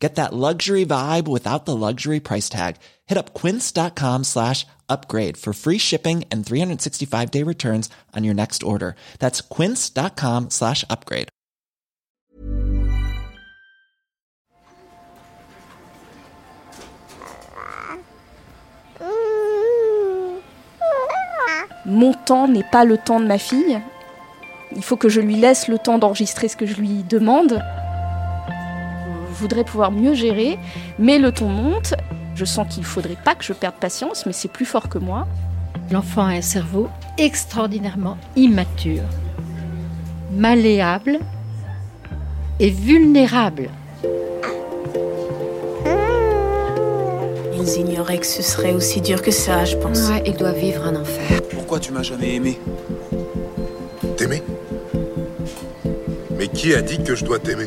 Get 0.00 0.14
that 0.14 0.32
luxury 0.32 0.86
vibe 0.86 1.28
without 1.28 1.66
the 1.66 1.76
luxury 1.76 2.20
price 2.20 2.48
tag. 2.48 2.76
Hit 3.06 3.18
up 3.18 3.34
quince.com 3.34 4.24
slash 4.24 4.66
upgrade 4.88 5.36
for 5.36 5.52
free 5.52 5.78
shipping 5.78 6.24
and 6.32 6.44
365 6.44 7.30
day 7.30 7.42
returns 7.42 7.90
on 8.16 8.24
your 8.24 8.34
next 8.34 8.62
order. 8.62 8.96
That's 9.18 9.42
quince.com 9.42 10.48
slash 10.50 10.84
upgrade. 10.88 11.28
Mon 21.86 22.12
temps 22.12 22.46
n'est 22.46 22.70
pas 22.70 22.84
le 22.84 22.98
temps 22.98 23.20
de 23.20 23.26
ma 23.26 23.38
fille. 23.38 23.80
Il 24.76 24.82
faut 24.82 24.96
que 24.96 25.08
je 25.08 25.20
lui 25.20 25.34
laisse 25.34 25.66
le 25.66 25.78
temps 25.78 25.98
d'enregistrer 25.98 26.46
ce 26.46 26.56
que 26.56 26.64
je 26.64 26.76
lui 26.76 27.02
demande. 27.02 27.60
Je 29.40 29.42
voudrais 29.42 29.64
pouvoir 29.64 29.90
mieux 29.90 30.12
gérer, 30.12 30.58
mais 30.98 31.18
le 31.18 31.32
ton 31.32 31.48
monte. 31.48 31.94
Je 32.34 32.44
sens 32.44 32.66
qu'il 32.68 32.82
ne 32.82 32.86
faudrait 32.86 33.16
pas 33.24 33.34
que 33.34 33.42
je 33.42 33.54
perde 33.54 33.74
patience, 33.74 34.26
mais 34.26 34.34
c'est 34.34 34.52
plus 34.52 34.66
fort 34.66 34.90
que 34.90 34.98
moi. 34.98 35.26
L'enfant 35.90 36.26
a 36.26 36.32
un 36.32 36.42
cerveau 36.42 36.88
extraordinairement 37.16 38.18
immature, 38.36 39.04
malléable 40.36 41.20
et 42.58 42.68
vulnérable. 42.68 43.70
Ils 47.54 47.80
ignoraient 47.80 48.18
que 48.18 48.26
ce 48.26 48.42
serait 48.42 48.74
aussi 48.74 49.00
dur 49.00 49.22
que 49.22 49.30
ça, 49.30 49.64
je 49.64 49.78
pense. 49.78 50.10
Ouais, 50.10 50.22
il 50.26 50.36
doit 50.36 50.52
vivre 50.52 50.84
un 50.84 50.96
enfer. 50.96 51.40
Pourquoi 51.50 51.80
tu 51.80 51.92
m'as 51.92 52.02
jamais 52.02 52.34
aimé? 52.34 52.60
T'aimer? 54.18 54.42
Mais 56.36 56.48
qui 56.48 56.74
a 56.74 56.82
dit 56.82 57.02
que 57.02 57.14
je 57.14 57.24
dois 57.24 57.38
t'aimer? 57.38 57.64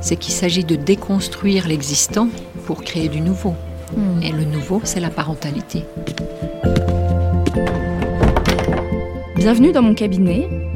C'est 0.00 0.16
qu'il 0.16 0.32
s'agit 0.32 0.64
de 0.64 0.76
déconstruire 0.76 1.68
l'existant 1.68 2.28
pour 2.66 2.82
créer 2.82 3.08
du 3.08 3.20
nouveau. 3.20 3.54
Hmm. 3.96 4.22
Et 4.22 4.32
le 4.32 4.44
nouveau, 4.44 4.80
c'est 4.84 5.00
la 5.00 5.10
parentalité. 5.10 5.84
Bienvenue 9.36 9.72
dans 9.72 9.82
mon 9.82 9.94
cabinet. 9.94 10.59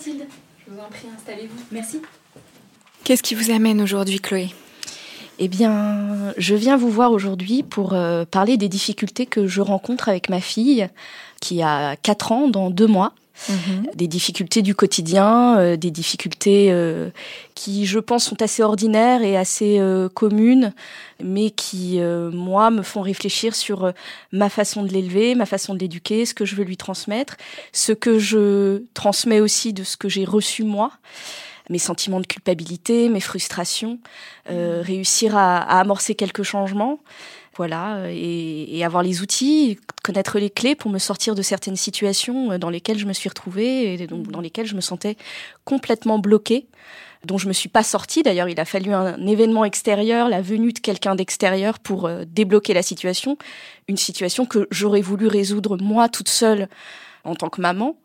Mathilde. 0.00 0.24
Je 0.66 0.72
vous 0.72 0.80
en 0.80 0.88
prie, 0.88 1.08
installez-vous. 1.14 1.62
Merci. 1.72 2.00
Qu'est-ce 3.04 3.22
qui 3.22 3.34
vous 3.34 3.50
amène 3.50 3.82
aujourd'hui, 3.82 4.18
Chloé? 4.18 4.48
Eh 5.38 5.48
bien, 5.48 6.32
je 6.38 6.54
viens 6.54 6.78
vous 6.78 6.88
voir 6.88 7.12
aujourd'hui 7.12 7.62
pour 7.62 7.92
euh, 7.92 8.24
parler 8.24 8.56
des 8.56 8.70
difficultés 8.70 9.26
que 9.26 9.46
je 9.46 9.60
rencontre 9.60 10.08
avec 10.08 10.30
ma 10.30 10.40
fille 10.40 10.88
qui 11.42 11.62
a 11.62 11.96
4 11.96 12.32
ans 12.32 12.48
dans 12.48 12.70
deux 12.70 12.86
mois. 12.86 13.12
Des 13.94 14.06
difficultés 14.06 14.62
du 14.62 14.74
quotidien, 14.74 15.58
euh, 15.58 15.76
des 15.76 15.90
difficultés 15.90 16.68
euh, 16.70 17.10
qui, 17.54 17.86
je 17.86 17.98
pense, 17.98 18.24
sont 18.24 18.42
assez 18.42 18.62
ordinaires 18.62 19.22
et 19.22 19.36
assez 19.36 19.78
euh, 19.78 20.08
communes, 20.08 20.72
mais 21.22 21.50
qui, 21.50 22.00
euh, 22.00 22.30
moi, 22.30 22.70
me 22.70 22.82
font 22.82 23.00
réfléchir 23.00 23.54
sur 23.54 23.84
euh, 23.84 23.92
ma 24.32 24.48
façon 24.48 24.82
de 24.82 24.88
l'élever, 24.88 25.34
ma 25.34 25.46
façon 25.46 25.74
de 25.74 25.78
l'éduquer, 25.78 26.26
ce 26.26 26.34
que 26.34 26.44
je 26.44 26.54
veux 26.54 26.64
lui 26.64 26.76
transmettre, 26.76 27.36
ce 27.72 27.92
que 27.92 28.18
je 28.18 28.82
transmets 28.94 29.40
aussi 29.40 29.72
de 29.72 29.84
ce 29.84 29.96
que 29.96 30.08
j'ai 30.08 30.24
reçu 30.24 30.64
moi 30.64 30.92
mes 31.70 31.78
sentiments 31.78 32.20
de 32.20 32.26
culpabilité, 32.26 33.08
mes 33.08 33.20
frustrations, 33.20 34.00
euh, 34.50 34.82
réussir 34.84 35.36
à, 35.36 35.58
à 35.58 35.78
amorcer 35.78 36.16
quelques 36.16 36.42
changements, 36.42 36.98
voilà, 37.60 37.96
euh, 37.96 38.10
et, 38.10 38.82
avoir 38.86 39.02
les 39.02 39.20
outils, 39.20 39.78
connaître 40.02 40.38
les 40.38 40.48
clés 40.48 40.74
pour 40.74 40.90
me 40.90 40.98
sortir 40.98 41.34
de 41.34 41.42
certaines 41.42 41.76
situations 41.76 42.52
euh, 42.52 42.56
dans 42.56 42.70
lesquelles 42.70 42.96
je 42.96 43.04
me 43.04 43.12
suis 43.12 43.28
retrouvée 43.28 43.92
et 43.92 44.06
donc 44.06 44.28
dans 44.28 44.40
lesquelles 44.40 44.64
je 44.64 44.74
me 44.74 44.80
sentais 44.80 45.18
complètement 45.66 46.18
bloquée 46.18 46.68
dont 47.26 47.36
je 47.36 47.48
me 47.48 47.52
suis 47.52 47.68
pas 47.68 47.82
sortie. 47.82 48.22
D'ailleurs, 48.22 48.48
il 48.48 48.58
a 48.58 48.64
fallu 48.64 48.94
un 48.94 49.26
événement 49.26 49.66
extérieur, 49.66 50.30
la 50.30 50.40
venue 50.40 50.72
de 50.72 50.78
quelqu'un 50.78 51.14
d'extérieur 51.14 51.80
pour 51.80 52.06
euh, 52.06 52.24
débloquer 52.26 52.72
la 52.72 52.82
situation. 52.82 53.36
Une 53.88 53.98
situation 53.98 54.46
que 54.46 54.66
j'aurais 54.70 55.02
voulu 55.02 55.26
résoudre 55.26 55.76
moi 55.76 56.08
toute 56.08 56.30
seule 56.30 56.66
en 57.24 57.34
tant 57.34 57.50
que 57.50 57.60
maman, 57.60 57.98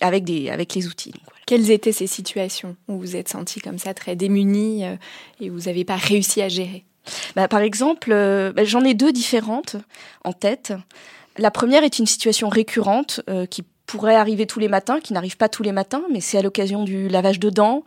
avec 0.00 0.24
des, 0.24 0.50
avec 0.50 0.74
les 0.74 0.88
outils. 0.88 1.14
Quelles 1.46 1.70
étaient 1.70 1.92
ces 1.92 2.08
situations 2.08 2.74
où 2.88 2.98
vous 2.98 3.14
êtes 3.14 3.28
sentie 3.28 3.60
comme 3.60 3.78
ça, 3.78 3.94
très 3.94 4.16
démunie 4.16 4.82
et 5.40 5.50
vous 5.50 5.60
n'avez 5.66 5.84
pas 5.84 5.94
réussi 5.94 6.42
à 6.42 6.48
gérer? 6.48 6.84
Bah, 7.36 7.48
par 7.48 7.60
exemple, 7.60 8.10
euh, 8.12 8.52
bah, 8.52 8.64
j'en 8.64 8.84
ai 8.84 8.94
deux 8.94 9.12
différentes 9.12 9.76
en 10.24 10.32
tête. 10.32 10.72
La 11.36 11.50
première 11.50 11.84
est 11.84 11.98
une 11.98 12.06
situation 12.06 12.48
récurrente 12.48 13.20
euh, 13.28 13.46
qui 13.46 13.64
pourrait 13.86 14.16
arriver 14.16 14.46
tous 14.46 14.58
les 14.58 14.68
matins, 14.68 15.00
qui 15.00 15.14
n'arrive 15.14 15.38
pas 15.38 15.48
tous 15.48 15.62
les 15.62 15.72
matins, 15.72 16.02
mais 16.12 16.20
c'est 16.20 16.36
à 16.36 16.42
l'occasion 16.42 16.84
du 16.84 17.08
lavage 17.08 17.40
de 17.40 17.48
dents, 17.48 17.84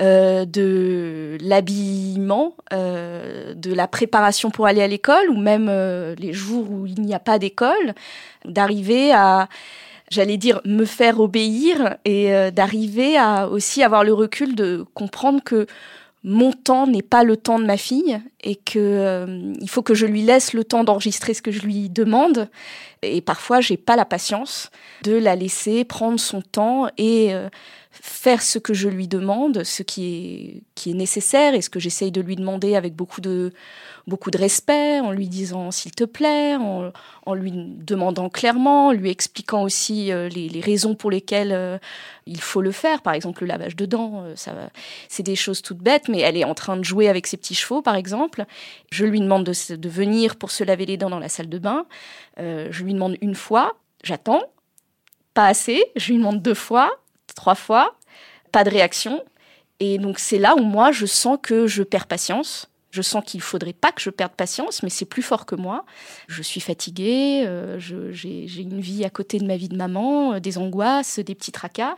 euh, 0.00 0.44
de 0.44 1.38
l'habillement, 1.40 2.56
de 2.72 3.72
la 3.72 3.86
préparation 3.86 4.50
pour 4.50 4.66
aller 4.66 4.82
à 4.82 4.88
l'école, 4.88 5.30
ou 5.30 5.36
même 5.36 5.70
les 6.18 6.32
jours 6.32 6.68
où 6.68 6.86
il 6.86 7.00
n'y 7.02 7.14
a 7.14 7.20
pas 7.20 7.38
d'école, 7.38 7.94
d'arriver 8.44 9.12
à, 9.12 9.48
j'allais 10.10 10.38
dire, 10.38 10.60
me 10.64 10.84
faire 10.84 11.20
obéir 11.20 11.98
et 12.04 12.50
d'arriver 12.50 13.16
à 13.16 13.48
aussi 13.48 13.84
avoir 13.84 14.02
le 14.02 14.12
recul 14.12 14.56
de 14.56 14.84
comprendre 14.92 15.40
que 15.44 15.68
mon 16.24 16.52
temps 16.52 16.86
n'est 16.86 17.02
pas 17.02 17.22
le 17.22 17.36
temps 17.36 17.58
de 17.58 17.66
ma 17.66 17.76
fille 17.76 18.18
et 18.44 18.56
que 18.56 18.78
euh, 18.78 19.52
il 19.60 19.68
faut 19.68 19.82
que 19.82 19.94
je 19.94 20.06
lui 20.06 20.22
laisse 20.22 20.52
le 20.52 20.62
temps 20.64 20.84
d'enregistrer 20.84 21.34
ce 21.34 21.42
que 21.42 21.50
je 21.50 21.62
lui 21.62 21.88
demande 21.88 22.48
et 23.02 23.22
parfois 23.22 23.60
j'ai 23.60 23.78
pas 23.78 23.96
la 23.96 24.04
patience 24.04 24.70
de 25.02 25.16
la 25.16 25.34
laisser 25.34 25.84
prendre 25.84 26.20
son 26.20 26.42
temps 26.42 26.86
et 26.98 27.34
euh, 27.34 27.48
faire 27.90 28.42
ce 28.42 28.58
que 28.58 28.74
je 28.74 28.88
lui 28.88 29.08
demande, 29.08 29.64
ce 29.64 29.82
qui 29.82 30.04
est 30.04 30.62
qui 30.74 30.90
est 30.90 30.94
nécessaire 30.94 31.54
et 31.54 31.62
ce 31.62 31.70
que 31.70 31.80
j'essaye 31.80 32.12
de 32.12 32.20
lui 32.20 32.36
demander 32.36 32.76
avec 32.76 32.94
beaucoup 32.94 33.22
de 33.22 33.52
beaucoup 34.06 34.30
de 34.30 34.38
respect, 34.38 35.00
en 35.00 35.12
lui 35.12 35.28
disant 35.28 35.70
s'il 35.70 35.92
te 35.92 36.04
plaît, 36.04 36.56
en, 36.56 37.34
lui 37.34 37.52
demandant 37.52 38.28
clairement, 38.28 38.88
en 38.88 38.92
lui 38.92 39.10
expliquant 39.10 39.62
aussi 39.62 40.12
euh, 40.12 40.28
les, 40.28 40.48
les 40.48 40.60
raisons 40.60 40.94
pour 40.94 41.10
lesquelles 41.10 41.52
euh, 41.52 41.78
il 42.26 42.40
faut 42.40 42.60
le 42.60 42.70
faire. 42.70 43.00
Par 43.02 43.14
exemple, 43.14 43.42
le 43.42 43.48
lavage 43.48 43.76
de 43.76 43.86
dents, 43.86 44.24
euh, 44.24 44.36
ça, 44.36 44.52
c'est 45.08 45.22
des 45.22 45.36
choses 45.36 45.62
toutes 45.62 45.78
bêtes, 45.78 46.08
mais 46.08 46.20
elle 46.20 46.36
est 46.36 46.44
en 46.44 46.54
train 46.54 46.76
de 46.76 46.84
jouer 46.84 47.08
avec 47.08 47.26
ses 47.26 47.36
petits 47.36 47.54
chevaux, 47.54 47.80
par 47.80 47.96
exemple. 47.96 48.33
Je 48.90 49.04
lui 49.04 49.20
demande 49.20 49.44
de, 49.44 49.88
venir 49.88 50.36
pour 50.36 50.50
se 50.50 50.64
laver 50.64 50.86
les 50.86 50.96
dents 50.96 51.10
dans 51.10 51.18
la 51.18 51.28
salle 51.28 51.48
de 51.48 51.58
bain. 51.58 51.86
Euh, 52.38 52.68
je 52.70 52.84
lui 52.84 52.94
demande 52.94 53.16
une 53.20 53.34
fois, 53.34 53.76
j'attends, 54.02 54.42
pas 55.34 55.46
assez. 55.46 55.84
Je 55.96 56.12
lui 56.12 56.18
demande 56.18 56.42
deux 56.42 56.54
fois, 56.54 56.90
trois 57.34 57.54
fois, 57.54 57.96
pas 58.52 58.64
de 58.64 58.70
réaction. 58.70 59.22
Et 59.80 59.98
donc 59.98 60.18
c'est 60.18 60.38
là 60.38 60.54
où 60.54 60.62
moi 60.62 60.92
je 60.92 61.06
sens 61.06 61.38
que 61.42 61.66
je 61.66 61.82
perds 61.82 62.06
patience. 62.06 62.70
Je 62.94 63.02
sens 63.02 63.24
qu'il 63.26 63.40
faudrait 63.40 63.72
pas 63.72 63.90
que 63.90 64.00
je 64.00 64.08
perde 64.08 64.30
patience, 64.30 64.84
mais 64.84 64.88
c'est 64.88 65.04
plus 65.04 65.20
fort 65.20 65.46
que 65.46 65.56
moi. 65.56 65.84
Je 66.28 66.42
suis 66.42 66.60
fatiguée, 66.60 67.42
euh, 67.44 67.80
j'ai 67.80 68.60
une 68.60 68.80
vie 68.80 69.04
à 69.04 69.10
côté 69.10 69.38
de 69.38 69.44
ma 69.44 69.56
vie 69.56 69.68
de 69.68 69.76
maman, 69.76 70.34
euh, 70.34 70.38
des 70.38 70.58
angoisses, 70.58 71.18
des 71.18 71.34
petits 71.34 71.50
tracas. 71.50 71.96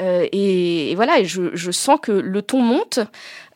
Euh, 0.00 0.28
et, 0.32 0.94
voilà, 0.96 1.18
et 1.18 1.24
je, 1.24 1.56
je 1.56 1.70
sens 1.70 1.98
que 1.98 2.12
le 2.12 2.42
ton 2.42 2.60
monte, 2.60 2.98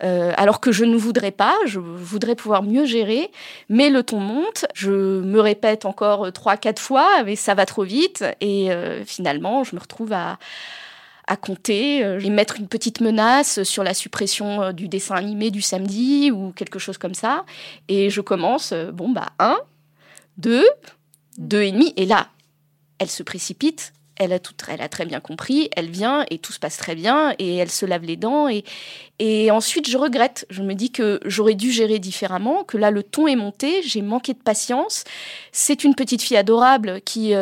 alors 0.01 0.61
que 0.61 0.73
je 0.73 0.87
ne 0.87 0.97
voudrais 0.97 1.31
pas, 1.31 1.55
je 1.67 1.79
voudrais 1.79 2.37
pouvoir 2.37 2.63
mieux 2.63 2.87
gérer, 2.87 3.31
mais 3.69 3.91
le 3.91 4.03
ton 4.03 4.21
monte. 4.21 4.65
Je 4.73 4.91
me 4.91 5.41
répète 5.41 5.85
encore 5.85 6.33
trois, 6.33 6.57
quatre 6.57 6.81
fois, 6.81 7.23
mais 7.25 7.37
ça 7.37 7.55
va 7.55 7.67
trop 7.67 7.83
vite. 7.83 8.25
Et 8.41 8.71
finalement, 9.05 9.63
je 9.65 9.75
me 9.75 9.81
retrouve 9.81 10.13
à, 10.13 10.39
à 11.29 11.37
compter 11.37 12.03
euh, 12.03 12.19
et 12.19 12.31
mettre 12.31 12.57
une 12.59 12.67
petite 12.67 13.01
menace 13.01 13.63
sur 13.63 13.85
la 13.85 13.95
suppression 13.95 14.63
euh, 14.63 14.73
du 14.73 14.89
dessin 14.89 15.15
animé 15.15 15.51
du 15.51 15.63
samedi 15.63 16.33
ou 16.33 16.53
quelque 16.53 16.79
chose 16.79 16.99
comme 16.99 17.15
ça. 17.15 17.45
Et 17.87 18.11
je 18.11 18.21
commence, 18.21 18.73
euh, 18.73 18.91
bon, 18.91 19.11
bah, 19.11 19.29
un, 19.39 19.59
deux, 20.39 20.67
deux 21.37 21.63
et 21.63 21.71
demi, 21.71 21.93
et 21.97 22.07
là, 22.07 22.29
elle 22.99 23.11
se 23.11 23.23
précipite. 23.23 23.93
Elle 24.21 24.33
a, 24.33 24.41
tout, 24.41 24.55
elle 24.67 24.83
a 24.83 24.89
très 24.89 25.07
bien 25.07 25.21
compris, 25.21 25.71
elle 25.77 25.89
vient 25.89 26.27
et 26.29 26.39
tout 26.39 26.53
se 26.53 26.59
passe 26.59 26.77
très 26.77 26.97
bien 26.97 27.37
et 27.39 27.55
elle 27.55 27.71
se 27.71 27.87
lave 27.87 28.03
les 28.03 28.17
dents 28.17 28.49
et, 28.49 29.51
ensuite 29.53 29.89
je 29.89 29.97
regrette. 29.97 30.45
Je 30.51 30.65
me 30.65 30.75
dis 30.75 30.91
que 30.91 31.21
j'aurais 31.25 31.55
dû 31.55 31.71
gérer 31.71 32.01
différemment, 32.01 32.65
que 32.65 32.77
là 32.77 32.91
le 32.91 33.05
ton 33.05 33.29
est 33.29 33.37
monté, 33.37 33.81
j'ai 33.85 34.03
manqué 34.03 34.33
de 34.33 34.41
patience. 34.41 35.05
C'est 35.53 35.85
une 35.85 35.95
petite 35.95 36.21
fille 36.21 36.37
adorable 36.37 37.01
qui, 37.03 37.33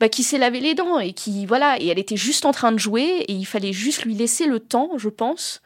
bah, 0.00 0.08
qui 0.08 0.22
s'est 0.22 0.38
lavé 0.38 0.60
les 0.60 0.74
dents 0.74 0.98
et 0.98 1.12
qui 1.12 1.46
voilà 1.46 1.80
et 1.80 1.88
elle 1.88 1.98
était 1.98 2.16
juste 2.16 2.46
en 2.46 2.52
train 2.52 2.72
de 2.72 2.78
jouer 2.78 3.24
et 3.28 3.32
il 3.32 3.44
fallait 3.44 3.72
juste 3.72 4.04
lui 4.04 4.14
laisser 4.14 4.46
le 4.46 4.60
temps, 4.60 4.92
je 4.96 5.08
pense. 5.08 5.60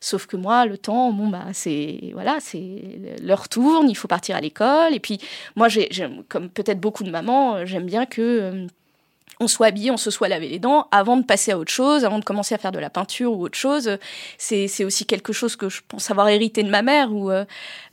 Sauf 0.00 0.26
que 0.26 0.36
moi, 0.36 0.66
le 0.66 0.78
temps, 0.78 1.12
bon 1.12 1.28
bah 1.28 1.46
c'est 1.52 2.10
voilà, 2.12 2.38
c'est 2.40 2.82
l'heure 3.22 3.48
tourne, 3.48 3.88
il 3.88 3.96
faut 3.96 4.08
partir 4.08 4.36
à 4.36 4.40
l'école 4.40 4.94
et 4.94 5.00
puis 5.00 5.18
moi 5.56 5.68
j'ai 5.68 5.88
comme 6.28 6.48
peut-être 6.48 6.80
beaucoup 6.80 7.04
de 7.04 7.10
mamans, 7.10 7.64
j'aime 7.66 7.86
bien 7.86 8.06
que 8.06 8.20
euh, 8.20 8.66
on 9.42 9.48
soit 9.48 9.66
habillé, 9.66 9.90
on 9.90 9.96
se 9.96 10.10
soit 10.10 10.28
lavé 10.28 10.48
les 10.48 10.58
dents 10.58 10.86
avant 10.90 11.16
de 11.16 11.24
passer 11.24 11.52
à 11.52 11.58
autre 11.58 11.72
chose, 11.72 12.04
avant 12.04 12.18
de 12.18 12.24
commencer 12.24 12.54
à 12.54 12.58
faire 12.58 12.72
de 12.72 12.78
la 12.78 12.90
peinture 12.90 13.32
ou 13.32 13.44
autre 13.44 13.58
chose. 13.58 13.98
C'est 14.38 14.84
aussi 14.84 15.04
quelque 15.04 15.32
chose 15.32 15.56
que 15.56 15.68
je 15.68 15.80
pense 15.86 16.10
avoir 16.10 16.28
hérité 16.28 16.62
de 16.62 16.70
ma 16.70 16.82
mère 16.82 17.12
où 17.12 17.30
euh, 17.30 17.44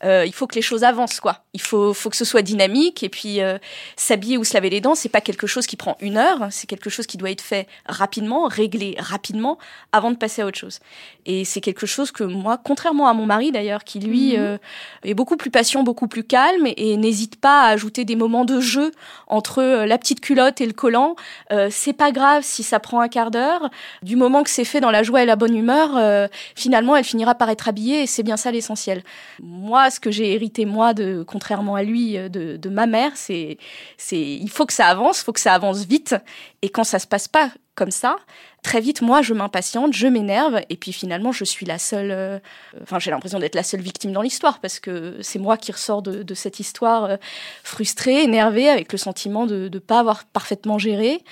euh, 0.03 0.25
il 0.25 0.33
faut 0.33 0.47
que 0.47 0.55
les 0.55 0.61
choses 0.61 0.83
avancent 0.83 1.19
quoi. 1.19 1.43
Il 1.53 1.61
faut, 1.61 1.93
faut 1.93 2.09
que 2.09 2.15
ce 2.15 2.25
soit 2.25 2.41
dynamique 2.41 3.03
et 3.03 3.09
puis 3.09 3.41
euh, 3.41 3.57
s'habiller 3.95 4.37
ou 4.37 4.43
se 4.43 4.53
laver 4.53 4.69
les 4.69 4.81
dents, 4.81 4.95
c'est 4.95 5.09
pas 5.09 5.21
quelque 5.21 5.47
chose 5.47 5.65
qui 5.65 5.75
prend 5.75 5.97
une 6.01 6.17
heure, 6.17 6.47
c'est 6.51 6.67
quelque 6.67 6.89
chose 6.89 7.07
qui 7.07 7.17
doit 7.17 7.31
être 7.31 7.41
fait 7.41 7.67
rapidement, 7.87 8.47
réglé 8.47 8.95
rapidement 8.99 9.57
avant 9.91 10.11
de 10.11 10.17
passer 10.17 10.41
à 10.43 10.45
autre 10.45 10.57
chose. 10.57 10.79
Et 11.25 11.45
c'est 11.45 11.61
quelque 11.61 11.87
chose 11.87 12.11
que 12.11 12.23
moi, 12.23 12.59
contrairement 12.63 13.07
à 13.07 13.13
mon 13.13 13.25
mari 13.25 13.51
d'ailleurs, 13.51 13.83
qui 13.83 13.99
lui 13.99 14.37
mhm. 14.37 14.59
est 15.03 15.13
beaucoup 15.13 15.37
plus 15.37 15.49
patient, 15.49 15.83
beaucoup 15.83 16.07
plus 16.07 16.23
calme 16.23 16.67
et, 16.67 16.91
et 16.91 16.97
n'hésite 16.97 17.37
pas 17.37 17.63
à 17.63 17.67
ajouter 17.69 18.05
des 18.05 18.15
moments 18.15 18.45
de 18.45 18.59
jeu 18.59 18.91
entre 19.27 19.63
la 19.63 19.97
petite 19.97 20.21
culotte 20.21 20.61
et 20.61 20.65
le 20.65 20.73
collant. 20.73 21.15
Euh, 21.51 21.69
c'est 21.71 21.93
pas 21.93 22.11
grave 22.11 22.43
si 22.43 22.63
ça 22.63 22.79
prend 22.79 22.99
un 23.01 23.07
quart 23.07 23.31
d'heure. 23.31 23.69
Du 24.01 24.15
moment 24.15 24.43
que 24.43 24.49
c'est 24.49 24.65
fait 24.65 24.81
dans 24.81 24.91
la 24.91 25.03
joie 25.03 25.23
et 25.23 25.25
la 25.25 25.35
bonne 25.35 25.55
humeur, 25.55 25.97
euh, 25.97 26.27
finalement, 26.55 26.95
elle 26.95 27.03
finira 27.03 27.35
par 27.35 27.49
être 27.49 27.67
habillée 27.67 28.03
et 28.03 28.07
c'est 28.07 28.23
bien 28.23 28.37
ça 28.37 28.51
l'essentiel. 28.51 29.03
Moi, 29.41 29.89
ce 29.89 29.99
que 29.99 30.11
j'ai 30.11 30.33
hérité 30.33 30.65
moi, 30.65 30.93
de 30.93 31.23
contrairement 31.27 31.75
à 31.75 31.83
lui, 31.83 32.17
euh, 32.17 32.29
de, 32.29 32.69
ma 32.69 32.85
mère, 32.85 33.11
c'est, 33.15 33.57
c'est, 33.97 34.19
il 34.19 34.49
faut 34.49 34.65
que 34.65 34.73
ça 34.73 34.87
avance, 34.87 35.21
il 35.21 35.23
faut 35.23 35.33
que 35.33 35.39
ça 35.39 35.53
avance 35.53 35.85
vite. 35.85 36.15
Et 36.61 36.69
quand 36.69 36.83
ça 36.83 36.99
se 36.99 37.07
passe 37.07 37.27
pas 37.27 37.49
comme 37.75 37.91
ça, 37.91 38.17
très 38.63 38.81
vite, 38.81 39.01
moi, 39.01 39.21
je 39.21 39.33
m'impatiente, 39.33 39.93
je 39.93 40.07
m'énerve, 40.07 40.61
et 40.69 40.77
puis 40.77 40.93
finalement, 40.93 41.31
je 41.31 41.43
suis 41.43 41.65
la 41.65 41.77
seule. 41.77 42.11
Euh, 42.11 42.39
enfin, 42.81 42.99
j'ai 42.99 43.11
l'impression 43.11 43.39
d'être 43.39 43.55
la 43.55 43.63
seule 43.63 43.81
victime 43.81 44.11
dans 44.11 44.21
l'histoire, 44.21 44.59
parce 44.59 44.79
que 44.79 45.17
c'est 45.21 45.39
moi 45.39 45.57
qui 45.57 45.71
ressors 45.71 46.01
de, 46.01 46.33
cette 46.33 46.59
histoire 46.59 47.05
euh, 47.05 47.17
frustrée, 47.63 48.23
énervée, 48.23 48.69
avec 48.69 48.91
le 48.91 48.97
sentiment 48.97 49.45
de 49.45 49.69
ne 49.71 49.79
pas 49.79 49.99
avoir 49.99 50.25
parfaitement 50.25 50.77
géré. 50.77 51.23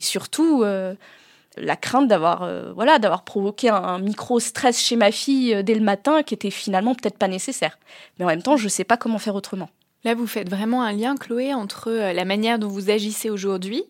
Surtout. 0.00 0.62
Euh, 0.62 0.94
la 1.56 1.76
crainte 1.76 2.08
d'avoir 2.08 2.50
voilà 2.74 2.98
d'avoir 2.98 3.22
provoqué 3.22 3.68
un, 3.68 4.00
micro 4.00 4.40
stress 4.40 4.76
chez 4.80 4.96
ma 4.96 5.12
fille 5.12 5.62
dès 5.62 5.76
le 5.76 5.82
matin 5.82 6.24
qui 6.24 6.34
était 6.34 6.50
finalement 6.50 6.96
peut-être 6.96 7.16
pas 7.16 7.28
nécessaire 7.28 7.78
mais 8.18 8.24
en 8.24 8.28
même 8.28 8.42
temps 8.42 8.56
je 8.56 8.66
sais 8.66 8.82
pas 8.82 8.96
comment 8.96 9.20
faire 9.20 9.36
autrement 9.36 9.70
Là, 10.04 10.14
vous 10.14 10.26
faites 10.26 10.50
vraiment 10.50 10.82
un 10.82 10.92
lien, 10.92 11.16
Chloé, 11.16 11.54
entre 11.54 11.90
euh, 11.90 12.12
la 12.12 12.24
manière 12.26 12.58
dont 12.58 12.68
vous 12.68 12.90
agissez 12.90 13.30
aujourd'hui, 13.30 13.84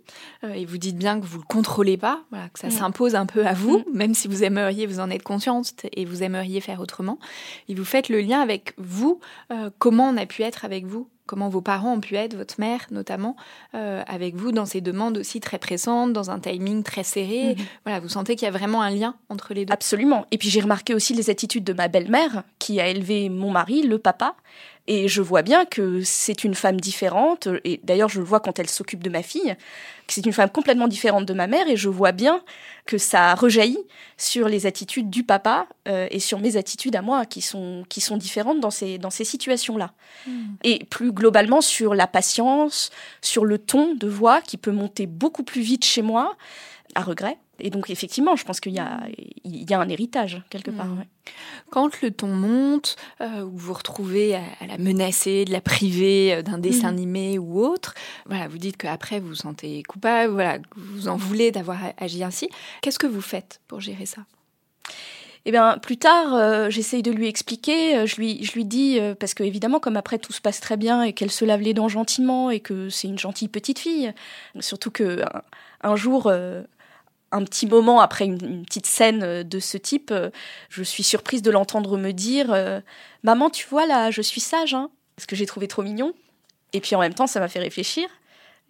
euh, 0.45 0.53
et 0.53 0.65
vous 0.65 0.79
dites 0.79 0.97
bien 0.97 1.21
que 1.21 1.27
vous 1.27 1.39
ne 1.39 1.43
le 1.43 1.47
contrôlez 1.49 1.97
pas, 1.97 2.23
voilà, 2.31 2.49
que 2.51 2.61
ça 2.61 2.71
s'impose 2.71 3.17
un 3.17 3.27
peu 3.27 3.45
à 3.45 3.53
vous, 3.53 3.79
mm. 3.79 3.85
même 3.93 4.15
si 4.15 4.29
vous 4.29 4.45
aimeriez, 4.45 4.87
vous 4.87 5.01
en 5.01 5.11
être 5.11 5.25
consciente, 5.25 5.75
et 5.93 6.05
vous 6.05 6.23
aimeriez 6.23 6.61
faire 6.61 6.81
autrement. 6.81 7.19
Et 7.69 7.75
vous 7.75 7.85
faites 7.85 8.09
le 8.09 8.21
lien 8.21 8.41
avec 8.41 8.75
vous, 8.79 9.19
euh, 9.51 9.71
comment 9.79 10.09
on 10.09 10.17
a 10.17 10.27
pu 10.27 10.43
être 10.43 10.65
avec 10.65 10.87
vous 10.87 11.09
comment 11.27 11.49
vos 11.49 11.63
parents 11.63 11.95
ont 11.95 12.01
pu 12.01 12.17
être, 12.17 12.37
votre 12.37 12.61
mère 12.61 12.87
notamment, 12.91 13.35
avec 13.73 14.35
vous 14.37 14.53
dans 14.53 14.67
ces 14.67 14.83
demandes 14.83 15.17
aussi 15.17 15.41
très 15.41 15.59
pressantes, 15.59 16.13
dans 16.13 16.31
un 16.31 16.39
timing 16.39 16.83
très 16.83 17.03
serré. 17.03 17.55
Mm. 17.55 17.63
Voilà, 17.87 18.01
vous 18.01 18.11
sentez 18.11 18.37
qu'il 18.37 18.45
y 18.45 18.49
a 18.49 18.53
vraiment 18.53 18.83
un 18.83 18.91
lien 18.91 19.17
entre 19.31 19.55
les 19.55 19.65
deux. 19.65 19.73
Absolument. 19.73 20.27
Et 20.33 20.37
puis 20.37 20.51
j'ai 20.51 20.61
remarqué 20.61 20.93
aussi 20.93 21.15
les 21.15 21.31
attitudes 21.31 21.65
de 21.65 21.73
ma 21.73 21.89
belle-mère, 21.89 22.43
qui 22.59 22.79
a 22.79 22.89
élevé 22.89 23.31
mon 23.31 23.51
mari, 23.51 23.81
le 23.81 23.99
papa, 23.99 24.37
et 24.87 25.09
je 25.09 25.23
vois 25.23 25.43
bien 25.43 25.65
que 25.65 26.03
c'est 26.03 26.45
une 26.45 26.55
femme 26.55 26.79
différente, 26.79 27.49
et 27.65 27.81
d'ailleurs 27.85 28.11
je 28.11 28.19
le 28.19 28.27
vois 28.27 28.41
quand 28.41 28.59
elle 28.59 28.69
s'occupe 28.69 29.03
de 29.03 29.09
ma 29.09 29.23
fille, 29.23 29.57
que 30.07 30.13
c'est 30.13 30.27
une 30.27 30.33
femme 30.33 30.51
complètement 30.51 30.89
différente 30.89 31.25
de 31.25 31.33
ma 31.33 31.47
mère, 31.47 31.67
et 31.69 31.77
je 31.77 31.89
vois 31.89 32.13
bien 32.13 32.43
que 32.85 32.99
ça 32.99 33.35
rejaillit 33.35 33.83
sur 34.19 34.47
les 34.47 34.67
attitudes 34.67 35.09
du 35.09 35.25
papa 35.25 35.67
euh, 35.89 36.07
et 36.11 36.21
sur 36.21 36.39
mes 36.39 36.59
attitudes 36.59 36.97
à 36.97 37.03
moi, 37.03 37.25
qui 37.25 37.41
sont, 37.41 37.85
qui 37.89 38.03
sont 38.03 38.19
différentes 38.19 38.61
dans 38.61 38.71
ces, 38.71 38.99
dans 38.99 39.11
ces 39.11 39.25
situations-là. 39.25 39.93
Hmm. 40.27 40.57
Et 40.65 40.85
plus 40.85 41.13
globalement 41.13 41.63
sur 41.63 41.95
la 41.95 42.07
patience, 42.07 42.91
sur 43.23 43.47
le 43.47 43.57
ton 43.57 43.95
de 43.95 44.07
voix 44.07 44.43
qui 44.43 44.59
peut 44.59 44.73
monter 44.73 45.07
beaucoup 45.07 45.45
plus 45.45 45.63
vite 45.63 45.85
chez 45.85 46.03
moi, 46.03 46.37
à 46.95 47.03
regret. 47.03 47.39
Et 47.61 47.71
donc, 47.71 47.91
effectivement, 47.91 48.37
je 48.37 48.45
pense 48.45 48.61
qu'il 48.61 48.73
y, 48.73 48.81
y, 49.45 49.75
a 49.75 49.81
un 49.81 49.89
héritage, 49.89 50.43
quelque 50.51 50.71
part. 50.71 50.87
Mmh. 50.87 51.05
Quand 51.71 52.01
le 52.03 52.11
ton 52.11 52.29
monte, 52.29 52.97
euh, 53.21 53.43
ou 53.43 53.51
vous 53.51 53.59
vous 53.59 53.73
retrouvez 53.73 54.35
à, 54.35 54.67
la 54.67 54.79
menacer, 54.79 55.45
de 55.45 55.53
la 55.53 55.61
priver 55.61 56.35
euh, 56.35 56.43
d'un 56.43 56.59
dessin 56.59 56.89
mmh. 56.89 56.95
animé 56.95 57.39
ou 57.39 57.61
autre, 57.61 57.95
voilà, 58.27 58.49
vous 58.49 58.59
dites 58.59 58.77
qu'après, 58.77 59.21
vous 59.21 59.29
vous 59.29 59.35
sentez 59.35 59.83
coupable, 59.85 60.33
voilà, 60.33 60.59
vous 60.77 61.09
en 61.09 61.17
voulez 61.17 61.53
d'avoir 61.53 61.79
agi 61.99 62.25
ainsi. 62.25 62.49
Qu'est-ce 62.83 62.99
que 62.99 63.07
vous 63.07 63.21
faites 63.21 63.61
pour 63.69 63.81
gérer 63.81 64.07
ça? 64.07 64.23
Eh 65.47 65.51
bien, 65.51 65.77
plus 65.79 65.99
tard, 65.99 66.35
euh, 66.35 66.71
j'essaye 66.71 67.03
de 67.03 67.11
lui 67.11 67.29
expliquer. 67.29 68.07
Je 68.07 68.17
lui, 68.17 68.43
je 68.43 68.53
lui 68.53 68.65
dis, 68.65 68.99
parce 69.21 69.35
que 69.35 69.45
évidemment, 69.45 69.79
comme 69.79 69.97
après 69.97 70.19
tout 70.19 70.33
se 70.33 70.41
passe 70.41 70.59
très 70.59 70.77
bien 70.77 71.03
et 71.03 71.13
qu'elle 71.13 71.31
se 71.31 71.45
lave 71.45 71.61
les 71.61 71.75
dents 71.75 71.89
gentiment 71.89 72.51
et 72.51 72.61
que 72.61 72.89
c'est 72.89 73.09
une 73.09 73.19
gentille 73.19 73.49
petite 73.49 73.79
fille, 73.79 74.13
surtout 74.61 74.91
que 74.91 75.23
un, 75.83 75.97
jour, 75.97 76.33
un 77.35 77.45
petit 77.45 77.67
moment 77.67 78.01
après 78.01 78.25
une, 78.25 78.65
petite 78.65 78.87
scène 78.87 79.23
euh, 79.23 79.43
de 79.43 79.59
ce 79.59 79.77
type, 79.77 80.11
euh, 80.11 80.31
je 80.69 80.83
suis 80.83 81.03
surprise 81.03 81.43
de 81.43 81.51
l'entendre 81.51 81.99
me 81.99 82.13
dire 82.13 82.53
euh, 82.53 82.81
Maman, 83.23 83.51
tu 83.51 83.67
vois 83.69 83.87
là, 83.87 84.11
je 84.11 84.23
suis 84.23 84.41
sage, 84.41 84.75
hein 84.75 84.91
ce 85.19 85.27
que 85.27 85.37
j'ai 85.37 85.47
trouvé 85.47 85.69
trop 85.69 85.83
mignon. 85.83 86.13
Et 86.73 86.81
puis 86.81 86.97
en 86.97 87.01
même 87.01 87.15
temps, 87.15 87.27
ça 87.27 87.41
m'a 87.41 87.49
fait 87.49 87.61
réfléchir. 87.61 88.09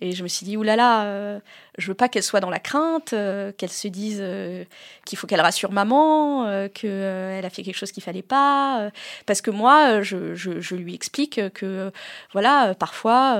Et 0.01 0.13
je 0.13 0.23
me 0.23 0.29
suis 0.29 0.45
dit, 0.45 0.57
oulala, 0.57 1.41
je 1.77 1.89
veux 1.89 1.95
pas 1.95 2.09
qu'elle 2.09 2.23
soit 2.23 2.41
dans 2.41 2.51
la 2.51 2.61
crainte, 2.61 3.13
euh, 3.13 3.51
qu'elle 3.53 3.71
se 3.71 3.89
dise 3.89 4.19
euh, 4.21 4.65
qu'il 5.05 5.19
faut 5.19 5.27
qu'elle 5.27 5.41
rassure 5.41 5.73
maman, 5.73 6.47
euh, 6.47 6.69
qu'elle 6.69 7.45
a 7.45 7.51
fait 7.51 7.63
quelque 7.63 7.77
chose 7.77 7.91
qu'il 7.91 8.03
fallait 8.03 8.23
pas. 8.23 8.91
parce 9.27 9.41
que 9.41 9.51
moi, 9.51 10.03
je, 10.03 10.35
je, 10.35 10.61
je, 10.61 10.77
lui 10.77 10.95
explique 10.95 11.41
que, 11.53 11.91
voilà, 12.33 12.75
parfois, 12.75 13.39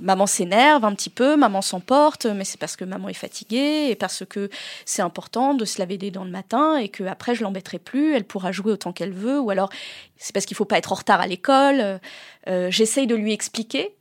maman 0.00 0.26
s'énerve 0.26 0.84
un 0.84 0.94
petit 0.94 1.10
peu, 1.10 1.36
maman 1.36 1.62
s'emporte, 1.62 2.26
mais 2.26 2.44
c'est 2.44 2.58
parce 2.58 2.76
que 2.76 2.84
maman 2.84 3.08
est 3.08 3.14
fatiguée 3.14 3.88
et 3.90 3.96
parce 3.96 4.24
que 4.24 4.50
c'est 4.84 5.02
important 5.02 5.54
de 5.54 5.64
se 5.64 5.78
laver 5.78 5.98
les 5.98 6.10
dents 6.10 6.24
le 6.24 6.30
matin 6.30 6.76
et 6.76 6.88
que 6.88 7.04
après 7.04 7.34
je 7.34 7.42
l'embêterai 7.42 7.78
plus, 7.78 8.14
elle 8.14 8.24
pourra 8.24 8.52
jouer 8.52 8.72
autant 8.72 8.92
qu'elle 8.92 9.12
veut. 9.12 9.40
Ou 9.40 9.50
alors, 9.50 9.70
c'est 10.16 10.32
parce 10.32 10.46
qu'il 10.46 10.56
faut 10.56 10.64
pas 10.64 10.78
être 10.78 10.92
en 10.92 10.96
retard 10.96 11.20
à 11.20 11.26
l'école. 11.26 12.00
J'essaye 12.46 13.06
de 13.06 13.14
lui 13.14 13.32
expliquer. 13.32 13.94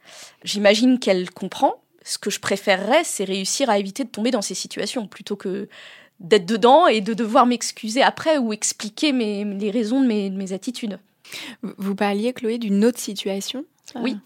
J'imagine 0.43 0.99
qu'elle 0.99 1.29
comprend 1.29 1.80
ce 2.03 2.17
que 2.17 2.29
je 2.29 2.39
préférerais, 2.39 3.03
c'est 3.03 3.23
réussir 3.23 3.69
à 3.69 3.77
éviter 3.77 4.03
de 4.03 4.09
tomber 4.09 4.31
dans 4.31 4.41
ces 4.41 4.55
situations 4.55 5.07
plutôt 5.07 5.35
que 5.35 5.67
d'être 6.19 6.45
dedans 6.45 6.87
et 6.87 7.01
de 7.01 7.13
devoir 7.13 7.45
m'excuser 7.45 8.01
après 8.01 8.37
ou 8.37 8.53
expliquer 8.53 9.11
mes, 9.11 9.43
les 9.43 9.71
raisons 9.71 10.01
de 10.01 10.07
mes, 10.07 10.53
attitudes. 10.53 10.99
Vous 11.61 11.95
parliez, 11.95 12.33
Chloé, 12.33 12.57
d'une 12.57 12.85
autre 12.85 12.99
situation 12.99 13.65
Oui, 13.95 14.17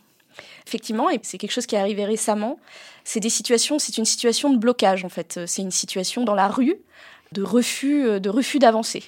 effectivement, 0.67 1.09
et 1.09 1.19
c'est 1.23 1.37
quelque 1.37 1.51
chose 1.51 1.65
qui 1.65 1.75
est 1.75 1.79
arrivé 1.79 2.05
récemment. 2.05 2.59
C'est 3.03 3.19
des 3.19 3.29
situations, 3.29 3.79
c'est 3.79 3.97
une 3.97 4.05
situation 4.05 4.51
de 4.51 4.57
blocage 4.57 5.05
en 5.05 5.09
fait. 5.09 5.39
C'est 5.45 5.61
une 5.61 5.71
situation 5.71 6.23
dans 6.23 6.35
la 6.35 6.47
rue 6.47 6.77
de 7.31 7.43
refus, 7.43 8.19
de 8.19 8.29
refus 8.29 8.59
d'avancer. 8.59 9.03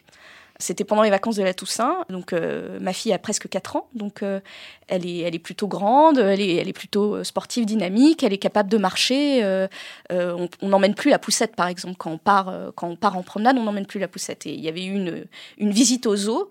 C'était 0.59 0.83
pendant 0.83 1.03
les 1.03 1.09
vacances 1.09 1.35
de 1.35 1.43
la 1.43 1.53
Toussaint. 1.53 2.03
Donc, 2.09 2.33
euh, 2.33 2.79
ma 2.81 2.93
fille 2.93 3.13
a 3.13 3.19
presque 3.19 3.47
4 3.47 3.75
ans. 3.75 3.87
Donc, 3.93 4.23
euh, 4.23 4.39
elle, 4.87 5.05
est, 5.05 5.19
elle 5.19 5.35
est 5.35 5.39
plutôt 5.39 5.67
grande, 5.67 6.17
elle 6.17 6.41
est, 6.41 6.55
elle 6.55 6.67
est 6.67 6.73
plutôt 6.73 7.15
euh, 7.15 7.23
sportive, 7.23 7.65
dynamique, 7.65 8.23
elle 8.23 8.33
est 8.33 8.37
capable 8.37 8.69
de 8.69 8.77
marcher. 8.77 9.67
on 10.09 10.47
n'emmène 10.61 10.95
plus 10.95 11.09
la 11.09 11.19
poussette, 11.19 11.55
par 11.55 11.67
exemple. 11.67 11.95
Quand 11.97 12.11
on 12.11 12.17
part, 12.17 12.53
quand 12.75 12.87
on 12.87 12.95
part 12.95 13.17
en 13.17 13.23
promenade, 13.23 13.57
on 13.57 13.63
n'emmène 13.63 13.85
plus 13.85 13.99
la 13.99 14.07
poussette. 14.07 14.45
Et 14.45 14.53
il 14.53 14.61
y 14.61 14.69
avait 14.69 14.83
eu 14.85 14.93
une, 14.93 15.25
une 15.57 15.71
visite 15.71 16.05
au 16.05 16.15
zoo 16.15 16.49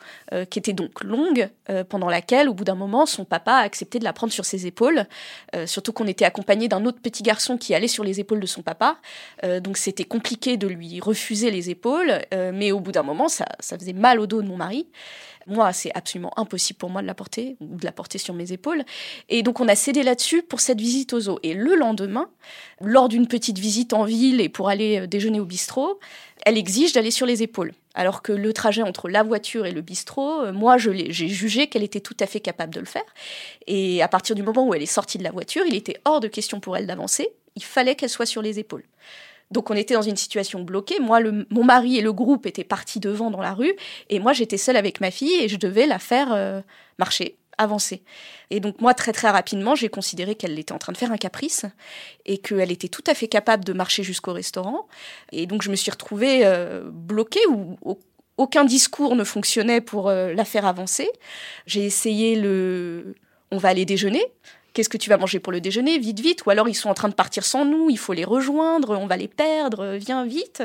qui 0.50 0.58
était 0.58 0.72
donc 0.72 1.02
longue, 1.02 1.48
pendant 1.88 2.08
laquelle, 2.08 2.48
au 2.48 2.54
bout 2.54 2.64
d'un 2.64 2.74
moment, 2.74 3.06
son 3.06 3.24
papa 3.24 3.52
a 3.52 3.60
accepté 3.60 3.98
de 3.98 4.04
la 4.04 4.12
prendre 4.12 4.32
sur 4.32 4.44
ses 4.44 4.66
épaules. 4.66 5.06
surtout 5.66 5.92
qu'on 5.92 6.06
était 6.06 6.24
accompagné 6.24 6.68
d'un 6.68 6.84
autre 6.84 7.00
petit 7.00 7.22
garçon 7.22 7.56
qui 7.56 7.74
allait 7.74 7.88
sur 7.88 8.04
les 8.04 8.20
épaules 8.20 8.40
de 8.40 8.46
son 8.46 8.62
papa. 8.62 8.98
donc, 9.60 9.76
c'était 9.76 10.04
compliqué 10.04 10.56
de 10.56 10.66
lui 10.66 11.00
refuser 11.00 11.50
les 11.50 11.70
épaules. 11.70 12.20
mais 12.32 12.72
au 12.72 12.80
bout 12.80 12.92
d'un 12.92 13.02
moment, 13.02 13.28
ça, 13.28 13.46
ça 13.60 13.78
faisait 13.78 13.92
mal 13.92 14.20
au 14.20 14.26
dos 14.26 14.42
de 14.42 14.48
mon 14.48 14.56
mari. 14.56 14.86
Moi, 15.46 15.72
c'est 15.72 15.92
absolument 15.94 16.32
impossible 16.36 16.78
pour 16.78 16.90
moi 16.90 17.02
de 17.02 17.06
la 17.06 17.14
porter 17.14 17.56
ou 17.60 17.76
de 17.76 17.84
la 17.84 17.92
porter 17.92 18.18
sur 18.18 18.34
mes 18.34 18.52
épaules. 18.52 18.84
Et 19.28 19.42
donc, 19.44 19.60
on 19.60 19.68
a 19.68 19.76
cédé 19.76 20.02
là-dessus 20.02 20.42
pour 20.42 20.58
cette 20.60 20.80
visite 20.80 21.12
aux 21.12 21.20
zoo. 21.20 21.38
Et 21.44 21.54
le 21.54 21.76
lendemain, 21.76 22.28
lors 22.80 23.08
d'une 23.08 23.28
petite 23.28 23.58
visite 23.58 23.92
en 23.92 24.04
ville 24.04 24.40
et 24.40 24.48
pour 24.48 24.68
aller 24.68 25.00
euh, 25.00 25.06
déjeuner 25.06 25.38
au 25.38 25.44
bistrot, 25.44 26.00
elle 26.44 26.58
exige 26.58 26.92
d'aller 26.92 27.12
sur 27.12 27.26
les 27.26 27.44
épaules. 27.44 27.72
Alors 27.94 28.22
que 28.22 28.32
le 28.32 28.52
trajet 28.52 28.82
entre 28.82 29.08
la 29.08 29.22
voiture 29.22 29.66
et 29.66 29.72
le 29.72 29.82
bistrot, 29.82 30.42
euh, 30.42 30.52
moi, 30.52 30.78
j'ai 30.78 31.28
jugé 31.28 31.68
qu'elle 31.68 31.84
était 31.84 32.00
tout 32.00 32.16
à 32.18 32.26
fait 32.26 32.40
capable 32.40 32.74
de 32.74 32.80
le 32.80 32.86
faire. 32.86 33.06
Et 33.68 34.02
à 34.02 34.08
partir 34.08 34.34
du 34.34 34.42
moment 34.42 34.66
où 34.66 34.74
elle 34.74 34.82
est 34.82 34.86
sortie 34.86 35.18
de 35.18 35.24
la 35.24 35.30
voiture, 35.30 35.64
il 35.66 35.76
était 35.76 36.00
hors 36.04 36.18
de 36.18 36.28
question 36.28 36.58
pour 36.58 36.76
elle 36.76 36.86
d'avancer. 36.86 37.28
Il 37.54 37.64
fallait 37.64 37.94
qu'elle 37.94 38.10
soit 38.10 38.26
sur 38.26 38.42
les 38.42 38.58
épaules. 38.58 38.84
Donc 39.50 39.70
on 39.70 39.74
était 39.74 39.94
dans 39.94 40.02
une 40.02 40.16
situation 40.16 40.62
bloquée. 40.62 40.98
Moi, 41.00 41.20
mon 41.50 41.64
mari 41.64 41.98
et 41.98 42.02
le 42.02 42.12
groupe 42.12 42.46
étaient 42.46 42.64
partis 42.64 43.00
devant 43.00 43.30
dans 43.30 43.40
la 43.40 43.54
rue, 43.54 43.74
et 44.10 44.18
moi 44.18 44.32
j'étais 44.32 44.56
seule 44.56 44.76
avec 44.76 45.00
ma 45.00 45.10
fille 45.10 45.34
et 45.34 45.48
je 45.48 45.56
devais 45.56 45.86
la 45.86 45.98
faire 45.98 46.32
euh, 46.32 46.60
marcher, 46.98 47.36
avancer. 47.58 48.02
Et 48.50 48.60
donc 48.60 48.80
moi 48.80 48.94
très 48.94 49.12
très 49.12 49.30
rapidement 49.30 49.74
j'ai 49.74 49.88
considéré 49.88 50.34
qu'elle 50.34 50.58
était 50.58 50.72
en 50.72 50.78
train 50.78 50.92
de 50.92 50.98
faire 50.98 51.12
un 51.12 51.16
caprice 51.16 51.64
et 52.24 52.38
qu'elle 52.38 52.72
était 52.72 52.88
tout 52.88 53.04
à 53.06 53.14
fait 53.14 53.28
capable 53.28 53.64
de 53.64 53.72
marcher 53.72 54.02
jusqu'au 54.02 54.32
restaurant. 54.32 54.88
Et 55.32 55.46
donc 55.46 55.62
je 55.62 55.70
me 55.70 55.76
suis 55.76 55.90
retrouvée 55.90 56.44
euh, 56.44 56.82
bloquée 56.90 57.46
où 57.48 57.76
aucun 58.36 58.64
discours 58.64 59.16
ne 59.16 59.24
fonctionnait 59.24 59.80
pour 59.80 60.08
euh, 60.08 60.34
la 60.34 60.44
faire 60.44 60.66
avancer. 60.66 61.08
J'ai 61.66 61.84
essayé 61.84 62.36
le 62.36 63.14
on 63.52 63.58
va 63.58 63.68
aller 63.68 63.84
déjeuner 63.84 64.24
qu'est-ce 64.76 64.90
que 64.90 64.98
tu 64.98 65.08
vas 65.08 65.16
manger 65.16 65.40
pour 65.40 65.52
le 65.52 65.60
déjeuner 65.62 65.98
Vite, 65.98 66.20
vite. 66.20 66.44
Ou 66.44 66.50
alors 66.50 66.68
ils 66.68 66.74
sont 66.74 66.90
en 66.90 66.94
train 66.94 67.08
de 67.08 67.14
partir 67.14 67.46
sans 67.46 67.64
nous, 67.64 67.88
il 67.88 67.96
faut 67.96 68.12
les 68.12 68.26
rejoindre, 68.26 68.98
on 68.98 69.06
va 69.06 69.16
les 69.16 69.26
perdre, 69.26 69.94
viens 69.94 70.26
vite. 70.26 70.62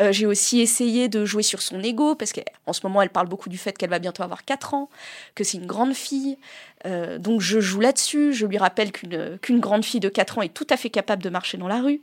Euh, 0.00 0.10
j'ai 0.10 0.26
aussi 0.26 0.60
essayé 0.60 1.08
de 1.08 1.24
jouer 1.24 1.44
sur 1.44 1.62
son 1.62 1.80
ego, 1.80 2.16
parce 2.16 2.32
qu'en 2.32 2.72
ce 2.72 2.80
moment, 2.84 3.02
elle 3.02 3.10
parle 3.10 3.28
beaucoup 3.28 3.48
du 3.48 3.58
fait 3.58 3.78
qu'elle 3.78 3.90
va 3.90 4.00
bientôt 4.00 4.24
avoir 4.24 4.44
4 4.44 4.74
ans, 4.74 4.90
que 5.36 5.44
c'est 5.44 5.58
une 5.58 5.66
grande 5.66 5.94
fille. 5.94 6.38
Euh, 6.86 7.18
donc 7.18 7.40
je 7.40 7.60
joue 7.60 7.78
là-dessus, 7.78 8.32
je 8.32 8.46
lui 8.46 8.58
rappelle 8.58 8.90
qu'une 8.90 9.38
qu'une 9.40 9.60
grande 9.60 9.84
fille 9.84 10.00
de 10.00 10.08
4 10.08 10.38
ans 10.38 10.42
est 10.42 10.52
tout 10.52 10.66
à 10.68 10.76
fait 10.76 10.90
capable 10.90 11.22
de 11.22 11.30
marcher 11.30 11.56
dans 11.56 11.68
la 11.68 11.80
rue. 11.80 12.00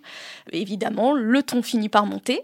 Évidemment, 0.53 1.11
le 1.11 1.43
ton 1.43 1.61
finit 1.61 1.89
par 1.89 2.05
monter. 2.05 2.41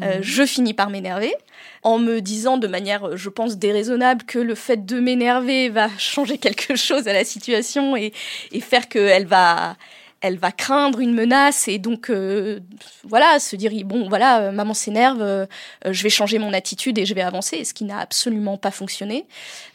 Euh, 0.00 0.16
mhm. 0.16 0.22
je 0.22 0.46
finis 0.46 0.74
par 0.74 0.90
m'énerver 0.90 1.34
en 1.82 1.98
me 1.98 2.20
disant 2.20 2.56
de 2.56 2.66
manière, 2.66 3.16
je 3.16 3.28
pense, 3.28 3.58
déraisonnable 3.58 4.24
que 4.24 4.38
le 4.38 4.54
fait 4.54 4.86
de 4.86 5.00
m'énerver 5.00 5.68
va 5.68 5.88
changer 5.98 6.38
quelque 6.38 6.76
chose 6.76 7.08
à 7.08 7.12
la 7.12 7.24
situation 7.24 7.96
et, 7.96 8.12
et 8.52 8.60
faire 8.60 8.88
qu'elle 8.88 9.26
va, 9.26 9.76
elle 10.20 10.38
va 10.38 10.52
craindre 10.52 11.00
une 11.00 11.14
menace 11.14 11.68
et 11.68 11.78
donc 11.78 12.08
euh, 12.10 12.60
voilà 13.04 13.38
se 13.38 13.56
dire 13.56 13.72
bon 13.84 14.08
voilà 14.08 14.40
euh, 14.40 14.52
maman 14.52 14.72
s'énerve 14.72 15.48
je 15.84 16.02
vais 16.02 16.10
changer 16.10 16.38
mon 16.38 16.52
attitude 16.52 16.96
et 16.98 17.04
je 17.04 17.14
vais 17.14 17.22
avancer 17.22 17.64
ce 17.64 17.74
qui 17.74 17.84
n'a 17.84 17.98
absolument 17.98 18.56
pas 18.56 18.70
fonctionné 18.70 19.26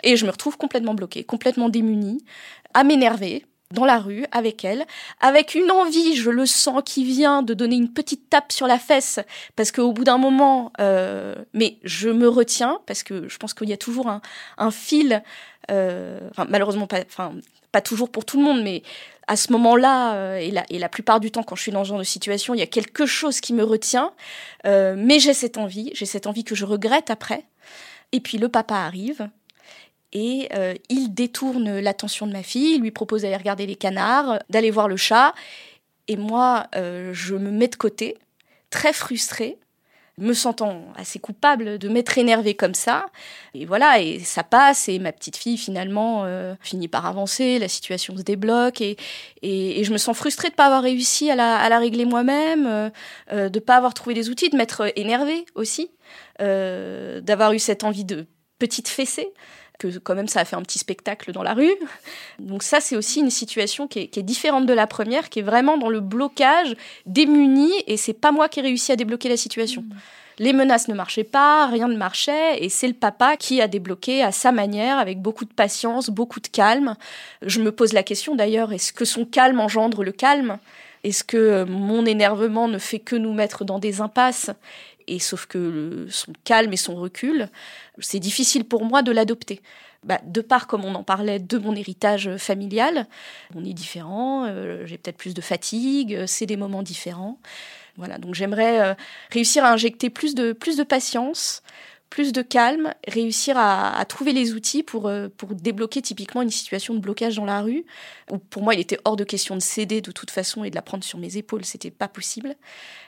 et 0.03 0.15
je 0.15 0.25
me 0.25 0.31
retrouve 0.31 0.57
complètement 0.57 0.93
bloquée 0.93 1.23
complètement 1.23 1.69
démunie 1.69 2.23
à 2.73 2.83
m'énerver 2.83 3.45
dans 3.73 3.85
la 3.85 3.99
rue 3.99 4.25
avec 4.31 4.63
elle, 4.63 4.85
avec 5.19 5.55
une 5.55 5.71
envie, 5.71 6.15
je 6.15 6.29
le 6.29 6.45
sens, 6.45 6.81
qui 6.85 7.03
vient 7.03 7.41
de 7.41 7.53
donner 7.53 7.75
une 7.75 7.91
petite 7.91 8.29
tape 8.29 8.51
sur 8.51 8.67
la 8.67 8.79
fesse, 8.79 9.19
parce 9.55 9.71
qu'au 9.71 9.91
bout 9.91 10.03
d'un 10.03 10.17
moment, 10.17 10.71
euh, 10.79 11.35
mais 11.53 11.77
je 11.83 12.09
me 12.09 12.27
retiens, 12.27 12.79
parce 12.85 13.03
que 13.03 13.27
je 13.27 13.37
pense 13.37 13.53
qu'il 13.53 13.69
y 13.69 13.73
a 13.73 13.77
toujours 13.77 14.07
un, 14.07 14.21
un 14.57 14.71
fil, 14.71 15.21
euh, 15.69 16.19
malheureusement 16.49 16.87
pas, 16.87 17.01
enfin, 17.05 17.33
pas 17.71 17.81
toujours 17.81 18.09
pour 18.09 18.25
tout 18.25 18.37
le 18.37 18.43
monde, 18.43 18.63
mais 18.63 18.83
à 19.27 19.35
ce 19.35 19.51
moment-là, 19.51 20.15
euh, 20.15 20.37
et, 20.37 20.51
la, 20.51 20.63
et 20.69 20.79
la 20.79 20.89
plupart 20.89 21.19
du 21.19 21.31
temps 21.31 21.43
quand 21.43 21.55
je 21.55 21.61
suis 21.61 21.71
dans 21.71 21.83
ce 21.83 21.89
genre 21.89 21.99
de 21.99 22.03
situation, 22.03 22.53
il 22.53 22.59
y 22.59 22.63
a 22.63 22.67
quelque 22.67 23.05
chose 23.05 23.41
qui 23.41 23.53
me 23.53 23.63
retient, 23.63 24.13
euh, 24.65 24.95
mais 24.97 25.19
j'ai 25.19 25.33
cette 25.33 25.57
envie, 25.57 25.91
j'ai 25.93 26.05
cette 26.05 26.27
envie 26.27 26.45
que 26.45 26.55
je 26.55 26.65
regrette 26.65 27.09
après. 27.09 27.43
Et 28.13 28.21
puis 28.21 28.37
le 28.37 28.47
papa 28.47 28.75
arrive, 28.75 29.29
et 30.13 30.47
euh, 30.53 30.73
il 30.89 31.13
détourne 31.13 31.79
l'attention 31.79 32.27
de 32.27 32.31
ma 32.31 32.43
fille, 32.43 32.75
il 32.75 32.81
lui 32.81 32.91
propose 32.91 33.23
d'aller 33.23 33.35
regarder 33.35 33.65
les 33.65 33.75
canards, 33.75 34.39
d'aller 34.49 34.71
voir 34.71 34.87
le 34.87 34.97
chat. 34.97 35.33
Et 36.07 36.15
moi, 36.15 36.67
euh, 36.75 37.11
je 37.13 37.35
me 37.35 37.51
mets 37.51 37.67
de 37.67 37.75
côté, 37.75 38.17
très 38.69 38.93
frustrée, 38.93 39.57
me 40.19 40.33
sentant 40.33 40.81
assez 40.95 41.19
coupable 41.19 41.77
de 41.77 41.89
m'être 41.89 42.17
énervée 42.17 42.55
comme 42.55 42.73
ça. 42.73 43.05
Et 43.53 43.65
voilà, 43.65 43.99
et 44.01 44.19
ça 44.19 44.43
passe, 44.43 44.87
et 44.87 44.97
ma 44.97 45.11
petite 45.11 45.35
fille 45.35 45.57
finalement 45.57 46.23
euh, 46.25 46.55
finit 46.61 46.87
par 46.87 47.05
avancer, 47.05 47.59
la 47.59 47.67
situation 47.67 48.15
se 48.17 48.23
débloque, 48.23 48.81
et, 48.81 48.97
et, 49.43 49.83
je 49.83 49.91
me 49.91 49.97
sens 49.97 50.17
frustrée 50.17 50.47
de 50.47 50.53
ne 50.53 50.57
pas 50.57 50.65
avoir 50.65 50.81
réussi 50.81 51.29
à 51.29 51.35
la, 51.35 51.57
à 51.57 51.69
la 51.69 51.77
régler 51.77 52.05
moi-même, 52.05 52.91
de 53.31 53.49
ne 53.49 53.59
pas 53.59 53.75
avoir 53.75 53.93
trouvé 53.93 54.15
des 54.15 54.29
outils, 54.29 54.49
de 54.49 54.57
m'être 54.57 54.91
énervée 54.95 55.45
aussi, 55.53 55.91
d'avoir 56.39 57.51
eu 57.51 57.59
cette 57.59 57.83
envie 57.83 58.05
de 58.05 58.25
petite 58.57 58.87
fessée 58.87 59.33
que 59.77 59.97
quand 59.99 60.15
même 60.15 60.27
ça 60.27 60.41
a 60.41 60.45
fait 60.45 60.55
un 60.55 60.61
petit 60.61 60.79
spectacle 60.79 61.31
dans 61.31 61.43
la 61.43 61.53
rue. 61.53 61.73
Donc 62.39 62.63
ça, 62.63 62.79
c'est 62.79 62.95
aussi 62.95 63.19
une 63.19 63.29
situation 63.29 63.87
qui 63.87 63.99
est, 63.99 64.23
différente 64.23 64.65
de 64.65 64.73
la 64.73 64.87
première, 64.87 65.29
qui 65.29 65.39
est 65.39 65.43
vraiment 65.43 65.77
dans 65.77 65.89
le 65.89 65.99
blocage, 65.99 66.75
démuni, 67.05 67.71
et 67.85 67.97
c'est 67.97 68.13
pas 68.13 68.31
moi 68.31 68.49
qui 68.49 68.59
ai 68.59 68.63
réussi 68.63 68.91
à 68.91 68.95
débloquer 68.95 69.29
la 69.29 69.37
situation. 69.37 69.81
Mmh. 69.81 69.95
Les 70.39 70.53
menaces 70.53 70.87
ne 70.87 70.93
marchaient 70.93 71.23
pas, 71.23 71.65
rien 71.67 71.87
ne 71.87 71.97
marchait, 71.97 72.63
et 72.63 72.69
c'est 72.69 72.87
le 72.87 72.93
papa 72.93 73.37
qui 73.37 73.59
a 73.59 73.67
débloqué 73.67 74.21
à 74.21 74.31
sa 74.31 74.51
manière, 74.51 74.99
avec 74.99 75.19
beaucoup 75.19 75.45
de 75.45 75.53
patience, 75.53 76.09
beaucoup 76.09 76.39
de 76.39 76.47
calme. 76.47 76.95
Je 77.41 77.59
me 77.59 77.71
pose 77.71 77.93
la 77.93 78.03
question 78.03 78.35
d'ailleurs, 78.35 78.71
est-ce 78.71 78.93
que 78.93 79.05
son 79.05 79.25
calme 79.25 79.59
engendre 79.59 80.03
le 80.03 80.11
calme? 80.11 80.59
Est-ce 81.03 81.23
que 81.23 81.63
mon 81.63 82.05
énervement 82.05 82.67
ne 82.67 82.77
fait 82.77 82.99
que 82.99 83.15
nous 83.15 83.33
mettre 83.33 83.65
dans 83.65 83.79
des 83.79 84.01
impasses? 84.01 84.51
Et 85.07 85.19
sauf 85.19 85.45
que 85.45 86.07
son 86.09 86.33
calme 86.43 86.73
et 86.73 86.77
son 86.77 86.95
recul, 86.95 87.49
c'est 87.99 88.19
difficile 88.19 88.65
pour 88.65 88.83
moi 88.83 89.01
de 89.01 89.11
l'adopter. 89.11 89.61
Bah, 90.03 90.19
de 90.23 90.41
part, 90.41 90.67
comme 90.67 90.85
on 90.85 90.95
en 90.95 91.03
parlait, 91.03 91.39
de 91.39 91.57
mon 91.57 91.75
héritage 91.75 92.37
familial, 92.37 93.07
on 93.55 93.65
est 93.65 93.73
différent, 93.73 94.45
euh, 94.45 94.85
j'ai 94.85 94.97
peut-être 94.97 95.17
plus 95.17 95.33
de 95.33 95.41
fatigue, 95.41 96.25
c'est 96.27 96.45
des 96.45 96.57
moments 96.57 96.83
différents. 96.83 97.39
Voilà, 97.97 98.19
donc 98.19 98.35
j'aimerais 98.35 98.79
euh, 98.79 98.93
réussir 99.31 99.65
à 99.65 99.71
injecter 99.71 100.09
plus 100.09 100.35
de, 100.35 100.53
plus 100.53 100.77
de 100.77 100.83
patience, 100.83 101.63
plus 102.09 102.31
de 102.31 102.41
calme, 102.41 102.93
réussir 103.07 103.57
à, 103.57 104.03
trouver 104.05 104.33
les 104.33 104.53
outils 104.53 104.83
pour, 104.83 105.07
euh, 105.07 105.27
pour 105.35 105.49
débloquer 105.55 106.01
typiquement 106.01 106.41
une 106.41 106.51
situation 106.51 106.93
de 106.93 106.99
blocage 106.99 107.35
dans 107.35 107.45
la 107.45 107.61
rue, 107.61 107.85
où 108.31 108.37
pour 108.37 108.63
moi 108.63 108.75
il 108.75 108.79
était 108.79 108.99
hors 109.03 109.15
de 109.15 109.23
question 109.23 109.55
de 109.55 109.61
céder 109.61 110.01
de 110.01 110.11
toute 110.11 110.31
façon 110.31 110.63
et 110.63 110.69
de 110.69 110.75
la 110.75 110.81
prendre 110.81 111.03
sur 111.03 111.19
mes 111.19 111.37
épaules, 111.37 111.65
c'était 111.65 111.91
pas 111.91 112.07
possible. 112.07 112.55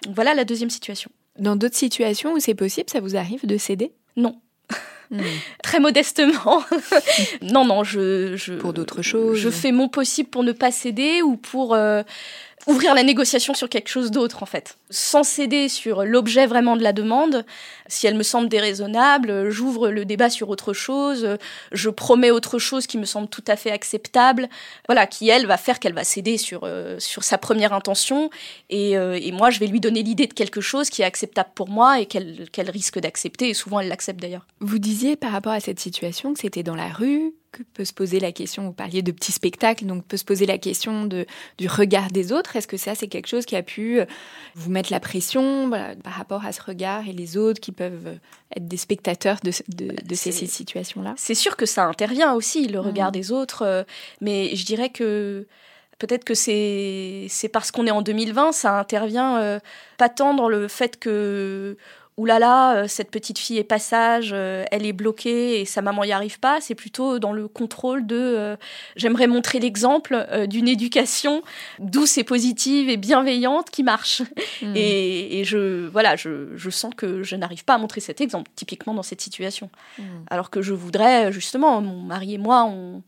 voilà 0.09 0.33
la 0.33 0.43
deuxième 0.43 0.69
situation. 0.69 1.11
Dans 1.39 1.55
d'autres 1.55 1.77
situations 1.77 2.33
où 2.33 2.39
c'est 2.39 2.55
possible, 2.55 2.89
ça 2.89 2.99
vous 2.99 3.15
arrive 3.15 3.45
de 3.45 3.57
céder? 3.57 3.91
Non. 4.15 4.39
Hmm. 5.11 5.21
Très 5.63 5.79
modestement. 5.79 6.63
non, 7.41 7.65
non, 7.65 7.83
je, 7.83 8.35
je 8.35 8.53
pour 8.53 8.73
d'autres 8.73 9.01
choses. 9.01 9.37
Je 9.37 9.49
fais 9.49 9.71
mon 9.71 9.89
possible 9.89 10.29
pour 10.29 10.43
ne 10.43 10.51
pas 10.51 10.71
céder 10.71 11.21
ou 11.21 11.35
pour 11.35 11.73
euh, 11.73 12.03
ouvrir 12.67 12.93
la 12.93 13.03
négociation 13.03 13.53
sur 13.53 13.69
quelque 13.69 13.89
chose 13.89 14.11
d'autre 14.11 14.43
en 14.43 14.45
fait. 14.45 14.77
Sans 14.89 15.23
céder 15.23 15.69
sur 15.69 16.03
l'objet 16.03 16.45
vraiment 16.45 16.75
de 16.75 16.83
la 16.83 16.93
demande, 16.93 17.45
si 17.87 18.07
elle 18.07 18.15
me 18.15 18.23
semble 18.23 18.49
déraisonnable, 18.49 19.49
j'ouvre 19.49 19.89
le 19.89 20.05
débat 20.05 20.29
sur 20.29 20.49
autre 20.49 20.73
chose, 20.73 21.37
je 21.71 21.89
promets 21.89 22.31
autre 22.31 22.59
chose 22.59 22.87
qui 22.87 22.97
me 22.97 23.05
semble 23.05 23.27
tout 23.27 23.43
à 23.47 23.55
fait 23.55 23.71
acceptable, 23.71 24.49
voilà, 24.87 25.07
qui 25.07 25.29
elle 25.29 25.45
va 25.45 25.57
faire 25.57 25.79
qu'elle 25.79 25.93
va 25.93 26.03
céder 26.03 26.37
sur, 26.37 26.61
euh, 26.63 26.99
sur 26.99 27.23
sa 27.23 27.37
première 27.37 27.73
intention 27.73 28.29
et, 28.69 28.97
euh, 28.97 29.19
et, 29.21 29.31
moi 29.31 29.49
je 29.49 29.59
vais 29.59 29.67
lui 29.67 29.79
donner 29.79 30.03
l'idée 30.03 30.27
de 30.27 30.33
quelque 30.33 30.61
chose 30.61 30.89
qui 30.89 31.01
est 31.01 31.05
acceptable 31.05 31.49
pour 31.55 31.69
moi 31.69 31.99
et 31.99 32.05
qu'elle 32.05 32.69
risque 32.69 32.99
d'accepter 32.99 33.49
et 33.49 33.53
souvent 33.53 33.79
elle 33.79 33.87
l'accepte 33.87 34.19
d'ailleurs. 34.19 34.45
Vous 34.59 34.79
disiez 34.79 35.15
par 35.15 35.31
rapport 35.31 35.53
à 35.53 35.59
cette 35.59 35.79
situation 35.79 36.33
que 36.33 36.39
c'était 36.39 36.63
dans 36.63 36.75
la 36.75 36.89
rue, 36.89 37.33
que 37.51 37.63
peut 37.63 37.85
se 37.85 37.93
poser 37.93 38.19
la 38.19 38.31
question, 38.31 38.63
vous 38.63 38.73
parliez 38.73 39.01
de 39.01 39.11
petits 39.11 39.31
spectacles, 39.31 39.85
donc 39.85 40.05
peut 40.05 40.17
se 40.17 40.23
poser 40.23 40.45
la 40.45 40.57
question 40.57 41.05
de, 41.05 41.25
du 41.57 41.67
regard 41.67 42.11
des 42.11 42.31
autres. 42.31 42.55
Est-ce 42.55 42.67
que 42.67 42.77
ça, 42.77 42.95
c'est 42.95 43.07
quelque 43.07 43.27
chose 43.27 43.45
qui 43.45 43.55
a 43.55 43.63
pu 43.63 43.99
euh, 43.99 44.05
vous 44.55 44.69
mettre 44.69 44.91
la 44.91 44.99
pression 44.99 45.69
par 45.69 46.13
rapport 46.13 46.45
à 46.45 46.51
ce 46.51 46.61
regard 46.61 47.07
et 47.07 47.13
les 47.13 47.37
autres 47.37 47.59
qui 47.59 47.71
peuvent 47.71 48.07
euh, 48.07 48.15
être 48.55 48.67
des 48.67 48.77
spectateurs 48.77 49.39
de, 49.43 49.51
de, 49.69 50.15
ces, 50.15 50.31
situations-là? 50.31 51.13
C'est 51.17 51.35
sûr 51.35 51.57
que 51.57 51.65
ça 51.65 51.85
intervient 51.85 52.33
aussi, 52.33 52.67
le 52.67 52.79
regard 52.79 53.09
mmh. 53.09 53.13
des 53.13 53.31
autres, 53.31 53.63
euh, 53.63 53.83
mais 54.21 54.55
je 54.55 54.65
dirais 54.65 54.89
que 54.89 55.47
peut-être 55.97 56.23
que 56.23 56.33
c'est 56.33 57.27
parce 57.51 57.71
qu'on 57.71 57.85
est 57.85 57.91
en 57.91 58.01
2020, 58.01 58.53
ça 58.53 58.79
intervient 58.79 59.59
pas 59.97 60.07
tant 60.07 60.33
dans 60.33 60.47
le 60.47 60.69
fait 60.69 60.97
que 60.97 61.75
oulala, 62.19 62.39
là 62.39 62.75
euh, 62.75 62.81
là, 62.81 62.87
cette 62.87 63.11
petite 63.11 63.39
fille 63.39 63.57
est 63.57 63.63
passage, 63.63 64.31
euh, 64.33 64.65
elle 64.71 64.85
est 64.85 64.93
bloquée 64.93 65.61
et 65.61 65.65
sa 65.65 65.81
maman 65.81 66.03
n'y 66.03 66.11
arrive 66.11 66.39
pas. 66.39 66.61
C'est 66.61 66.75
plutôt 66.75 67.17
dans 67.19 67.31
le 67.31 67.47
contrôle 67.47 68.05
de 68.05 68.17
euh, 68.17 68.55
j'aimerais 68.95 69.27
montrer 69.27 69.59
l'exemple 69.59 70.27
d'une 70.47 70.67
éducation 70.67 71.41
douce 71.79 72.17
et 72.17 72.23
positive 72.23 72.89
et 72.89 72.97
bienveillante 72.97 73.69
qui 73.69 73.83
marche. 73.83 74.21
Hmm. 74.61 74.73
Et, 74.75 75.43
je 75.45 75.87
voilà, 75.87 76.15
je, 76.15 76.69
sens 76.69 76.93
que 76.95 77.23
je 77.23 77.35
n'arrive 77.35 77.63
pas 77.63 77.75
à 77.75 77.77
montrer 77.77 78.01
cet 78.01 78.21
exemple 78.21 78.51
typiquement 78.55 78.93
dans 78.93 79.03
cette 79.03 79.21
situation. 79.21 79.69
Hmm. 79.97 80.03
Alors 80.29 80.49
que 80.49 80.61
je 80.61 80.73
voudrais 80.73 81.31
justement, 81.31 81.81
mon 81.81 82.01
mari 82.01 82.33
et 82.33 82.37
moi, 82.37 82.65
on, 82.65 83.01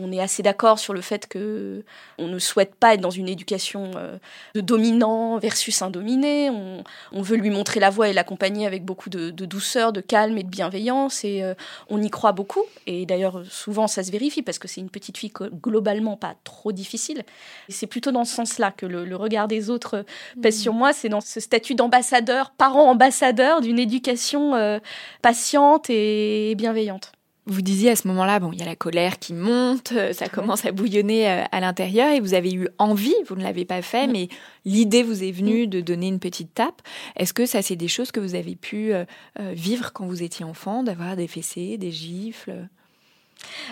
on 0.00 0.12
est 0.12 0.20
assez 0.20 0.42
d'accord 0.42 0.78
sur 0.78 0.92
le 0.92 1.00
fait 1.00 1.26
que 1.26 1.84
on 2.18 2.28
ne 2.28 2.38
souhaite 2.38 2.74
pas 2.74 2.94
être 2.94 3.00
dans 3.00 3.10
une 3.10 3.28
éducation 3.28 3.90
euh, 3.96 4.18
de 4.54 4.60
dominant 4.60 5.38
versus 5.38 5.82
un 5.82 5.90
dominé. 5.90 6.50
On, 6.50 6.82
on, 7.12 7.22
veut 7.22 7.36
lui 7.36 7.50
montrer 7.50 7.80
la 7.80 7.90
voie 7.90 8.08
et 8.08 8.12
l'accompagner 8.12 8.66
avec 8.66 8.84
beaucoup 8.84 9.10
de, 9.10 9.30
de, 9.30 9.44
douceur, 9.44 9.92
de 9.92 10.00
calme 10.00 10.38
et 10.38 10.42
de 10.42 10.48
bienveillance. 10.48 11.24
Et 11.24 11.42
euh, 11.42 11.54
on 11.88 12.00
y 12.02 12.10
croit 12.10 12.32
beaucoup. 12.32 12.62
Et 12.86 13.06
d'ailleurs, 13.06 13.42
souvent, 13.48 13.86
ça 13.86 14.02
se 14.02 14.10
vérifie 14.10 14.42
parce 14.42 14.58
que 14.58 14.68
c'est 14.68 14.80
une 14.80 14.90
petite 14.90 15.18
fille 15.18 15.32
globalement 15.62 16.16
pas 16.16 16.34
trop 16.44 16.72
difficile. 16.72 17.22
Et 17.68 17.72
c'est 17.72 17.86
plutôt 17.86 18.10
dans 18.10 18.24
ce 18.24 18.34
sens-là 18.34 18.70
que 18.70 18.86
le, 18.86 19.04
le, 19.04 19.16
regard 19.16 19.48
des 19.48 19.70
autres 19.70 20.04
pèse 20.42 20.58
mmh. 20.58 20.62
sur 20.62 20.72
moi. 20.72 20.92
C'est 20.92 21.08
dans 21.08 21.20
ce 21.20 21.40
statut 21.40 21.74
d'ambassadeur, 21.74 22.50
parent 22.50 22.90
ambassadeur 22.90 23.60
d'une 23.60 23.78
éducation 23.78 24.54
euh, 24.54 24.78
patiente 25.22 25.90
et 25.90 26.54
bienveillante. 26.56 27.12
Vous 27.46 27.62
disiez 27.62 27.90
à 27.90 27.96
ce 27.96 28.06
moment-là, 28.08 28.38
bon, 28.38 28.52
il 28.52 28.58
y 28.58 28.62
a 28.62 28.66
la 28.66 28.76
colère 28.76 29.18
qui 29.18 29.32
monte, 29.32 29.92
euh, 29.92 30.12
ça 30.12 30.28
commence 30.28 30.66
à 30.66 30.72
bouillonner 30.72 31.28
euh, 31.28 31.44
à 31.50 31.60
l'intérieur 31.60 32.10
et 32.10 32.20
vous 32.20 32.34
avez 32.34 32.52
eu 32.52 32.68
envie, 32.78 33.14
vous 33.28 33.34
ne 33.34 33.42
l'avez 33.42 33.64
pas 33.64 33.82
fait, 33.82 34.06
mais 34.06 34.28
l'idée 34.64 35.02
vous 35.02 35.24
est 35.24 35.32
venue 35.32 35.66
de 35.66 35.80
donner 35.80 36.08
une 36.08 36.20
petite 36.20 36.54
tape. 36.54 36.82
Est-ce 37.16 37.32
que 37.32 37.46
ça, 37.46 37.62
c'est 37.62 37.76
des 37.76 37.88
choses 37.88 38.12
que 38.12 38.20
vous 38.20 38.34
avez 38.34 38.56
pu 38.56 38.92
euh, 38.92 39.04
vivre 39.38 39.92
quand 39.92 40.06
vous 40.06 40.22
étiez 40.22 40.44
enfant, 40.44 40.82
d'avoir 40.82 41.16
des 41.16 41.26
fessées, 41.26 41.78
des 41.78 41.90
gifles 41.90 42.68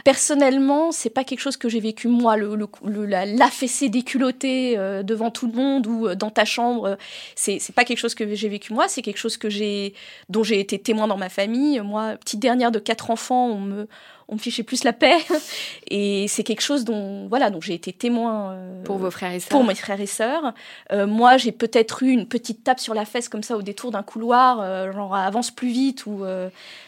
Personnellement, 0.05 0.93
c'est 0.93 1.11
pas 1.11 1.25
quelque 1.25 1.41
chose 1.41 1.57
que 1.57 1.69
j'ai 1.69 1.81
vécu 1.81 2.09
moi, 2.09 2.37
le, 2.37 2.57
le, 2.85 3.07
la, 3.07 3.27
la 3.27 3.49
fessée 3.49 3.89
déculottée 3.89 4.79
euh, 4.79 5.03
devant 5.03 5.31
tout 5.31 5.47
le 5.47 5.53
monde 5.53 5.87
ou 5.87 6.09
euh, 6.09 6.15
dans 6.15 6.31
ta 6.31 6.45
chambre. 6.45 6.97
C'est, 7.35 7.59
c'est 7.59 7.75
pas 7.75 7.85
quelque 7.85 7.99
chose 7.99 8.15
que 8.15 8.35
j'ai 8.35 8.49
vécu 8.49 8.73
moi, 8.73 8.89
c'est 8.89 9.03
quelque 9.03 9.19
chose 9.19 9.37
que 9.37 9.49
j'ai, 9.49 9.95
dont 10.29 10.43
j'ai 10.43 10.61
été 10.61 10.79
témoin 10.79 11.07
dans 11.07 11.17
ma 11.17 11.29
famille. 11.29 11.81
Moi, 11.81 12.17
petite 12.17 12.41
dernière 12.41 12.71
de 12.71 12.79
quatre 12.79 13.11
enfants, 13.11 13.47
on 13.47 13.61
me, 13.61 13.89
on 14.29 14.35
me 14.35 14.39
fichait 14.39 14.63
plus 14.63 14.85
la 14.85 14.93
paix. 14.93 15.17
Et 15.91 16.27
c'est 16.29 16.45
quelque 16.45 16.63
chose 16.63 16.85
dont, 16.85 17.29
voilà, 17.29 17.51
donc 17.51 17.63
j'ai 17.63 17.75
été 17.75 17.93
témoin. 17.93 18.53
Euh, 18.53 18.83
pour 18.85 18.99
vos 18.99 19.11
frères 19.11 19.33
et 19.33 19.41
sœurs. 19.41 19.51
Pour 19.51 19.65
mes 19.65 19.75
frères 19.75 20.01
et 20.01 20.07
sœurs. 20.07 20.55
moi, 20.93 21.37
j'ai 21.37 21.53
peut-être 21.53 22.03
eu 22.03 22.11
une 22.11 22.27
petite 22.27 22.65
tape 22.65 22.81
sur 22.81 22.95
la 22.95 23.05
fesse 23.05 23.29
comme 23.29 23.43
ça 23.43 23.57
au 23.57 23.63
détour 23.63 23.91
d'un 23.91 24.03
couloir, 24.03 24.93
genre 24.93 25.15
avance 25.15 25.51
plus 25.51 25.69
vite 25.69 26.07
ou 26.07 26.25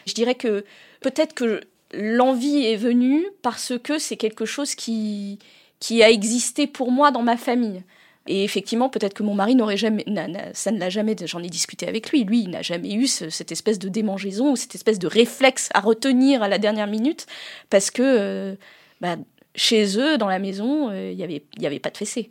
je 0.05 0.13
dirais 0.13 0.35
que 0.35 0.65
peut-être 1.01 1.33
que 1.33 1.61
l'envie 1.93 2.65
est 2.65 2.77
venue 2.77 3.25
parce 3.41 3.73
que 3.81 3.99
c'est 3.99 4.17
quelque 4.17 4.45
chose 4.45 4.75
qui, 4.75 5.39
qui 5.79 6.03
a 6.03 6.09
existé 6.09 6.67
pour 6.67 6.91
moi 6.91 7.11
dans 7.11 7.21
ma 7.21 7.37
famille. 7.37 7.83
Et 8.27 8.43
effectivement, 8.43 8.87
peut-être 8.87 9.15
que 9.15 9.23
mon 9.23 9.33
mari 9.33 9.55
n'aurait 9.55 9.77
jamais, 9.77 10.05
ça 10.53 10.71
ne 10.71 10.79
l'a 10.79 10.89
jamais, 10.89 11.15
j'en 11.25 11.41
ai 11.41 11.49
discuté 11.49 11.87
avec 11.87 12.11
lui, 12.11 12.23
lui, 12.23 12.43
il 12.43 12.51
n'a 12.51 12.61
jamais 12.61 12.93
eu 12.93 13.07
cette 13.07 13.51
espèce 13.51 13.79
de 13.79 13.89
démangeaison 13.89 14.51
ou 14.51 14.55
cette 14.55 14.75
espèce 14.75 14.99
de 14.99 15.07
réflexe 15.07 15.69
à 15.73 15.79
retenir 15.79 16.43
à 16.43 16.47
la 16.47 16.59
dernière 16.59 16.85
minute, 16.85 17.25
parce 17.71 17.89
que 17.89 18.03
euh, 18.03 18.55
bah, 19.01 19.17
chez 19.55 19.97
eux, 19.97 20.19
dans 20.19 20.27
la 20.27 20.37
maison, 20.37 20.91
euh, 20.91 21.09
il 21.11 21.17
n'y 21.17 21.23
avait, 21.23 21.43
y 21.57 21.65
avait 21.65 21.79
pas 21.79 21.89
de 21.89 21.97
fessée. 21.97 22.29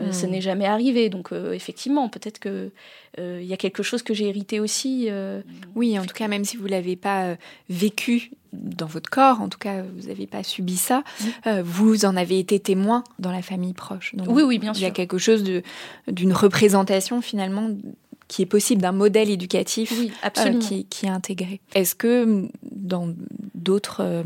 Euh, 0.00 0.10
ce 0.10 0.26
hmm. 0.26 0.30
n'est 0.30 0.40
jamais 0.40 0.66
arrivé. 0.66 1.08
Donc 1.08 1.32
euh, 1.32 1.52
effectivement, 1.52 2.08
peut-être 2.08 2.38
que 2.38 2.70
euh, 3.18 3.40
il 3.42 3.46
y 3.46 3.52
a 3.52 3.56
quelque 3.56 3.82
chose 3.82 4.02
que 4.02 4.14
j'ai 4.14 4.28
hérité 4.28 4.60
aussi. 4.60 5.08
Oui, 5.74 5.98
en 5.98 6.04
tout 6.04 6.14
cas, 6.14 6.28
même 6.28 6.44
si 6.44 6.56
vous 6.56 6.66
l'avez 6.66 6.96
pas 6.96 7.36
vécu 7.68 8.30
dans 8.52 8.86
votre 8.86 9.10
corps, 9.10 9.40
en 9.40 9.48
tout 9.48 9.58
cas, 9.58 9.82
vous 9.82 10.08
n'avez 10.08 10.26
pas 10.26 10.42
subi 10.42 10.76
ça, 10.76 11.02
vous 11.64 12.04
en 12.04 12.16
avez 12.16 12.38
été 12.38 12.60
témoin 12.60 13.04
dans 13.18 13.32
la 13.32 13.42
famille 13.42 13.72
proche. 13.72 14.14
Donc, 14.14 14.28
oui, 14.30 14.42
oui, 14.42 14.58
bien 14.58 14.74
sûr. 14.74 14.82
Il 14.82 14.84
y 14.84 14.90
a 14.90 14.90
quelque 14.90 15.18
chose 15.18 15.44
d'une 16.06 16.32
représentation 16.32 17.22
finalement 17.22 17.70
qui 18.28 18.42
est 18.42 18.46
possible 18.46 18.80
d'un 18.80 18.92
modèle 18.92 19.28
éducatif 19.28 19.92
qui, 20.34 20.84
qui, 20.86 21.06
est 21.06 21.10
intégré. 21.10 21.60
Est-ce 21.74 21.94
que 21.94 22.48
dans 22.62 23.08
d'autres 23.54 24.24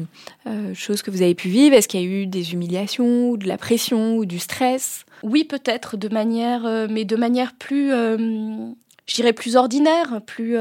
choses 0.74 1.02
que 1.02 1.10
vous 1.10 1.22
avez 1.22 1.34
pu 1.34 1.48
vivre, 1.48 1.74
est-ce 1.74 1.88
qu'il 1.88 2.00
y 2.00 2.04
a 2.04 2.06
eu 2.06 2.26
des 2.26 2.52
humiliations, 2.52 3.30
ou 3.30 3.36
de 3.36 3.48
la 3.48 3.58
pression, 3.58 4.16
ou 4.16 4.24
du 4.24 4.38
stress? 4.38 5.06
Oui, 5.22 5.44
peut-être, 5.44 5.96
de 5.96 6.08
manière, 6.08 6.66
euh, 6.66 6.86
mais 6.90 7.04
de 7.04 7.16
manière 7.16 7.54
plus, 7.54 7.92
euh, 7.92 8.16
je 9.06 9.14
dirais 9.14 9.32
plus 9.32 9.56
ordinaire, 9.56 10.20
plus 10.26 10.56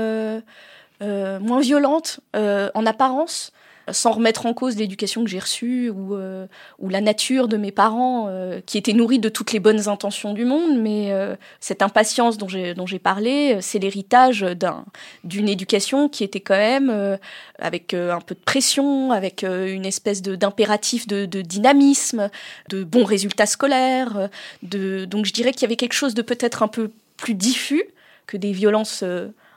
euh, 1.01 1.39
moins 1.39 1.61
violente 1.61 2.19
en 2.33 2.85
apparence 2.85 3.51
sans 3.91 4.11
remettre 4.11 4.45
en 4.45 4.53
cause 4.53 4.77
l'éducation 4.77 5.23
que 5.23 5.29
j'ai 5.29 5.39
reçue 5.39 5.89
ou, 5.89 6.15
euh, 6.15 6.47
la 6.81 7.01
nature 7.01 7.47
de 7.47 7.57
mes 7.57 7.71
parents 7.71 8.27
euh, 8.29 8.61
qui 8.65 8.77
étaient 8.77 8.93
nourris 8.93 9.19
de 9.19 9.29
toutes 9.29 9.51
les 9.51 9.59
bonnes 9.59 9.87
intentions 9.87 10.33
du 10.33 10.45
monde, 10.45 10.79
mais 10.79 11.11
euh, 11.11 11.35
cette 11.59 11.81
impatience 11.81 12.37
dont 12.37 12.47
j'ai, 12.47 12.99
parlé, 12.99 13.57
c'est 13.61 13.79
l'héritage 13.79 14.41
d'un, 14.41 14.85
d'une 15.23 15.49
éducation 15.49 16.09
qui 16.09 16.23
était 16.23 16.39
quand 16.39 16.57
même 16.57 17.17
avec 17.59 17.93
un 17.93 18.21
peu 18.21 18.35
de 18.35 18.39
pression, 18.39 19.11
avec 19.11 19.43
une 19.43 19.85
espèce 19.85 20.21
d'impératif 20.21 21.07
de, 21.07 21.25
dynamisme, 21.25 22.29
de 22.69 22.83
bons 22.83 23.03
résultats 23.03 23.45
scolaires. 23.45 24.29
Donc 24.63 25.25
je 25.25 25.33
dirais 25.33 25.51
qu'il 25.51 25.63
y 25.63 25.65
avait 25.65 25.75
quelque 25.75 25.93
chose 25.93 26.13
de 26.13 26.21
peut-être 26.21 26.63
un 26.63 26.67
peu 26.67 26.91
plus 27.17 27.33
diffus 27.33 27.83
que 28.27 28.37
des 28.37 28.53
violences 28.53 29.03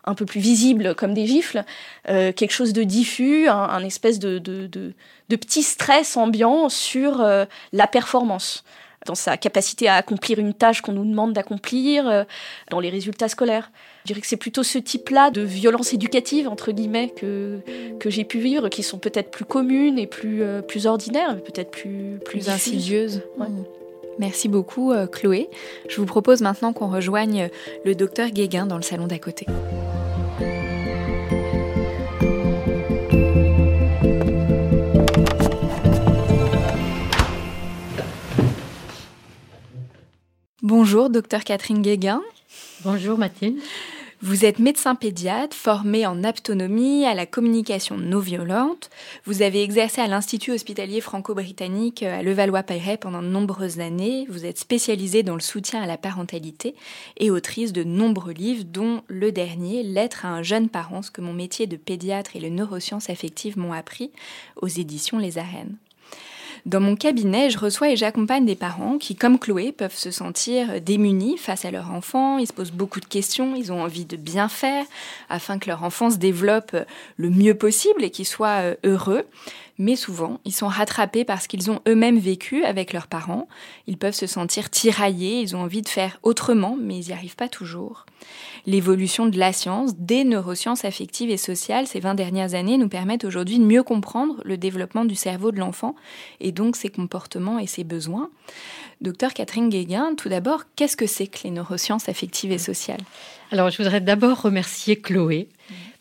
un 0.09 0.15
peu 0.15 0.25
plus 0.25 0.41
visible 0.41 0.95
comme 0.95 1.13
des 1.13 1.27
gifles, 1.27 1.65
euh, 2.09 2.33
quelque 2.33 2.53
chose 2.53 2.73
de 2.73 2.83
diffus, 2.83 3.49
un, 3.49 3.85
espèce 3.85 4.19
de, 4.19 4.39
de, 4.39 4.67
de, 4.67 5.37
petit 5.37 5.63
stress 5.63 6.17
ambiant 6.17 6.69
sur 6.69 7.21
euh, 7.21 7.45
la 7.73 7.87
performance, 7.87 8.65
dans 9.07 9.15
sa 9.15 9.37
capacité 9.37 9.87
à 9.87 9.97
accomplir 9.97 10.39
une 10.39 10.55
tâche 10.55 10.81
qu'on 10.81 10.93
nous 10.93 11.05
demande 11.05 11.35
d'accomplir, 11.35 12.09
euh, 12.09 12.25
dans 12.71 12.81
les 12.81 12.89
résultats 12.89 13.29
scolaires. 13.29 13.71
Je 14.05 14.09
dirais 14.09 14.23
que 14.23 14.27
c'est 14.27 14.39
plutôt 14.39 14.63
ce 14.63 14.79
type-là 14.79 15.31
de 15.31 15.43
violence 15.43 15.93
éducative, 15.93 16.49
entre 16.49 16.73
guillemets, 16.73 17.11
que, 17.11 17.61
que 18.01 18.09
j'ai 18.09 18.25
pu 18.25 18.39
vivre, 18.39 18.71
qui 18.71 18.83
sont 18.83 18.99
peut-être 18.99 19.31
plus 19.31 19.45
communes 19.45 19.99
et 19.99 20.07
plus, 20.07 20.43
plus 20.67 20.87
ordinaires, 20.87 21.37
peut-être 21.43 21.71
plus, 21.71 22.19
plus, 22.25 22.49
insidieuses. 22.49 23.23
Merci 24.19 24.49
beaucoup 24.49 24.93
Chloé. 25.13 25.49
Je 25.89 25.97
vous 25.97 26.07
propose 26.07 26.41
maintenant 26.41 26.73
qu'on 26.73 26.89
rejoigne 26.89 27.51
le 27.85 27.95
docteur 27.95 28.31
Guéguin 28.31 28.67
dans 28.67 28.77
le 28.77 28.83
salon 28.83 29.07
d'à 29.07 29.19
côté. 29.19 29.47
Bonjour, 40.69 41.09
docteur 41.09 41.45
Catherine 41.45 41.81
Guéguin. 41.81 42.21
Bonjour 42.85 43.17
Mathilde. 43.17 43.59
Vous 44.21 44.45
êtes 44.45 44.59
médecin 44.59 44.97
pédiatre, 44.97 45.57
formé 45.57 46.05
en 46.05 46.25
aptonomie, 46.25 47.07
à 47.07 47.15
la 47.15 47.25
communication 47.25 47.97
non 47.97 48.19
violente. 48.19 48.91
Vous 49.25 49.43
avez 49.43 49.63
exercé 49.63 50.01
à 50.01 50.09
l'Institut 50.09 50.51
hospitalier 50.51 51.01
franco-britannique 51.01 52.03
à 52.03 52.21
Levallois-Perret 52.25 52.97
pendant 52.97 53.23
de 53.23 53.29
nombreuses 53.29 53.79
années. 53.79 54.27
Vous 54.29 54.45
êtes 54.45 54.59
spécialisée 54.59 55.23
dans 55.23 55.37
le 55.37 55.41
soutien 55.41 55.81
à 55.81 55.87
la 55.87 55.99
parentalité 55.99 56.75
et 57.17 57.31
autrice 57.31 57.73
de 57.73 57.85
nombreux 57.85 58.33
livres, 58.33 58.65
dont 58.65 59.03
le 59.07 59.31
dernier, 59.31 59.85
Lettre 59.85 60.27
à 60.27 60.31
un 60.31 60.43
jeune 60.43 60.69
parent, 60.69 61.03
ce 61.03 61.13
que 61.13 61.21
mon 61.21 61.33
métier 61.33 61.69
de 61.69 61.77
pédiatre 61.77 62.35
et 62.35 62.41
les 62.41 62.51
neurosciences 62.51 63.11
affectives 63.11 63.57
m'ont 63.57 63.73
appris, 63.73 64.11
aux 64.61 64.67
éditions 64.67 65.19
Les 65.19 65.39
Arènes. 65.39 65.77
Dans 66.67 66.81
mon 66.81 66.97
cabinet, 66.97 67.51
je 67.51 67.59
reçois 67.59 67.91
et 67.91 67.97
j'accompagne 67.97 68.45
des 68.45 68.55
parents 68.55 68.99
qui, 68.99 69.17
comme 69.17 69.39
Chloé, 69.39 69.73
peuvent 69.73 69.95
se 69.95 70.11
sentir 70.11 70.81
démunis 70.81 71.37
face 71.39 71.65
à 71.65 71.71
leur 71.71 71.93
enfant. 71.93 72.39
Ils 72.39 72.47
se 72.47 72.53
posent 72.53 72.73
beaucoup 72.73 73.01
de 73.01 73.07
questions, 73.07 73.55
ils 73.57 73.73
ont 73.73 73.83
envie 73.83 74.05
de 74.05 74.17
bien 74.17 74.49
faire 74.49 74.85
afin 75.29 75.59
que 75.59 75.69
leur 75.69 75.85
enfant 75.85 76.11
se 76.11 76.17
développe 76.17 76.77
le 77.17 77.31
mieux 77.31 77.55
possible 77.55 78.05
et 78.05 78.11
qu'il 78.11 78.27
soit 78.27 78.63
euh, 78.63 78.75
heureux 78.85 79.25
mais 79.79 79.95
souvent, 79.95 80.41
ils 80.45 80.55
sont 80.55 80.67
rattrapés 80.67 81.25
parce 81.25 81.47
qu'ils 81.47 81.71
ont 81.71 81.81
eux-mêmes 81.87 82.19
vécu 82.19 82.65
avec 82.65 82.93
leurs 82.93 83.07
parents. 83.07 83.49
Ils 83.87 83.97
peuvent 83.97 84.15
se 84.15 84.27
sentir 84.27 84.71
tiraillés, 84.71 85.41
ils 85.41 85.55
ont 85.55 85.63
envie 85.63 85.83
de 85.83 85.89
faire 85.89 86.19
autrement, 86.23 86.77
mais 86.81 86.99
ils 86.99 87.07
n'y 87.07 87.13
arrivent 87.13 87.37
pas 87.37 87.49
toujours. 87.49 88.05
L'évolution 88.67 89.27
de 89.27 89.39
la 89.39 89.53
science, 89.53 89.97
des 89.97 90.25
neurosciences 90.25 90.85
affectives 90.85 91.31
et 91.31 91.37
sociales 91.37 91.87
ces 91.87 92.01
20 92.01 92.15
dernières 92.15 92.55
années 92.55 92.77
nous 92.77 92.89
permettent 92.89 93.25
aujourd'hui 93.25 93.59
de 93.59 93.65
mieux 93.65 93.85
comprendre 93.85 94.43
le 94.45 94.57
développement 94.57 95.05
du 95.05 95.15
cerveau 95.15 95.53
de 95.53 95.59
l'enfant 95.59 95.95
et 96.41 96.51
donc 96.51 96.75
ses 96.75 96.89
comportements 96.89 97.61
et 97.61 97.69
ses 97.69 97.85
besoins. 97.85 98.31
Docteur 99.01 99.33
Catherine 99.33 99.69
Guéguin, 99.69 100.15
tout 100.17 100.29
d'abord, 100.29 100.65
qu'est-ce 100.75 100.97
que 100.97 101.07
c'est 101.07 101.29
que 101.29 101.39
les 101.45 101.51
neurosciences 101.51 102.09
affectives 102.09 102.51
et 102.51 102.59
sociales? 102.59 103.01
Alors, 103.53 103.71
je 103.71 103.79
voudrais 103.79 104.01
d'abord 104.01 104.43
remercier 104.43 104.97
Chloé 104.97 105.49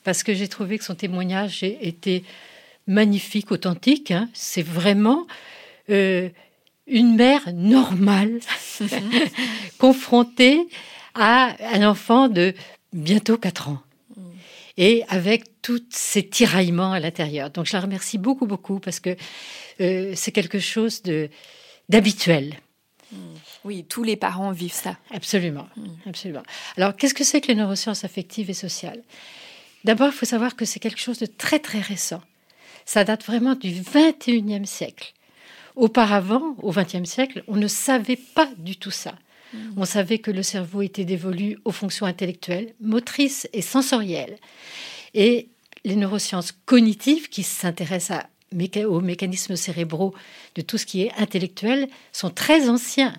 parce 0.03 0.23
que 0.23 0.33
j'ai 0.33 0.47
trouvé 0.47 0.79
que 0.79 0.83
son 0.83 0.95
témoignage 0.95 1.63
était 1.63 2.23
magnifique, 2.87 3.51
authentique. 3.51 4.11
Hein. 4.11 4.29
C'est 4.33 4.63
vraiment 4.63 5.27
euh, 5.89 6.29
une 6.87 7.15
mère 7.15 7.53
normale 7.53 8.39
confrontée 9.77 10.67
à 11.13 11.55
un 11.73 11.87
enfant 11.87 12.29
de 12.29 12.53
bientôt 12.93 13.37
4 13.37 13.69
ans. 13.69 13.79
Mm. 14.15 14.21
Et 14.77 15.03
avec 15.09 15.61
tous 15.61 15.83
ces 15.89 16.27
tiraillements 16.27 16.93
à 16.93 16.99
l'intérieur. 16.99 17.49
Donc 17.49 17.65
je 17.65 17.73
la 17.73 17.81
remercie 17.81 18.17
beaucoup, 18.17 18.45
beaucoup 18.45 18.79
parce 18.79 18.99
que 18.99 19.15
euh, 19.81 20.13
c'est 20.15 20.31
quelque 20.31 20.59
chose 20.59 21.03
de 21.03 21.29
d'habituel. 21.89 22.55
Mm. 23.11 23.17
Oui, 23.65 23.85
tous 23.87 24.03
les 24.03 24.15
parents 24.15 24.51
vivent 24.51 24.71
ça. 24.73 24.97
Absolument, 25.11 25.67
mm. 25.75 25.87
absolument. 26.05 26.43
Alors, 26.77 26.95
qu'est-ce 26.95 27.13
que 27.13 27.23
c'est 27.23 27.41
que 27.41 27.47
les 27.47 27.55
neurosciences 27.55 28.03
affectives 28.03 28.49
et 28.49 28.53
sociales? 28.53 29.03
D'abord, 29.83 30.07
il 30.07 30.13
faut 30.13 30.25
savoir 30.25 30.55
que 30.55 30.65
c'est 30.65 30.79
quelque 30.79 30.99
chose 30.99 31.19
de 31.19 31.25
très 31.25 31.59
très 31.59 31.79
récent. 31.79 32.21
Ça 32.87 33.03
date 33.03 33.25
vraiment 33.25 33.53
du 33.53 33.69
21e 33.69 34.65
siècle, 34.65 35.13
Auparavant, 35.75 36.55
au 36.63 36.71
XXe 36.71 37.03
siècle, 37.03 37.43
on 37.47 37.57
ne 37.57 37.67
savait 37.67 38.15
pas 38.15 38.49
du 38.57 38.77
tout 38.77 38.89
ça. 38.89 39.13
On 39.75 39.85
savait 39.85 40.17
que 40.19 40.31
le 40.31 40.41
cerveau 40.41 40.81
était 40.81 41.05
dévolu 41.05 41.59
aux 41.65 41.71
fonctions 41.71 42.07
intellectuelles, 42.07 42.73
motrices 42.81 43.47
et 43.53 43.61
sensorielles. 43.61 44.37
Et 45.13 45.49
les 45.83 45.95
neurosciences 45.95 46.53
cognitives, 46.65 47.29
qui 47.29 47.43
s'intéressent 47.43 48.23
aux 48.87 49.01
mécanismes 49.01 49.55
cérébraux 49.55 50.15
de 50.55 50.61
tout 50.61 50.79
ce 50.79 50.87
qui 50.87 51.03
est 51.03 51.11
intellectuel, 51.17 51.89
sont 52.13 52.31
très 52.31 52.69
anciens. 52.69 53.13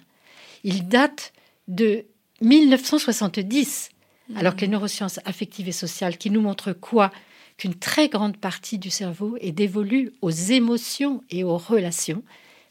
Ils 0.64 0.88
datent 0.88 1.32
de 1.68 2.06
1970, 2.40 3.90
alors 4.34 4.56
que 4.56 4.62
les 4.62 4.68
neurosciences 4.68 5.20
affectives 5.26 5.68
et 5.68 5.72
sociales, 5.72 6.16
qui 6.16 6.30
nous 6.30 6.40
montrent 6.40 6.72
quoi 6.72 7.12
Qu'une 7.58 7.74
très 7.74 8.08
grande 8.08 8.36
partie 8.36 8.78
du 8.78 8.88
cerveau 8.88 9.36
est 9.40 9.52
dévolue 9.52 10.12
aux 10.22 10.30
émotions 10.30 11.22
et 11.30 11.44
aux 11.44 11.58
relations, 11.58 12.22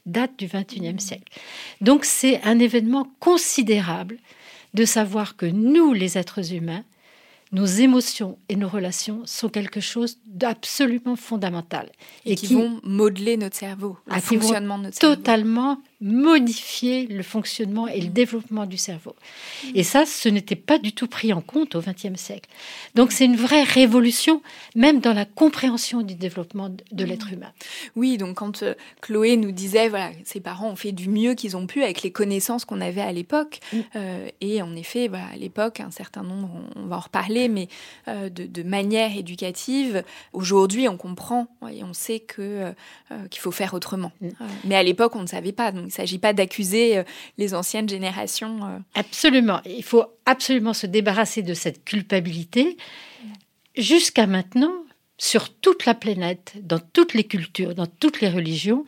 date 0.05 0.31
du 0.39 0.47
XXIe 0.47 0.99
siècle. 0.99 1.31
Donc 1.81 2.05
c'est 2.05 2.41
un 2.43 2.57
événement 2.57 3.11
considérable 3.19 4.17
de 4.73 4.85
savoir 4.85 5.35
que 5.35 5.45
nous, 5.45 5.93
les 5.93 6.17
êtres 6.17 6.53
humains, 6.53 6.83
nos 7.51 7.65
émotions 7.65 8.37
et 8.49 8.55
nos 8.55 8.67
relations 8.67 9.21
sont 9.25 9.49
quelque 9.49 9.79
chose 9.79 10.17
d'absolument 10.25 11.15
fondamental. 11.15 11.89
Et, 12.25 12.35
qui, 12.35 12.53
vont 12.53 12.81
modeler 12.83 13.37
notre 13.37 13.55
cerveau, 13.55 13.97
le 14.07 14.19
fonctionnement 14.19 14.77
de 14.77 14.83
notre 14.83 14.97
cerveau. 14.97 15.15
Totalement 15.15 15.81
modifier 15.99 17.07
le 17.07 17.23
fonctionnement 17.23 17.87
et 17.87 17.99
le 17.99 18.09
développement 18.09 18.67
du 18.67 18.77
cerveau. 18.77 19.15
Et 19.73 19.83
ça, 19.83 20.05
ce 20.05 20.29
n'était 20.29 20.55
pas 20.55 20.77
du 20.77 20.93
tout 20.93 21.07
pris 21.07 21.33
en 21.33 21.41
compte 21.41 21.73
au 21.73 21.81
XXe 21.81 22.19
siècle. 22.19 22.49
Donc 22.93 23.11
c'est 23.11 23.25
une 23.25 23.35
vraie 23.35 23.63
révolution, 23.63 24.43
même 24.75 24.99
dans 24.99 25.13
la 25.13 25.25
compréhension 25.25 26.03
du 26.03 26.13
développement 26.13 26.69
de 26.69 27.03
l'être 27.03 27.33
humain. 27.33 27.51
Oui, 27.95 28.17
donc 28.17 28.35
quand 28.37 28.61
euh, 28.61 28.75
Chloé 29.01 29.37
nous 29.37 29.51
disait, 29.51 29.89
voilà, 29.89 30.11
ses 30.23 30.39
parents 30.39 30.69
ont 30.69 30.75
fait 30.75 30.91
du 30.91 31.09
mieux 31.09 31.33
qu'ils 31.33 31.57
ont 31.57 31.65
pu 31.65 31.83
avec 31.83 32.03
les 32.03 32.11
connaissances 32.11 32.63
qu'on 32.63 32.81
avait 32.81 33.01
à 33.01 33.11
l'époque. 33.11 33.59
Euh, 33.95 34.27
et 34.39 34.61
en 34.61 34.75
effet, 34.75 35.09
à 35.13 35.35
l'époque, 35.35 35.79
un 35.79 35.91
certain 35.91 36.21
nombre, 36.21 36.49
on, 36.75 36.85
va 36.85 36.97
en 36.97 37.01
reparler, 37.01 37.47
mais 37.47 37.69
euh, 38.07 38.29
de, 38.29 38.45
de, 38.45 38.61
manière 38.61 39.17
éducative, 39.17 40.03
aujourd'hui, 40.33 40.87
on 40.87 40.97
comprend 40.97 41.47
et 41.71 41.83
on 41.83 41.93
sait 41.93 42.19
que 42.19 42.73
qu'il 43.29 43.41
faut 43.41 43.51
faire 43.51 43.73
autrement. 43.73 44.11
Mm. 44.21 44.29
mais 44.65 44.75
à 44.75 44.83
l'époque, 44.83 45.15
on 45.15 45.21
ne 45.21 45.27
savait 45.27 45.51
pas. 45.51 45.71
Donc 45.71 45.86
ne 45.87 45.91
s'agit 45.91 46.19
pas 46.19 46.33
d'accuser 46.33 46.97
euh, 46.97 47.03
les 47.37 47.53
anciennes 47.53 47.89
générations. 47.89 48.59
Euh. 48.63 48.77
Absolument. 48.95 49.61
Il 49.65 49.83
faut 49.83 50.05
absolument 50.25 50.73
se 50.73 50.87
débarrasser 50.87 51.41
de 51.41 51.53
cette 51.53 51.83
culpabilité. 51.83 52.77
Jusqu'à 53.75 54.27
maintenant, 54.27 54.73
sur 55.17 55.53
toute 55.53 55.85
la 55.85 55.93
planète, 55.93 56.53
dans 56.61 56.79
toutes 56.79 57.13
les 57.13 57.23
cultures, 57.23 57.75
dans 57.75 57.87
toutes 57.87 58.21
les 58.21 58.29
religions, 58.29 58.85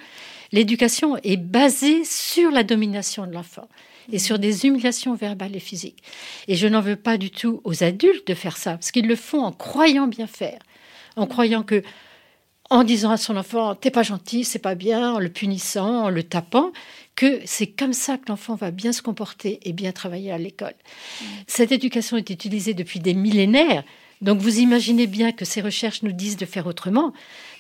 l'éducation 0.52 1.18
est 1.18 1.38
basée 1.38 2.04
sur 2.04 2.52
la 2.52 2.64
domination 2.64 3.26
de 3.26 3.34
l'enfant 3.34 3.68
et 4.12 4.20
sur 4.20 4.40
des 4.40 4.66
humiliations 4.66 5.14
verbales 5.14 5.56
et 5.56 5.60
physiques. 5.60 6.04
Et 6.48 6.56
je 6.56 6.68
n'en 6.68 6.82
veux 6.82 6.96
pas 6.96 7.18
du 7.18 7.32
tout 7.32 7.62
aux 7.64 7.84
adultes 7.84 8.28
de 8.28 8.34
faire 8.34 8.58
ça, 8.58 8.72
parce 8.72 8.92
qu'ils 8.92 9.08
le 9.08 9.16
font 9.16 9.44
en 9.44 9.52
croyant 9.52 10.08
bien 10.08 10.28
faire, 10.28 10.60
en 11.16 11.28
croyant 11.28 11.64
que 11.64 11.84
en 12.69 12.84
disant 12.84 13.12
à 13.12 13.17
son 13.17 13.38
enfant 13.38 13.75
t'es 13.75 13.91
pas 13.91 14.03
gentil, 14.03 14.43
c'est 14.43 14.60
pas 14.60 14.75
bien, 14.75 15.13
en 15.13 15.19
le 15.19 15.29
punissant, 15.29 16.05
en 16.05 16.10
le 16.10 16.23
tapant, 16.23 16.71
que 17.15 17.41
c'est 17.45 17.67
comme 17.67 17.93
ça 17.93 18.17
que 18.17 18.29
l'enfant 18.29 18.55
va 18.55 18.71
bien 18.71 18.93
se 18.93 19.01
comporter 19.01 19.60
et 19.63 19.73
bien 19.73 19.91
travailler 19.91 20.32
à 20.32 20.38
l'école. 20.38 20.75
Mm. 21.21 21.25
Cette 21.47 21.71
éducation 21.71 22.17
est 22.17 22.29
utilisée 22.29 22.73
depuis 22.73 22.99
des 22.99 23.13
millénaires. 23.13 23.84
Donc 24.21 24.39
vous 24.39 24.60
imaginez 24.60 25.08
bien 25.08 25.32
que 25.32 25.45
ces 25.45 25.62
recherches 25.62 26.03
nous 26.03 26.12
disent 26.12 26.38
de 26.38 26.45
faire 26.45 26.67
autrement. 26.67 27.13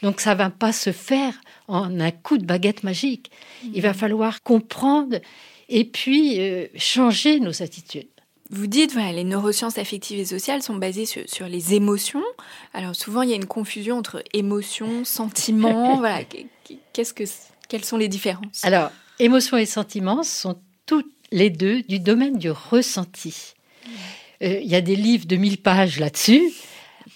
Donc 0.03 0.19
ça 0.19 0.35
va 0.35 0.49
pas 0.49 0.73
se 0.73 0.91
faire 0.91 1.33
en 1.67 1.99
un 1.99 2.11
coup 2.11 2.37
de 2.37 2.45
baguette 2.45 2.83
magique. 2.83 3.31
Il 3.73 3.81
va 3.81 3.91
mm. 3.91 3.95
falloir 3.95 4.43
comprendre 4.43 5.17
et 5.69 5.85
puis 5.85 6.39
euh, 6.39 6.67
changer 6.75 7.39
nos 7.39 7.61
attitudes. 7.61 8.07
Vous 8.51 8.65
dites, 8.65 8.93
voilà, 8.93 9.11
les 9.11 9.23
neurosciences 9.23 9.77
affectives 9.77 10.19
et 10.19 10.25
sociales 10.25 10.63
sont 10.63 10.75
basées 10.75 11.05
sur, 11.05 11.47
les 11.47 11.75
émotions. 11.75 12.23
Alors 12.73 12.95
souvent, 12.95 13.21
il 13.21 13.29
y 13.29 13.33
a 13.33 13.35
une 13.35 13.45
confusion 13.45 13.97
entre 13.97 14.23
émotions, 14.33 15.03
sentiments. 15.05 15.97
voilà, 15.97 16.23
qu'est-ce 16.93 17.13
que, 17.13 17.23
quelles 17.67 17.85
sont 17.85 17.97
les 17.97 18.07
différences? 18.07 18.63
Alors, 18.63 18.91
émotions 19.19 19.57
et 19.57 19.67
sentiments 19.67 20.23
sont 20.23 20.59
toutes 20.87 21.13
les 21.31 21.51
deux 21.51 21.83
du 21.83 21.99
domaine 21.99 22.37
du 22.37 22.49
ressenti. 22.49 23.53
Euh, 24.41 24.59
il 24.59 24.67
y 24.67 24.75
a 24.75 24.81
des 24.81 24.95
livres 24.95 25.27
de 25.27 25.35
1000 25.35 25.59
pages 25.59 25.99
là-dessus. 25.99 26.51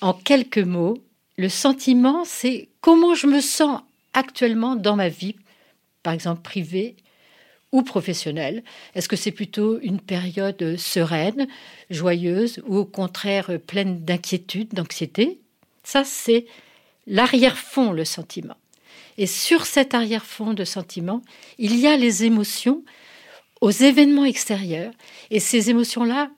En 0.02 0.14
quelques 0.14 0.60
mots, 0.60 1.00
le 1.38 1.50
sentiment, 1.50 2.26
c'est 2.26 2.70
comment 2.80 3.16
je 3.16 3.26
me 3.26 3.42
sens 3.42 3.82
actuellement 4.14 4.76
dans 4.76 4.96
ma 4.96 5.10
vie, 5.10 5.36
par 6.04 6.14
exemple 6.14 6.42
privée 6.42 6.96
ou 7.74 7.82
professionnelle 7.82 8.64
Est-ce 8.96 9.10
que 9.10 9.18
c'est 9.18 9.32
plutôt 9.32 9.80
une 9.82 10.00
période 10.00 10.78
sereine, 10.78 11.48
joyeuse 11.90 12.62
ou 12.66 12.78
au 12.78 12.86
contraire 12.86 13.60
pleine 13.68 14.06
d'inquiétude, 14.06 14.70
d'anxiété? 14.74 15.42
Ça, 15.84 16.06
c'est 16.06 16.46
l'arrière-fond, 17.08 17.92
le 17.92 18.06
sentiment. 18.06 18.56
Et 19.18 19.28
sur 19.28 19.66
cet 19.66 19.94
arrière-fond 19.94 20.54
de 20.54 20.64
sentiment, 20.64 21.22
il 21.58 21.78
y 21.78 21.88
a 21.88 21.98
les 21.98 22.24
émotions 22.24 22.84
aux 23.62 23.72
événements 23.72 24.26
extérieurs. 24.26 24.94
Et 25.30 25.40
ces 25.40 25.70
émotions-là 25.70 26.30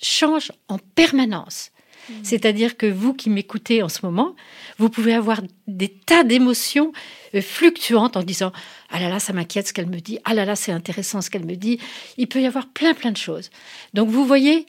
changent 0.00 0.52
en 0.68 0.78
permanence. 0.78 1.70
Mmh. 2.08 2.14
C'est-à-dire 2.22 2.76
que 2.76 2.86
vous 2.86 3.14
qui 3.14 3.30
m'écoutez 3.30 3.82
en 3.82 3.88
ce 3.88 4.04
moment, 4.04 4.34
vous 4.78 4.88
pouvez 4.90 5.14
avoir 5.14 5.40
des 5.66 5.88
tas 5.88 6.24
d'émotions 6.24 6.92
euh, 7.34 7.40
fluctuantes 7.40 8.16
en 8.16 8.22
disant 8.22 8.52
ah 8.90 9.00
là 9.00 9.08
là 9.08 9.18
ça 9.18 9.32
m'inquiète 9.32 9.68
ce 9.68 9.72
qu'elle 9.72 9.88
me 9.88 10.00
dit. 10.00 10.18
Ah 10.24 10.34
là 10.34 10.44
là 10.44 10.56
c'est 10.56 10.72
intéressant 10.72 11.20
ce 11.20 11.30
qu'elle 11.30 11.44
me 11.44 11.56
dit 11.56 11.78
il 12.16 12.28
peut 12.28 12.40
y 12.40 12.46
avoir 12.46 12.66
plein 12.68 12.94
plein 12.94 13.12
de 13.12 13.16
choses. 13.16 13.50
Donc 13.94 14.08
vous 14.08 14.24
voyez 14.24 14.66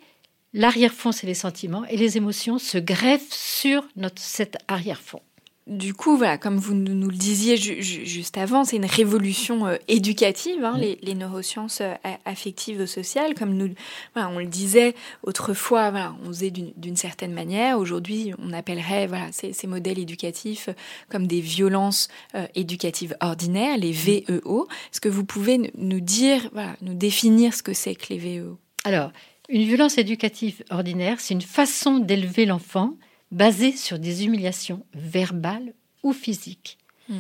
l'arrière-fond 0.53 1.11
c'est 1.11 1.27
les 1.27 1.33
sentiments 1.33 1.85
et 1.85 1.97
les 1.97 2.17
émotions 2.17 2.57
se 2.57 2.77
greffent 2.77 3.31
sur 3.31 3.83
notre 3.95 4.21
cet 4.21 4.57
arrière-fond 4.67 5.21
du 5.67 5.93
coup, 5.93 6.15
voilà, 6.15 6.37
comme 6.37 6.57
vous 6.57 6.73
nous 6.73 7.09
le 7.09 7.15
disiez 7.15 7.57
juste 7.57 8.37
avant, 8.37 8.63
c'est 8.63 8.77
une 8.77 8.85
révolution 8.85 9.67
euh, 9.67 9.75
éducative, 9.87 10.63
hein, 10.63 10.77
les, 10.77 11.13
neurosciences 11.13 11.81
euh, 11.81 11.93
affectives 12.25 12.81
et 12.81 12.87
sociales. 12.87 13.35
Comme 13.35 13.53
nous, 13.53 13.73
voilà, 14.13 14.29
on 14.29 14.39
le 14.39 14.45
disait 14.45 14.95
autrefois, 15.23 15.91
voilà, 15.91 16.15
on 16.23 16.27
faisait 16.27 16.51
d'une 16.51 16.95
certaine 16.95 17.33
manière. 17.33 17.79
Aujourd'hui, 17.79 18.33
on 18.39 18.53
appellerait 18.53 19.07
voilà, 19.07 19.31
ces, 19.31 19.51
ces, 19.51 19.67
modèles 19.67 19.99
éducatifs 19.99 20.69
comme 21.09 21.27
des 21.27 21.41
violences 21.41 22.07
euh, 22.35 22.47
éducatives 22.55 23.17
ordinaires, 23.19 23.77
les 23.77 23.91
VEO. 23.91 24.67
Est-ce 24.93 25.01
que 25.01 25.09
vous 25.09 25.25
pouvez 25.25 25.71
nous 25.77 25.99
dire, 25.99 26.49
voilà, 26.53 26.75
nous 26.81 26.93
définir 26.93 27.53
ce 27.53 27.61
que 27.61 27.73
c'est 27.73 27.95
que 27.95 28.13
les 28.13 28.17
VEO 28.17 28.57
Alors, 28.85 29.11
une 29.49 29.63
violence 29.63 29.97
éducative 29.97 30.63
ordinaire, 30.69 31.19
c'est 31.19 31.33
une 31.33 31.41
façon 31.41 31.99
d'élever 31.99 32.45
l'enfant 32.45 32.95
basée 33.31 33.75
sur 33.75 33.99
des 33.99 34.25
humiliations 34.25 34.85
verbales 34.93 35.73
ou 36.03 36.13
physiques. 36.13 36.77
Hmm. 37.09 37.17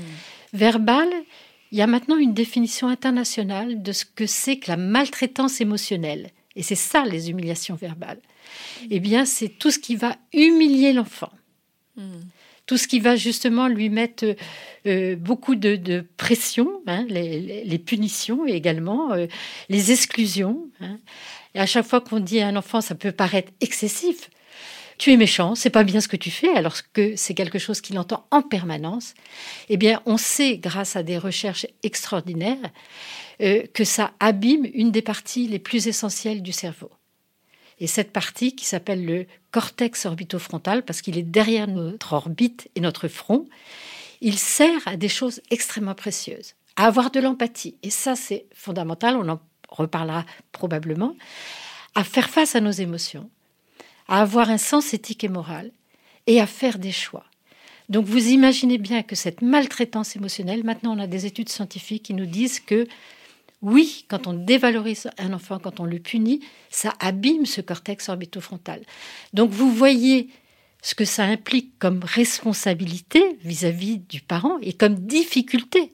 Verbales, 0.53 1.13
il 1.71 1.77
y 1.77 1.81
a 1.81 1.87
maintenant 1.87 2.17
une 2.17 2.33
définition 2.33 2.87
internationale 2.87 3.81
de 3.81 3.91
ce 3.91 4.05
que 4.05 4.25
c'est 4.25 4.57
que 4.57 4.71
la 4.71 4.77
maltraitance 4.77 5.59
émotionnelle. 5.59 6.31
Et 6.55 6.63
c'est 6.63 6.75
ça, 6.75 7.03
les 7.05 7.29
humiliations 7.29 7.75
verbales. 7.75 8.19
Eh 8.89 8.99
bien, 8.99 9.25
c'est 9.25 9.49
tout 9.49 9.71
ce 9.71 9.79
qui 9.79 9.95
va 9.95 10.15
humilier 10.33 10.93
l'enfant. 10.93 11.31
Hmm. 11.95 12.21
Tout 12.65 12.77
ce 12.77 12.87
qui 12.87 12.99
va 12.99 13.15
justement 13.15 13.67
lui 13.67 13.89
mettre 13.89 14.35
euh, 14.85 15.15
beaucoup 15.15 15.55
de, 15.55 16.05
pression, 16.17 16.81
hein, 16.85 17.05
les, 17.07 17.79
punitions 17.79 18.45
également, 18.45 19.13
euh, 19.13 19.27
les 19.69 19.91
exclusions. 19.91 20.69
Hein. 20.81 20.97
Et 21.55 21.59
à 21.59 21.65
chaque 21.65 21.85
fois 21.85 22.01
qu'on 22.01 22.19
dit 22.19 22.41
à 22.41 22.47
un 22.47 22.55
enfant, 22.55 22.81
ça 22.81 22.95
peut 22.95 23.11
paraître 23.11 23.51
excessif, 23.61 24.29
tu 24.97 25.11
es 25.11 25.17
méchant, 25.17 25.55
c'est 25.55 25.69
pas 25.69 25.83
bien 25.83 26.01
ce 26.01 26.07
que 26.07 26.15
tu 26.15 26.31
fais, 26.31 26.49
alors 26.55 26.75
que 26.93 27.15
c'est 27.15 27.33
quelque 27.33 27.59
chose 27.59 27.81
qu'il 27.81 27.99
entend 27.99 28.25
en 28.31 28.41
permanence, 28.41 29.13
eh 29.69 29.77
bien, 29.77 30.01
on 30.05 30.17
sait, 30.17 30.57
grâce 30.57 30.95
à 30.95 31.03
des 31.03 31.17
recherches 31.17 31.67
extraordinaires, 31.83 32.71
euh, 33.41 33.63
que 33.73 33.83
ça 33.83 34.11
abîme 34.19 34.67
une 34.73 34.91
des 34.91 35.03
parties 35.03 35.47
les 35.47 35.59
plus 35.59 35.87
essentielles 35.87 36.41
du 36.41 36.51
cerveau. 36.51 36.89
Et 37.79 37.85
cette 37.85 38.11
partie, 38.11 38.55
qui 38.55 38.65
s'appelle 38.65 39.05
le 39.05 39.27
cortex 39.51 40.07
orbitofrontal, 40.07 40.83
parce 40.83 41.01
qu'il 41.01 41.17
est 41.17 41.23
derrière 41.23 41.67
notre 41.67 42.13
orbite 42.13 42.69
et 42.75 42.81
notre 42.81 43.07
front, 43.07 43.47
il 44.21 44.39
sert 44.39 44.87
à 44.87 44.97
des 44.97 45.09
choses 45.09 45.41
extrêmement 45.51 45.93
précieuses, 45.93 46.55
à 46.75 46.85
avoir 46.85 47.11
de 47.11 47.19
l'empathie. 47.19 47.75
Et 47.83 47.91
ça, 47.91 48.15
c'est 48.15 48.47
fondamental, 48.51 49.15
on 49.15 49.29
en 49.29 49.39
reparlera 49.69 50.25
probablement, 50.51 51.15
à 51.93 52.03
faire 52.03 52.29
face 52.29 52.55
à 52.55 52.61
nos 52.61 52.71
émotions, 52.71 53.29
à 54.07 54.21
avoir 54.21 54.49
un 54.49 54.57
sens 54.57 54.93
éthique 54.93 55.23
et 55.23 55.29
moral 55.29 55.71
et 56.25 56.39
à 56.39 56.47
faire 56.47 56.79
des 56.79 56.91
choix. 56.91 57.25
Donc 57.89 58.05
vous 58.05 58.27
imaginez 58.29 58.77
bien 58.77 59.01
que 59.01 59.15
cette 59.15 59.41
maltraitance 59.41 60.15
émotionnelle, 60.15 60.63
maintenant 60.63 60.95
on 60.95 60.99
a 60.99 61.07
des 61.07 61.25
études 61.25 61.49
scientifiques 61.49 62.03
qui 62.03 62.13
nous 62.13 62.25
disent 62.25 62.59
que 62.59 62.87
oui, 63.61 64.05
quand 64.07 64.27
on 64.27 64.33
dévalorise 64.33 65.09
un 65.17 65.33
enfant, 65.33 65.57
quand 65.57 65.79
on 65.79 65.85
le 65.85 65.97
punit, 65.97 66.41
ça 66.69 66.93
abîme 66.99 67.45
ce 67.45 67.61
cortex 67.61 68.07
orbitofrontal. 68.09 68.81
Donc 69.33 69.49
vous 69.51 69.71
voyez 69.71 70.29
ce 70.83 70.93
que 70.93 71.05
ça 71.05 71.23
implique 71.23 71.79
comme 71.79 72.03
responsabilité 72.03 73.37
vis-à-vis 73.43 73.97
-vis 73.97 74.07
du 74.07 74.21
parent 74.21 74.57
et 74.61 74.73
comme 74.73 74.95
difficulté. 74.95 75.91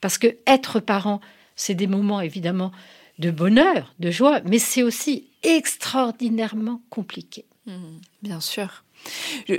Parce 0.00 0.18
que 0.18 0.36
être 0.46 0.80
parent, 0.80 1.20
c'est 1.54 1.74
des 1.74 1.86
moments 1.86 2.20
évidemment 2.20 2.72
de 3.18 3.30
bonheur, 3.30 3.94
de 3.98 4.10
joie, 4.10 4.40
mais 4.44 4.58
c'est 4.58 4.82
aussi 4.82 5.28
extraordinairement 5.42 6.82
compliqué. 6.90 7.44
Mmh, 7.66 7.72
bien 8.22 8.40
sûr. 8.40 8.84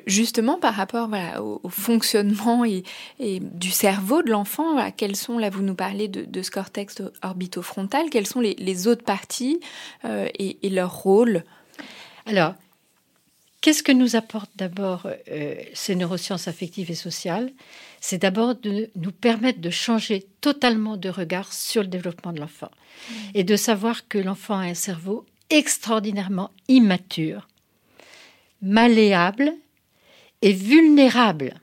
Justement, 0.07 0.57
par 0.59 0.73
rapport 0.73 1.09
au, 1.39 1.69
fonctionnement 1.69 2.65
et, 2.65 2.83
du 3.19 3.69
cerveau 3.69 4.23
de 4.23 4.31
l'enfant, 4.31 4.91
quels 4.91 5.15
sont, 5.15 5.37
là 5.37 5.49
vous 5.49 5.61
nous 5.61 5.75
parlez 5.75 6.07
de, 6.07 6.41
ce 6.41 6.51
cortex 6.51 7.01
orbitofrontal, 7.23 8.09
quelles 8.09 8.27
sont 8.27 8.39
les, 8.39 8.87
autres 8.87 9.03
parties 9.03 9.59
euh, 10.03 10.27
et, 10.39 10.69
leur 10.69 10.95
rôle? 10.95 11.43
Alors, 12.25 12.55
qu'est-ce 13.61 13.83
que 13.83 13.91
nous 13.91 14.15
apportent 14.15 14.55
d'abord 14.55 15.07
euh, 15.29 15.55
ces 15.73 15.95
neurosciences 15.95 16.47
affectives 16.47 16.89
et 16.89 16.95
sociales? 16.95 17.51
C'est 18.07 18.19
d'abord 18.19 18.53
de 18.53 18.91
nous 18.93 19.11
permettre 19.11 19.61
de 19.61 19.71
changer 19.71 20.27
totalement 20.39 20.95
de 20.95 21.09
regard 21.09 21.51
sur 21.51 21.81
le 21.81 21.87
développement 21.87 22.33
de 22.33 22.39
l'enfant 22.39 22.69
mmh. 22.69 23.13
et 23.33 23.43
de 23.43 23.55
savoir 23.55 24.07
que 24.07 24.19
l'enfant 24.19 24.59
a 24.59 24.65
un 24.65 24.75
cerveau 24.75 25.25
extraordinairement 25.49 26.51
immature 26.67 27.47
malléable 28.61 29.55
et 30.43 30.53
vulnérable. 30.53 31.55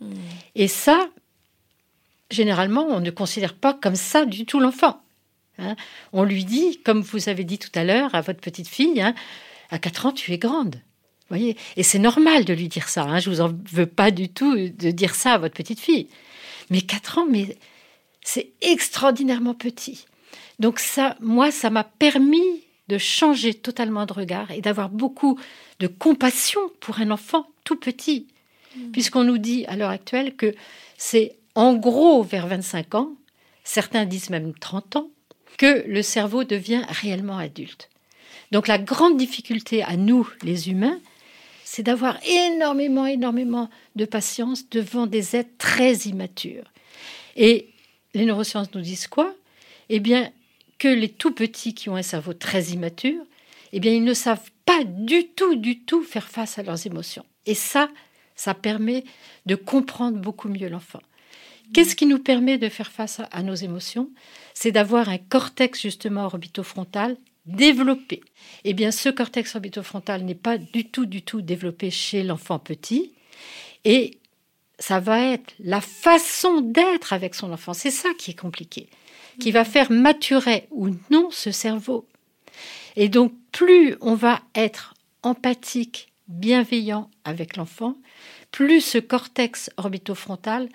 Hmm. 0.00 0.14
Et 0.56 0.66
ça, 0.66 1.08
généralement, 2.28 2.86
on 2.88 2.98
ne 2.98 3.10
considère 3.12 3.54
pas 3.54 3.72
comme 3.72 3.94
ça 3.94 4.26
du 4.26 4.46
tout 4.46 4.58
l'enfant. 4.58 5.00
Hein. 5.58 5.76
on 6.12 6.24
lui 6.24 6.44
dit, 6.44 6.80
comme 6.82 7.02
vous 7.02 7.28
avez 7.28 7.44
dit 7.44 7.60
tout 7.60 7.70
à 7.76 7.84
l'heure 7.84 8.16
à 8.16 8.20
votre 8.20 8.40
petite 8.40 8.66
fille, 8.66 9.00
hein, 9.00 9.14
à 9.70 9.78
4 9.78 10.06
ans, 10.06 10.12
tu 10.12 10.32
es 10.32 10.38
grande. 10.38 10.74
Voyez 11.28 11.56
Et 11.76 11.82
c'est 11.82 11.98
normal 11.98 12.44
de 12.44 12.52
lui 12.52 12.68
dire 12.68 12.88
ça. 12.88 13.02
Hein. 13.02 13.18
je 13.18 13.30
vous 13.30 13.40
en 13.40 13.50
veux 13.72 13.86
pas 13.86 14.10
du 14.10 14.28
tout 14.28 14.54
de 14.56 14.90
dire 14.90 15.14
ça 15.14 15.34
à 15.34 15.38
votre 15.38 15.54
petite 15.54 15.80
fille. 15.80 16.08
Mais 16.70 16.80
4 16.80 17.18
ans, 17.18 17.26
mais 17.28 17.56
c'est 18.22 18.50
extraordinairement 18.60 19.54
petit. 19.54 20.06
Donc 20.58 20.78
ça, 20.78 21.16
moi, 21.20 21.50
ça 21.50 21.70
m'a 21.70 21.84
permis 21.84 22.62
de 22.88 22.98
changer 22.98 23.54
totalement 23.54 24.06
de 24.06 24.12
regard 24.12 24.50
et 24.50 24.60
d'avoir 24.60 24.90
beaucoup 24.90 25.38
de 25.80 25.86
compassion 25.86 26.60
pour 26.80 27.00
un 27.00 27.10
enfant 27.10 27.46
tout 27.64 27.76
petit. 27.76 28.26
Mm. 28.76 28.90
Puisqu'on 28.90 29.24
nous 29.24 29.38
dit 29.38 29.64
à 29.66 29.76
l'heure 29.76 29.90
actuelle 29.90 30.36
que 30.36 30.54
c'est 30.96 31.36
en 31.54 31.74
gros 31.74 32.22
vers 32.22 32.46
25 32.46 32.94
ans, 32.94 33.12
certains 33.62 34.04
disent 34.04 34.30
même 34.30 34.52
30 34.54 34.96
ans, 34.96 35.10
que 35.56 35.84
le 35.86 36.02
cerveau 36.02 36.44
devient 36.44 36.82
réellement 36.88 37.38
adulte. 37.38 37.88
Donc 38.50 38.68
la 38.68 38.78
grande 38.78 39.16
difficulté 39.16 39.82
à 39.82 39.96
nous, 39.96 40.28
les 40.42 40.68
humains, 40.68 40.98
c'est 41.64 41.82
d'avoir 41.82 42.18
énormément, 42.24 43.06
énormément 43.06 43.70
de 43.96 44.04
patience 44.04 44.68
devant 44.68 45.06
des 45.06 45.34
êtres 45.34 45.56
très 45.58 45.94
immatures. 45.94 46.70
Et 47.36 47.70
les 48.14 48.26
neurosciences 48.26 48.72
nous 48.74 48.80
disent 48.80 49.08
quoi? 49.08 49.34
Eh 49.88 49.98
bien, 49.98 50.30
que 50.78 50.88
les 50.88 51.08
tout 51.08 51.32
petits 51.32 51.74
qui 51.74 51.88
ont 51.88 51.96
un 51.96 52.02
cerveau 52.02 52.34
très 52.34 52.64
immature, 52.64 53.22
eh 53.72 53.80
bien, 53.80 53.92
ils 53.92 54.04
ne 54.04 54.14
savent 54.14 54.50
pas 54.64 54.84
du 54.84 55.26
tout, 55.28 55.56
du 55.56 55.80
tout 55.80 56.02
faire 56.02 56.28
face 56.28 56.58
à 56.58 56.62
leurs 56.62 56.86
émotions. 56.86 57.24
Et 57.46 57.54
ça, 57.54 57.90
ça 58.36 58.54
permet 58.54 59.04
de 59.46 59.54
comprendre 59.54 60.18
beaucoup 60.18 60.48
mieux 60.48 60.68
l'enfant. 60.68 61.00
Qu'est-ce 61.72 61.96
qui 61.96 62.06
nous 62.06 62.18
permet 62.18 62.58
de 62.58 62.68
faire 62.68 62.92
face 62.92 63.20
à, 63.30 63.42
nos 63.42 63.54
émotions? 63.54 64.10
C'est 64.52 64.70
d'avoir 64.70 65.08
un 65.08 65.18
cortex 65.18 65.80
justement 65.80 66.26
orbitofrontal 66.26 67.16
développé. 67.46 68.22
Eh 68.64 68.72
bien, 68.72 68.90
ce 68.90 69.08
cortex 69.08 69.54
orbitofrontal 69.54 70.24
n'est 70.24 70.34
pas 70.34 70.58
du 70.58 70.88
tout, 70.88 71.06
du 71.06 71.22
tout 71.22 71.42
développé 71.42 71.90
chez 71.90 72.22
l'enfant 72.22 72.58
petit. 72.58 73.12
Et 73.84 74.18
ça 74.78 75.00
va 75.00 75.20
être 75.20 75.54
la 75.58 75.80
façon 75.80 76.60
d'être 76.60 77.12
avec 77.12 77.34
son 77.34 77.52
enfant. 77.52 77.74
C'est 77.74 77.90
ça 77.90 78.10
qui 78.18 78.32
est 78.32 78.38
compliqué 78.38 78.88
qui 79.38 79.50
va 79.50 79.64
faire 79.64 79.90
maturer 79.90 80.66
ou 80.70 80.90
non 81.10 81.28
ce 81.30 81.50
cerveau. 81.50 82.06
Et 82.96 83.08
donc, 83.08 83.32
plus 83.52 83.96
on 84.00 84.14
va 84.14 84.40
être 84.54 84.94
empathique, 85.22 86.12
bienveillant 86.28 87.10
avec 87.24 87.56
l'enfant, 87.56 87.96
plus 88.50 88.80
ce 88.80 88.98
cortex 88.98 89.70
orbitofrontal 89.76 90.68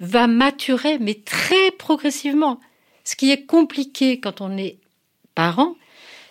va 0.00 0.26
maturer, 0.26 0.98
mais 0.98 1.14
très 1.14 1.70
progressivement. 1.70 2.60
Ce 3.04 3.16
qui 3.16 3.30
est 3.30 3.46
compliqué 3.46 4.20
quand 4.20 4.40
on 4.40 4.56
est 4.56 4.78
parent, 5.34 5.76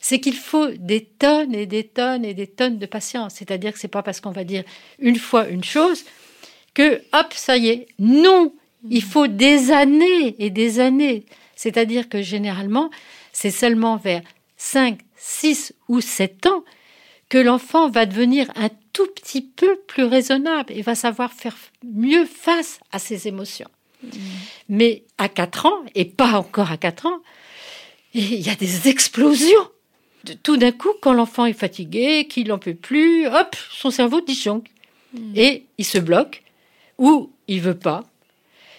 c'est 0.02 0.20
qu'il 0.20 0.36
faut 0.36 0.68
des 0.68 1.06
tonnes 1.06 1.54
et 1.54 1.68
des 1.68 1.84
tonnes 1.84 2.26
et 2.26 2.34
des 2.34 2.48
tonnes 2.48 2.80
de 2.80 2.86
patience. 2.88 3.36
C'est-à-dire 3.36 3.72
que 3.72 3.80
c'est 3.80 3.88
pas 3.88 4.02
parce 4.02 4.20
qu'on 4.20 4.32
va 4.32 4.44
dire 4.44 4.64
une 5.00 5.18
fois 5.18 5.48
une 5.48 5.64
chose 5.64 6.04
que 6.74 7.02
hop, 7.14 7.34
ça 7.34 7.56
y 7.56 7.70
est. 7.70 7.88
Non, 8.00 8.54
il 8.90 9.04
faut 9.04 9.28
des 9.28 9.72
années 9.72 10.36
et 10.44 10.50
des 10.50 10.80
années. 10.80 11.26
C'est-à-dire 11.56 12.10
que 12.10 12.24
généralement, 12.24 12.90
c'est 13.32 13.52
seulement 13.52 13.98
vers 13.98 14.24
5, 14.58 15.00
6 15.16 15.74
ou 15.88 16.02
7 16.02 16.48
ans 16.48 16.64
que 17.30 17.38
l'enfant 17.38 17.90
va 17.90 18.08
devenir 18.08 18.52
un 18.56 18.70
tout 18.94 19.08
petit 19.08 19.42
peu 19.42 19.78
plus 19.88 20.04
raisonnable 20.04 20.74
et 20.74 20.82
va 20.82 20.96
savoir 20.96 21.32
faire 21.32 21.56
mieux 21.84 22.26
face 22.26 22.80
à 22.92 22.98
ses 22.98 23.28
émotions. 23.28 23.70
Mm. 24.04 24.10
Mais 24.70 25.04
à 25.20 25.30
4 25.30 25.68
ans, 25.68 25.84
et 25.94 26.06
pas 26.06 26.34
encore 26.34 26.72
à 26.72 26.78
4 26.78 27.06
ans, 27.06 27.20
il 28.14 28.42
y 28.42 28.50
a 28.50 28.56
des 28.56 28.90
explosions. 28.90 29.70
Tout 30.44 30.58
d'un 30.58 30.72
coup, 30.72 30.92
quand 31.02 31.14
l'enfant 31.14 31.46
est 31.46 31.54
fatigué, 31.54 32.28
qu'il 32.28 32.48
n'en 32.48 32.60
peut 32.60 32.76
plus, 32.76 33.28
hop, 33.28 33.56
son 33.72 33.90
cerveau 33.90 34.22
disjoncte. 34.22 34.68
Mm. 35.14 35.34
Et 35.36 35.66
il 35.78 35.86
se 35.86 35.98
bloque, 35.98 36.44
ou 36.98 37.32
il 37.48 37.62
veut 37.62 37.78
pas. 37.78 38.04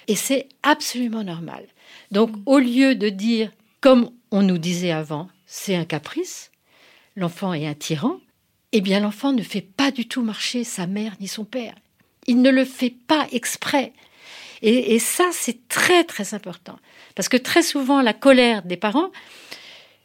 Et 0.08 0.16
c'est 0.16 0.48
absolument 0.62 1.24
normal. 1.24 1.66
Donc, 2.10 2.30
au 2.46 2.58
lieu 2.58 2.94
de 2.94 3.08
dire, 3.08 3.50
comme 3.80 4.10
on 4.30 4.42
nous 4.42 4.58
disait 4.58 4.92
avant, 4.92 5.28
c'est 5.46 5.76
un 5.76 5.84
caprice, 5.84 6.50
l'enfant 7.16 7.52
est 7.54 7.66
un 7.66 7.74
tyran, 7.74 8.18
eh 8.72 8.80
bien, 8.80 9.00
l'enfant 9.00 9.32
ne 9.32 9.42
fait 9.42 9.60
pas 9.60 9.90
du 9.90 10.08
tout 10.08 10.22
marcher 10.22 10.64
sa 10.64 10.86
mère 10.86 11.14
ni 11.20 11.28
son 11.28 11.44
père. 11.44 11.74
Il 12.26 12.40
ne 12.40 12.50
le 12.50 12.64
fait 12.64 12.94
pas 13.06 13.26
exprès. 13.32 13.92
Et, 14.62 14.94
et 14.94 14.98
ça, 14.98 15.28
c'est 15.32 15.68
très, 15.68 16.04
très 16.04 16.34
important. 16.34 16.78
Parce 17.14 17.28
que 17.28 17.36
très 17.36 17.62
souvent, 17.62 18.00
la 18.00 18.14
colère 18.14 18.62
des 18.62 18.76
parents, 18.76 19.10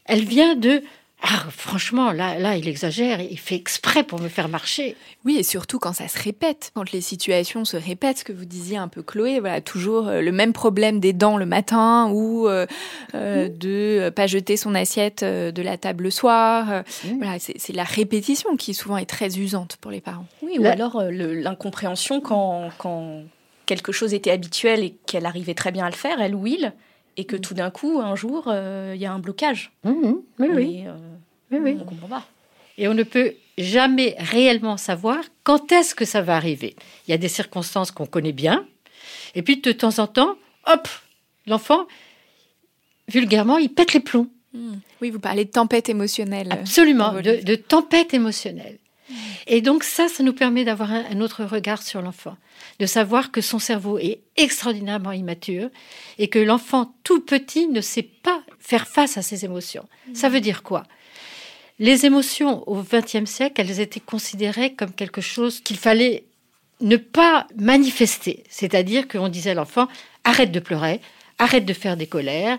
elle 0.06 0.23
vient 0.23 0.56
de 0.56 0.84
ah, 1.23 1.45
franchement, 1.49 2.12
là, 2.12 2.38
là, 2.38 2.58
il 2.58 2.67
exagère, 2.67 3.19
il 3.21 3.39
fait 3.39 3.56
exprès 3.56 4.03
pour 4.03 4.19
me 4.21 4.30
faire 4.30 4.49
marcher. 4.49 4.95
Oui, 5.25 5.38
et 5.38 5.43
surtout 5.43 5.80
quand 5.80 5.93
ça 5.93 6.08
se 6.08 6.21
répète, 6.21 6.71
quand 6.75 6.91
les 6.91 7.01
situations 7.01 7.65
se 7.65 7.75
répètent, 7.75 8.19
ce 8.19 8.23
que 8.23 8.34
vous 8.34 8.45
disiez 8.45 8.77
un 8.77 8.88
peu 8.88 9.01
Chloé, 9.01 9.39
voilà, 9.39 9.60
toujours 9.60 10.08
euh, 10.08 10.21
le 10.21 10.32
même 10.32 10.53
problème 10.53 10.99
des 10.99 11.13
dents 11.13 11.38
le 11.38 11.47
matin 11.47 12.10
ou 12.12 12.47
euh, 12.47 12.67
euh, 13.15 13.49
de 13.49 14.12
pas 14.12 14.27
jeter 14.27 14.58
son 14.58 14.75
assiette 14.75 15.23
de 15.23 15.62
la 15.62 15.77
table 15.77 16.03
le 16.03 16.12
soir. 16.12 16.84
Voilà, 17.17 17.39
c'est 17.39 17.73
la 17.73 17.84
répétition 17.84 18.56
qui 18.56 18.75
souvent 18.75 18.97
est 18.97 19.10
très 19.10 19.39
usante 19.39 19.77
pour 19.77 19.89
les 19.89 20.01
parents. 20.01 20.27
Oui, 20.43 20.60
ou 20.60 20.65
alors 20.65 21.01
l'incompréhension 21.10 22.21
quand, 22.21 22.69
quand 22.77 23.23
quelque 23.65 23.91
chose 23.91 24.13
était 24.13 24.32
habituel 24.32 24.84
et 24.84 24.95
qu'elle 25.08 25.25
arrivait 25.25 25.56
très 25.56 25.71
bien 25.71 25.86
à 25.86 25.89
le 25.89 25.95
faire, 25.95 26.21
elle 26.21 26.36
ou 26.36 26.45
il, 26.45 26.73
et 27.17 27.25
que 27.25 27.36
mm. 27.36 27.41
tout 27.41 27.53
d'un 27.53 27.69
coup, 27.69 27.99
un 27.99 28.15
jour, 28.15 28.45
euh, 28.47 28.93
il 28.95 29.01
y 29.01 29.06
a 29.06 29.12
un 29.12 29.19
blocage. 29.19 29.71
Mm, 29.84 29.89
mm. 29.89 30.21
Oui, 30.39 30.47
oui. 30.53 30.84
Euh, 30.86 30.95
oui, 31.51 31.60
oui. 31.62 31.77
On 31.82 31.86
comprend 31.86 32.08
pas. 32.08 32.25
Et 32.77 32.88
on 32.88 32.93
ne 32.93 33.03
peut 33.03 33.34
jamais 33.58 34.15
réellement 34.19 34.77
savoir 34.77 35.17
quand 35.43 35.71
est-ce 35.71 35.95
que 35.95 36.06
ça 36.06 36.21
va 36.21 36.36
arriver. 36.36 36.75
Il 37.08 37.12
y 37.12 37.13
a 37.13 37.17
des 37.17 37.27
circonstances 37.27 37.91
qu'on 37.91 38.06
connaît 38.06 38.34
bien, 38.34 38.65
et 39.34 39.41
puis 39.41 39.58
de 39.58 39.71
temps 39.71 39.99
en 39.99 40.08
temps, 40.08 40.36
hop, 40.67 40.88
l'enfant, 41.47 41.88
vulgairement, 43.08 43.58
il 43.58 43.69
pète 43.69 43.93
les 43.93 43.99
plombs. 43.99 44.27
Oui, 45.01 45.12
vous 45.12 45.19
parlez 45.19 45.45
de 45.45 45.51
tempête 45.51 45.89
émotionnelle. 45.89 46.51
Absolument, 46.51 47.13
de, 47.13 47.43
de 47.43 47.56
tempête 47.56 48.13
émotionnelle. 48.13 48.77
Et 49.48 49.62
donc 49.62 49.84
ça, 49.84 50.08
ça 50.10 50.24
nous 50.24 50.34
permet 50.34 50.65
d'avoir 50.65 50.91
un, 50.91 51.22
autre 51.22 51.43
regard 51.43 51.82
sur 51.82 52.02
l'enfant, 52.02 52.36
de 52.80 52.86
savoir 52.86 53.32
que 53.32 53.41
son 53.41 53.60
cerveau 53.60 53.98
est 53.98 54.20
extraordinairement 54.36 55.13
immature 55.13 55.70
et 56.17 56.28
que 56.28 56.39
l'enfant 56.39 56.93
tout 57.04 57.22
petit 57.22 57.67
ne 57.67 57.82
sait 57.82 58.04
pas 58.04 58.41
faire 58.60 58.88
face 58.88 59.17
à 59.17 59.22
ses 59.22 59.46
émotions. 59.46 59.88
Ça 60.13 60.30
veut 60.30 60.41
dire 60.41 60.63
quoi? 60.63 60.84
Les 61.80 62.06
émotions 62.06 62.67
au 62.67 62.82
XXe 62.82 63.30
siècle, 63.30 63.62
elles 63.62 63.80
étaient 63.80 64.00
considérées 64.00 64.74
comme 64.74 64.91
quelque 64.91 65.22
chose 65.22 65.62
qu'il 65.62 65.78
fallait 65.78 66.26
ne 66.82 66.98
pas 66.98 67.48
manifester. 67.56 68.43
C'est-à-dire 68.50 69.08
qu'on 69.08 69.30
disait 69.30 69.52
à 69.52 69.56
l'enfant, 69.56 69.88
arrête 70.24 70.52
de 70.52 70.60
pleurer, 70.60 71.02
arrête 71.38 71.65
de 71.65 71.74
faire 71.74 71.96
des 71.96 72.08
colères, 72.08 72.58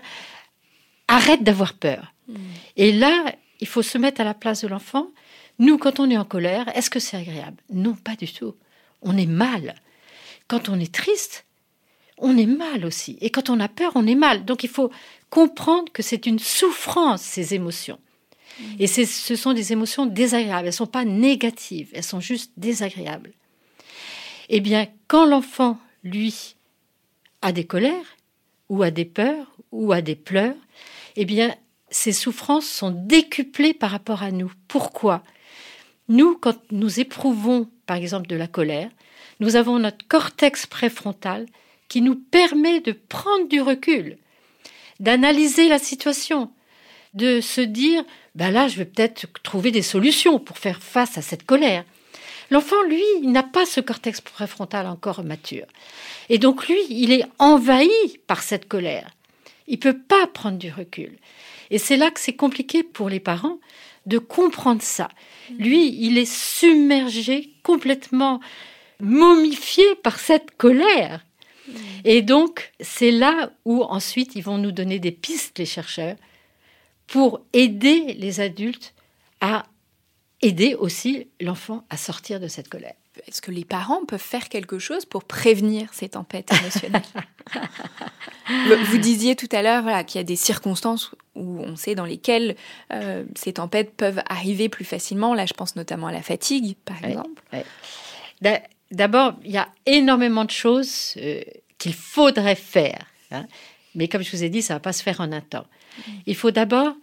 arrête 1.07 1.43
d'avoir 1.43 1.73
peur. 1.73 2.13
Hmm. 2.27 2.35
Et 2.77 2.91
là, 2.91 3.33
il 3.59 3.67
faut 3.67 3.81
se 3.81 3.97
mettre 3.97 4.21
à 4.21 4.23
la 4.23 4.33
place 4.33 4.61
de 4.61 4.67
l'enfant 4.67 5.07
nous, 5.59 5.77
quand 5.77 5.99
on 5.99 6.09
est 6.09 6.17
en 6.17 6.25
colère, 6.25 6.75
est-ce 6.75 6.89
que 6.89 6.99
c'est 6.99 7.17
agréable? 7.17 7.61
Non, 7.71 7.93
pas 7.93 8.15
du 8.15 8.31
tout. 8.31 8.55
On 9.01 9.17
est 9.17 9.25
mal. 9.25 9.75
Quand 10.47 10.69
on 10.69 10.79
est 10.79 10.93
triste, 10.93 11.45
on 12.17 12.37
est 12.37 12.45
mal 12.45 12.85
aussi. 12.85 13.17
Et 13.21 13.29
quand 13.29 13.49
on 13.49 13.59
a 13.59 13.67
peur, 13.67 13.91
on 13.95 14.07
est 14.07 14.15
mal. 14.15 14.45
Donc 14.45 14.63
il 14.63 14.69
faut 14.69 14.91
comprendre 15.29 15.91
que 15.91 16.01
c'est 16.01 16.25
une 16.25 16.39
souffrance, 16.39 17.21
ces 17.21 17.53
émotions. 17.53 17.99
Et 18.77 18.87
ce 18.87 19.35
sont 19.35 19.53
des 19.53 19.71
émotions 19.71 20.05
désagréables. 20.05 20.67
Elles 20.67 20.73
ne 20.73 20.77
sont 20.77 20.87
pas 20.87 21.05
négatives, 21.05 21.89
elles 21.93 22.03
sont 22.03 22.19
juste 22.19 22.51
désagréables. 22.57 23.31
Eh 24.49 24.59
bien, 24.59 24.87
quand 25.07 25.25
l'enfant, 25.25 25.77
lui, 26.03 26.55
a 27.41 27.51
des 27.51 27.65
colères, 27.65 28.17
ou 28.69 28.83
à 28.83 28.91
des 28.91 29.05
peurs 29.05 29.51
ou 29.71 29.91
à 29.91 30.01
des 30.01 30.15
pleurs, 30.15 30.55
eh 31.15 31.25
bien, 31.25 31.55
ces 31.89 32.11
souffrances 32.11 32.67
sont 32.67 32.91
décuplées 32.91 33.73
par 33.73 33.91
rapport 33.91 34.23
à 34.23 34.31
nous. 34.31 34.51
Pourquoi? 34.67 35.23
Nous, 36.09 36.35
quand 36.35 36.57
nous 36.71 36.99
éprouvons, 36.99 37.69
par 37.85 37.97
exemple, 37.97 38.27
de 38.27 38.35
la 38.35 38.47
colère, 38.47 38.89
nous 39.39 39.55
avons 39.55 39.79
notre 39.79 40.05
cortex 40.07 40.65
préfrontal 40.65 41.45
qui 41.87 42.01
nous 42.01 42.15
permet 42.15 42.81
de 42.81 42.91
prendre 42.91 43.47
du 43.47 43.61
recul, 43.61 44.17
d'analyser 44.99 45.69
la 45.69 45.79
situation, 45.79 46.51
de 47.13 47.41
se 47.41 47.61
dire, 47.61 48.03
ben 48.35 48.51
là, 48.51 48.67
je 48.67 48.77
vais 48.77 48.85
peut-être 48.85 49.27
trouver 49.43 49.71
des 49.71 49.81
solutions 49.83 50.39
pour 50.39 50.57
faire 50.57 50.81
face 50.81 51.17
à 51.17 51.21
cette 51.21 51.45
colère. 51.45 51.85
L'enfant, 52.51 52.81
lui, 52.83 53.03
n'a 53.23 53.43
pas 53.43 53.65
ce 53.67 53.79
cortex 53.79 54.19
préfrontal 54.19 54.87
encore 54.87 55.23
mature. 55.23 55.67
Et 56.29 56.39
donc, 56.39 56.67
lui, 56.67 56.79
il 56.89 57.11
est 57.11 57.25
envahi 57.37 58.17
par 58.25 58.41
cette 58.41 58.67
colère. 58.67 59.11
Il 59.67 59.77
peut 59.77 59.97
pas 59.97 60.25
prendre 60.25 60.57
du 60.57 60.71
recul. 60.71 61.17
Et 61.69 61.77
c'est 61.77 61.97
là 61.97 62.09
que 62.09 62.19
c'est 62.19 62.35
compliqué 62.35 62.81
pour 62.81 63.09
les 63.09 63.19
parents 63.19 63.59
de 64.05 64.17
comprendre 64.17 64.81
ça. 64.81 65.09
Lui, 65.57 65.95
il 66.05 66.17
est 66.17 66.31
submergé, 66.31 67.53
complètement 67.63 68.39
momifié 68.99 69.83
par 70.03 70.19
cette 70.19 70.57
colère. 70.57 71.25
Et 72.03 72.21
donc, 72.21 72.71
c'est 72.79 73.11
là 73.11 73.51
où 73.65 73.83
ensuite 73.83 74.35
ils 74.35 74.43
vont 74.43 74.57
nous 74.57 74.71
donner 74.71 74.99
des 74.99 75.11
pistes, 75.11 75.59
les 75.59 75.65
chercheurs, 75.65 76.15
pour 77.07 77.41
aider 77.53 78.13
les 78.17 78.39
adultes 78.39 78.93
à 79.41 79.65
aider 80.41 80.75
aussi 80.75 81.27
l'enfant 81.39 81.85
à 81.89 81.97
sortir 81.97 82.39
de 82.39 82.47
cette 82.47 82.69
colère. 82.69 82.95
Est-ce 83.27 83.41
que 83.41 83.51
les 83.51 83.65
parents 83.65 84.05
peuvent 84.05 84.19
faire 84.19 84.49
quelque 84.49 84.79
chose 84.79 85.05
pour 85.05 85.23
prévenir 85.23 85.93
ces 85.93 86.09
tempêtes 86.09 86.51
émotionnelles? 86.53 87.01
Vous 88.85 88.97
disiez 88.97 89.35
tout 89.35 89.49
à 89.51 89.61
l'heure 89.61 89.83
voilà, 89.83 90.03
qu'il 90.03 90.19
y 90.19 90.21
a 90.21 90.25
des 90.25 90.35
circonstances 90.35 91.11
où 91.35 91.61
on 91.61 91.75
sait 91.75 91.95
dans 91.95 92.05
lesquelles 92.05 92.55
euh, 92.91 93.23
ces 93.35 93.53
tempêtes 93.53 93.95
peuvent 93.95 94.21
arriver 94.27 94.69
plus 94.69 94.85
facilement. 94.85 95.33
Là, 95.33 95.45
je 95.45 95.53
pense 95.53 95.75
notamment 95.75 96.07
à 96.07 96.11
la 96.11 96.21
fatigue, 96.21 96.75
par 96.85 97.03
exemple. 97.03 97.41
D'abord, 98.91 99.33
il 99.43 99.51
y 99.51 99.57
a 99.57 99.69
énormément 99.85 100.45
de 100.45 100.51
choses 100.51 101.13
euh, 101.17 101.41
qu'il 101.77 101.93
faudrait 101.93 102.55
faire. 102.55 103.05
Hein. 103.31 103.45
Mais 103.95 104.07
comme 104.07 104.23
je 104.23 104.31
vous 104.31 104.43
ai 104.43 104.49
dit, 104.49 104.61
ça 104.61 104.73
ne 104.73 104.75
va 104.77 104.81
pas 104.81 104.93
se 104.93 105.03
faire 105.03 105.21
en 105.21 105.31
un 105.31 105.41
temps. 105.41 105.65
Il 106.25 106.35
faut 106.35 106.51
d'abord 106.51 106.93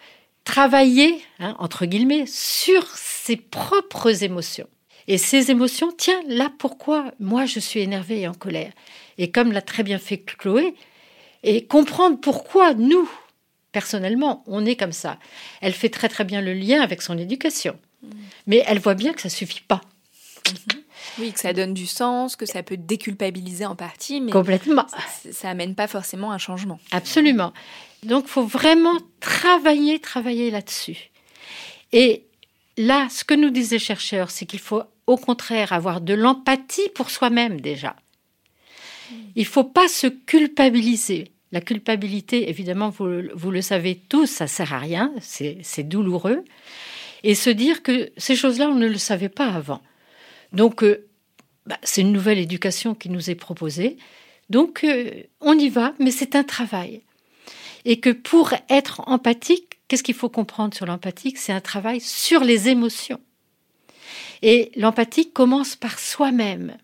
travailler, 0.45 1.21
hein, 1.39 1.55
entre 1.59 1.87
guillemets, 1.87 2.25
sur 2.27 2.87
ses 2.97 3.37
propres 3.37 4.23
émotions. 4.23 4.69
Et 5.09 5.19
ces 5.19 5.51
émotions, 5.51 5.93
tiens, 5.97 6.21
là 6.27 6.51
pourquoi 6.59 7.13
moi 7.21 7.47
je 7.47 7.61
suis 7.61 7.81
énervée 7.81 8.23
et 8.23 8.29
en 8.29 8.35
colère. 8.35 8.73
Et 9.19 9.31
comme 9.31 9.53
l'a 9.53 9.63
très 9.63 9.83
bien 9.83 9.99
fait 9.99 10.19
Chloé, 10.19 10.75
et 11.43 11.65
comprendre 11.65 12.19
pourquoi 12.21 12.75
nous, 12.75 13.09
personnellement, 13.73 14.43
on 14.47 14.67
est 14.67 14.77
comme 14.77 14.93
ça. 14.93 15.19
Elle 15.61 15.73
fait 15.73 15.91
très 15.91 16.09
très 16.09 16.25
bien 16.25 16.41
le 16.41 16.53
lien 16.53 16.81
avec 16.81 17.03
son 17.03 17.17
éducation. 17.17 17.79
Mais 18.47 18.65
elle 18.67 18.81
voit 18.81 18.95
bien 18.95 19.13
que 19.13 19.21
ça 19.21 19.29
suffit 19.29 19.61
pas. 19.61 19.81
Oui, 21.19 21.33
que 21.33 21.41
ça 21.41 21.53
donne 21.53 21.73
du 21.73 21.87
sens, 21.87 22.37
que 22.37 22.47
ça 22.47 22.63
peut 22.63 22.77
déculpabiliser 22.77 23.65
en 23.65 23.75
partie, 23.77 24.21
mais 24.21 24.33
complètement. 24.33 24.87
Ça, 25.31 25.49
n'amène 25.49 25.75
pas 25.75 25.87
forcément 25.87 26.33
un 26.33 26.39
changement. 26.39 26.79
Absolument. 26.91 27.53
Donc, 28.03 28.25
il 28.27 28.31
faut 28.31 28.45
vraiment 28.45 28.99
travailler, 29.21 29.99
travailler 29.99 30.51
là-dessus. 30.51 31.11
Et 31.93 32.27
là, 32.77 33.09
ce 33.11 33.25
que 33.25 33.35
nous 33.35 33.51
disent 33.51 33.71
les 33.71 33.79
chercheurs, 33.79 34.31
c'est 34.31 34.47
qu'il 34.47 34.61
faut 34.61 34.83
au 35.07 35.17
contraire 35.17 35.73
avoir 35.73 36.01
de 36.01 36.15
l'empathie 36.15 36.89
pour 36.95 37.11
soi-même 37.11 37.61
déjà. 37.61 37.97
Il 39.37 39.43
ne 39.43 39.49
faut 39.49 39.65
pas 39.65 39.89
se 39.89 40.07
culpabiliser. 40.07 41.31
La 41.53 41.61
culpabilité, 41.61 42.49
évidemment, 42.49 42.91
vous, 42.91 43.51
le 43.51 43.63
savez 43.63 43.95
tous, 44.09 44.27
ça 44.27 44.47
sert 44.47 44.75
à 44.75 44.79
rien, 44.79 45.13
c'est 45.21 45.89
douloureux. 45.89 46.45
Et 47.23 47.35
se 47.35 47.51
dire 47.51 47.83
que 47.83 48.11
ces 48.17 48.37
choses-là, 48.37 48.69
on 48.69 48.75
ne 48.75 48.89
le 48.89 48.99
savait 48.99 49.29
pas 49.29 49.49
avant. 49.49 49.81
Donc, 50.53 50.83
euh, 50.83 51.07
bah, 51.67 51.79
c'est 51.83 52.01
une 52.01 52.13
nouvelle 52.13 52.39
éducation 52.39 52.95
qui 52.95 53.11
nous 53.11 53.31
est 53.31 53.35
proposée. 53.35 53.97
Donc, 54.51 54.85
euh, 54.85 55.11
on 55.41 55.59
y 55.59 55.69
va, 55.69 55.95
mais 55.99 56.11
c'est 56.11 56.37
un 56.37 56.45
travail. 56.45 57.03
Et 57.85 58.01
que 58.01 58.11
pour 58.11 58.53
être 58.69 59.03
empathique, 59.07 59.79
qu'est-ce 59.89 60.03
qu'il 60.03 60.15
faut 60.15 60.29
comprendre 60.29 60.75
sur 60.75 60.87
l'empathique? 60.87 61.39
C'est 61.39 61.53
un 61.53 61.61
travail 61.61 62.01
sur 62.01 62.45
les 62.45 62.69
émotions. 62.69 63.21
Et 64.43 64.73
l'empathie 64.77 65.31
commence 65.31 65.77
par 65.77 65.99
soi-même. 65.99 66.77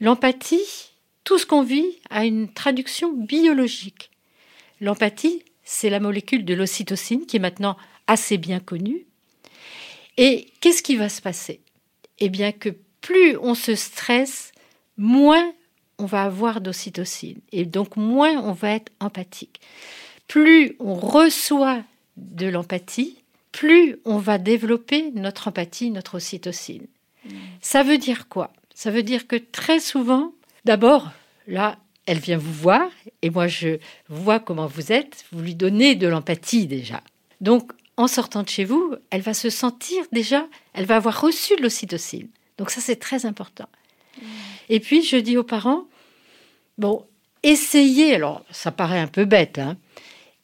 L'empathie, 0.00 0.90
tout 1.24 1.38
ce 1.38 1.46
qu'on 1.46 1.62
vit 1.62 1.98
a 2.08 2.24
une 2.24 2.52
traduction 2.52 3.12
biologique. 3.12 4.10
L'empathie, 4.80 5.44
c'est 5.62 5.90
la 5.90 6.00
molécule 6.00 6.44
de 6.44 6.54
l'ocytocine 6.54 7.26
qui 7.26 7.36
est 7.36 7.40
maintenant 7.40 7.76
assez 8.06 8.38
bien 8.38 8.60
connue. 8.60 9.06
Et 10.16 10.48
qu'est-ce 10.60 10.82
qui 10.82 10.96
va 10.96 11.08
se 11.08 11.22
passer? 11.22 11.60
Eh 12.18 12.28
bien 12.28 12.52
que 12.52 12.70
plus 13.00 13.36
on 13.38 13.54
se 13.54 13.74
stresse, 13.74 14.52
moins 14.96 15.52
on 15.98 16.06
va 16.06 16.24
avoir 16.24 16.60
d'ocytocine 16.60 17.40
et 17.52 17.64
donc 17.64 17.96
moins 17.96 18.38
on 18.42 18.52
va 18.52 18.72
être 18.72 18.92
empathique. 19.00 19.60
Plus 20.28 20.76
on 20.78 20.94
reçoit 20.94 21.82
de 22.16 22.46
l'empathie, 22.46 23.19
plus 23.52 23.98
on 24.04 24.18
va 24.18 24.38
développer 24.38 25.10
notre 25.12 25.48
empathie, 25.48 25.90
notre 25.90 26.16
ocytocine. 26.16 26.86
Ça 27.60 27.82
veut 27.82 27.98
dire 27.98 28.28
quoi? 28.28 28.52
Ça 28.74 28.90
veut 28.90 29.02
dire 29.02 29.26
que 29.26 29.36
très 29.36 29.80
souvent, 29.80 30.32
d'abord, 30.64 31.10
là, 31.46 31.78
elle 32.06 32.18
vient 32.18 32.38
vous 32.38 32.52
voir 32.52 32.90
et 33.22 33.30
moi 33.30 33.46
je 33.46 33.78
vois 34.08 34.40
comment 34.40 34.66
vous 34.66 34.92
êtes, 34.92 35.24
vous 35.32 35.42
lui 35.42 35.54
donnez 35.54 35.94
de 35.94 36.08
l'empathie 36.08 36.66
déjà. 36.66 37.02
Donc 37.40 37.72
en 37.96 38.08
sortant 38.08 38.42
de 38.42 38.48
chez 38.48 38.64
vous, 38.64 38.94
elle 39.10 39.20
va 39.20 39.34
se 39.34 39.50
sentir 39.50 40.04
déjà, 40.12 40.46
elle 40.72 40.86
va 40.86 40.96
avoir 40.96 41.20
reçu 41.20 41.56
de 41.56 41.62
l'ocytocine. 41.62 42.28
Donc 42.58 42.70
ça 42.70 42.80
c'est 42.80 42.96
très 42.96 43.26
important. 43.26 43.68
Et 44.68 44.80
puis 44.80 45.02
je 45.02 45.16
dis 45.16 45.36
aux 45.36 45.44
parents, 45.44 45.84
bon, 46.78 47.04
essayez, 47.42 48.14
alors 48.14 48.44
ça 48.50 48.70
paraît 48.70 48.98
un 48.98 49.06
peu 49.06 49.24
bête, 49.24 49.58
hein, 49.58 49.76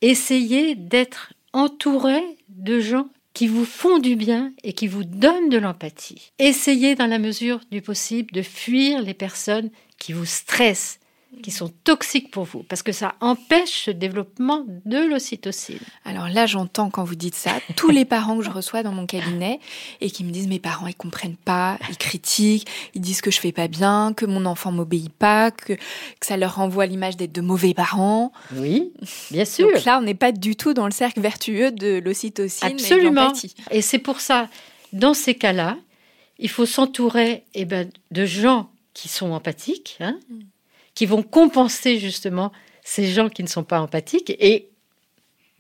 essayez 0.03 0.75
d'être 0.75 1.33
entouré 1.57 2.23
de 2.49 2.81
gens 2.81 3.09
qui 3.33 3.47
vous 3.49 3.65
font 3.65 3.99
du 3.99 4.15
bien 4.15 4.53
et 4.63 4.75
qui 4.75 4.87
vous 4.87 5.05
donnent 5.05 5.49
de 5.49 5.59
l'empathie. 5.59 6.33
Essayez 6.39 6.95
dans 6.95 7.07
la 7.07 7.19
mesure 7.19 7.61
du 7.71 7.81
possible 7.81 8.31
de 8.33 8.43
fuir 8.43 9.01
les 9.01 9.15
personnes 9.15 9.71
qui 9.99 10.13
vous 10.13 10.27
stressent, 10.27 11.01
qui 11.43 11.51
sont 11.51 11.69
toxiques 11.85 12.31
pour 12.31 12.45
vous, 12.45 12.63
parce 12.63 12.83
que 12.83 12.93
ça 12.93 13.15
empêche 13.21 13.85
ce 13.85 13.91
développement 13.91 14.65
de 14.85 14.99
l'ocytocine. 14.99 15.79
Alors 16.05 16.29
là, 16.29 16.47
j'entends 16.47 16.89
quand 16.89 17.05
vous 17.05 17.15
dites 17.15 17.35
ça, 17.35 17.53
tous 17.77 17.91
les 17.91 18.05
parents 18.05 18.39
que 18.39 18.45
je 18.45 18.51
reçois 18.51 18.83
dans 18.83 18.93
mon 18.93 19.07
cabinet 19.07 19.61
et 20.01 20.11
qui 20.11 20.25
me 20.25 20.31
disent 20.31 20.49
mes 20.49 20.59
parents 20.59 20.87
ils 20.87 20.95
comprennent 20.95 21.37
pas, 21.37 21.79
ils 21.91 21.99
critiquent, 21.99 22.67
ils 22.95 23.01
disent 23.01 23.21
que 23.21 23.31
je 23.31 23.41
fais 23.41 23.53
pas 23.53 23.69
bien, 23.69 24.13
que 24.15 24.25
mon 24.25 24.47
enfant 24.47 24.73
m'obéit 24.73 25.13
pas, 25.13 25.51
que, 25.51 25.75
que 25.75 26.27
ça 26.27 26.37
leur 26.37 26.57
renvoie 26.57 26.87
l'image 26.87 27.17
d'être 27.17 27.33
de 27.33 27.41
mauvais 27.41 27.75
parents. 27.75 28.33
Oui, 28.55 28.93
bien 29.31 29.45
sûr. 29.45 29.71
Donc 29.71 29.85
là, 29.85 29.99
on 29.99 30.03
n'est 30.03 30.15
pas 30.15 30.33
du 30.33 30.57
tout 30.57 30.75
dans 30.75 30.87
le 30.87 30.93
cercle 30.93 31.21
vertueux 31.21 31.71
de 31.71 31.99
l'ocytocine 31.99 32.69
Absolument. 32.69 33.33
et 33.71 33.79
Et 33.79 33.83
c'est 33.83 33.99
pour 33.99 34.21
ça, 34.21 34.49
dans 34.93 35.15
ces 35.15 35.35
cas-là, 35.35 35.77
il 36.39 36.49
faut 36.49 36.67
s'entourer 36.67 37.45
eh 37.55 37.65
ben, 37.65 37.91
de 38.11 38.25
gens 38.25 38.71
qui 38.95 39.09
sont 39.09 39.33
empathiques, 39.33 39.99
hein, 40.01 40.19
mm 40.31 40.41
qui 40.97 41.07
vont 41.07 41.23
compenser 41.23 42.01
justement 42.01 42.51
ces 42.83 43.07
gens 43.07 43.29
qui 43.29 43.45
ne 43.45 43.49
sont 43.49 43.63
pas 43.63 43.81
empathiques, 43.81 44.35
et 44.41 44.71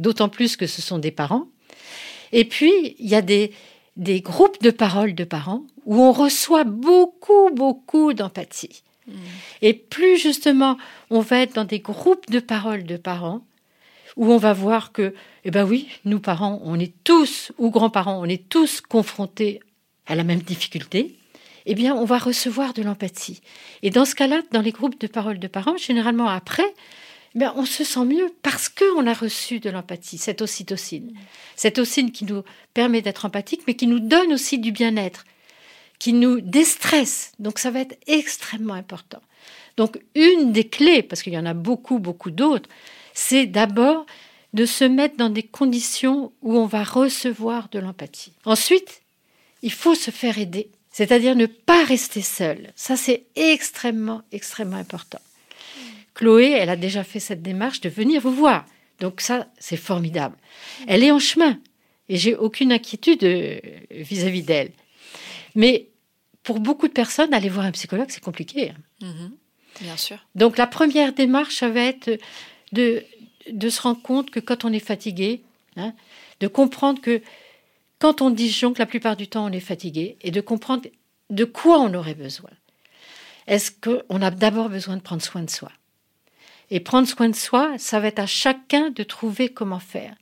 d'autant 0.01 0.29
plus 0.29 0.57
que 0.57 0.66
ce 0.66 0.83
sont 0.83 0.99
des 0.99 1.12
parents. 1.12 1.46
Et 2.33 2.44
puis, 2.44 2.96
il 2.99 3.09
y 3.09 3.14
a 3.14 3.22
des, 3.22 3.53
des 3.96 4.20
groupes 4.20 4.61
de 4.62 4.70
paroles 4.70 5.14
de 5.14 5.25
parents 5.25 5.62
où 5.85 6.03
on 6.03 6.11
reçoit 6.11 6.64
beaucoup, 6.64 7.51
beaucoup 7.53 8.12
d'empathie. 8.12 8.83
Mmh. 9.07 9.12
Et 9.62 9.75
plus 9.75 10.18
justement, 10.18 10.79
on 11.11 11.20
va 11.20 11.40
être 11.40 11.55
dans 11.55 11.64
des 11.64 11.79
groupes 11.79 12.29
de 12.29 12.40
paroles 12.40 12.85
de 12.85 12.96
parents 12.96 13.42
où 14.16 14.33
on 14.33 14.38
va 14.38 14.55
voir 14.55 14.92
que, 14.92 15.14
eh 15.44 15.51
ben 15.51 15.64
oui, 15.64 15.88
nous 16.05 16.20
parents, 16.20 16.61
on 16.64 16.81
est 16.81 16.94
tous, 17.05 17.53
ou 17.59 17.70
grands-parents, 17.70 18.18
on 18.20 18.25
est 18.25 18.49
tous 18.49 18.81
confrontés 18.81 19.61
à 20.07 20.14
la 20.14 20.25
même 20.25 20.40
difficulté 20.40 21.16
eh 21.66 21.74
bien, 21.74 21.94
on 21.94 22.05
va 22.05 22.18
recevoir 22.18 22.72
de 22.72 22.83
l'empathie. 22.83 23.40
Et 23.83 23.90
dans 23.90 24.05
ce 24.05 24.14
cas-là, 24.14 24.42
dans 24.52 24.62
les 24.62 24.72
groupes 24.72 25.00
de 25.00 25.07
parole 25.07 25.38
de 25.38 25.48
parents, 25.48 25.76
généralement 25.76 26.29
après, 26.29 26.74
eh 27.38 27.44
on 27.55 27.66
se 27.66 27.85
sent 27.85 28.05
mieux 28.05 28.33
parce 28.42 28.68
qu'on 28.68 29.07
a 29.07 29.12
reçu 29.12 29.61
de 29.61 29.68
l'empathie, 29.68 30.16
cette 30.16 30.40
ocytocine. 30.40 31.12
Cette 31.55 31.79
ocytocine 31.79 32.12
qui 32.12 32.24
nous 32.24 32.42
permet 32.72 33.02
d'être 33.02 33.26
empathique, 33.26 33.62
mais 33.66 33.74
qui 33.74 33.87
nous 33.87 34.00
donne 34.00 34.33
aussi 34.33 34.59
du 34.59 34.72
bien-être, 34.72 35.24
qui 35.98 36.12
nous 36.12 36.40
déstresse. 36.40 37.33
Donc 37.38 37.59
ça 37.59 37.70
va 37.70 37.81
être 37.81 37.98
extrêmement 38.07 38.74
important. 38.74 39.20
Donc 39.76 40.00
une 40.14 40.53
des 40.53 40.68
clés, 40.68 41.03
parce 41.03 41.22
qu'il 41.22 41.34
y 41.34 41.38
en 41.38 41.47
a 41.47 41.55
beaucoup, 41.55 41.99
beaucoup 41.99 42.30
d'autres, 42.30 42.68
c'est 43.12 43.47
d'abord 43.47 44.07
de 44.55 44.64
se 44.64 44.84
mettre 44.84 45.16
dans 45.16 45.28
des 45.28 45.43
conditions 45.43 46.32
où 46.43 46.57
on 46.57 46.66
va 46.66 46.84
recevoir 46.84 47.68
de 47.70 47.78
l'empathie. 47.78 48.32
Ensuite, 48.45 49.03
il 49.62 49.72
faut 49.72 49.95
se 49.95 50.11
faire 50.11 50.38
aider. 50.38 50.70
C'est-à-dire 50.97 51.36
ne 51.36 51.44
pas 51.44 51.84
rester 51.84 52.22
seul. 52.22 52.72
Ça, 52.74 52.97
c'est 52.97 53.24
extrêmement, 53.36 54.22
extrêmement 54.32 54.78
important. 54.78 55.18
Chloé, 56.14 56.53
elle 56.53 56.70
a 56.70 56.76
déjà 56.76 57.05
fait 57.05 57.20
cette 57.20 57.42
démarche 57.42 57.82
de 57.82 57.90
venir 57.90 58.22
vous 58.22 58.32
voir. 58.34 58.64
Donc 59.01 59.20
ça, 59.20 59.47
c'est 59.59 59.76
formidable. 59.76 60.38
Elle 60.86 61.05
est 61.05 61.11
en 61.11 61.18
chemin 61.18 61.59
et 62.09 62.16
j'ai 62.16 62.34
aucune 62.34 62.72
inquiétude 62.72 63.24
euh, 63.24 63.61
vis-à-vis 63.90 64.42
d'elle. 64.42 64.70
Mais 65.55 65.88
pour 66.42 66.61
beaucoup 66.61 66.88
de 66.88 66.94
personnes, 66.94 67.34
aller 67.34 67.51
voir 67.51 67.66
un 67.66 67.72
psychologue, 67.72 68.09
c'est 68.09 68.24
compliqué. 68.24 68.70
hein. 68.70 68.76
Mhm. 69.03 69.32
Bien 69.82 69.99
sûr. 69.99 70.16
Donc 70.34 70.57
la 70.57 70.66
première 70.66 71.12
démarche, 71.12 71.57
ça 71.57 71.68
va 71.68 71.82
être 71.82 72.18
de, 72.72 73.05
de 73.53 73.68
se 73.68 73.82
rendre 73.82 74.01
compte 74.01 74.30
que 74.30 74.40
quand 74.40 74.64
on 74.64 74.72
est 74.72 74.78
fatigué, 74.92 75.42
hein, 75.76 75.92
de 76.40 76.47
comprendre 76.49 77.03
que 77.03 77.20
quand 77.99 78.22
on 78.22 78.30
disjoncte, 78.30 78.78
la 78.78 78.86
plupart 78.86 79.16
du 79.16 79.28
temps, 79.28 79.47
on 79.47 79.53
est 79.53 79.61
fatigué, 79.61 80.16
et 80.20 80.30
de 80.30 80.40
comprendre 80.40 80.88
de 81.30 81.44
quoi 81.44 81.80
on 81.80 81.94
aurait 81.94 82.14
besoin. 82.14 82.51
Est-ce 83.47 83.70
qu'on 83.70 84.22
a 84.22 84.30
d'abord 84.30 84.68
besoin 84.68 84.97
de 84.97 85.03
prendre 85.03 85.22
soin 85.22 85.42
de 85.42 85.51
soi? 85.51 85.70
Et 86.70 86.80
prendre 86.80 87.09
soin 87.09 87.28
de 87.28 87.36
soi, 87.36 87.74
ça 87.78 88.01
va 88.01 88.09
être 88.09 88.18
à 88.18 88.26
chacun 88.26 88.90
de 88.90 89.03
trouver 89.03 89.49
comment 89.49 89.78
faire. 89.78 90.14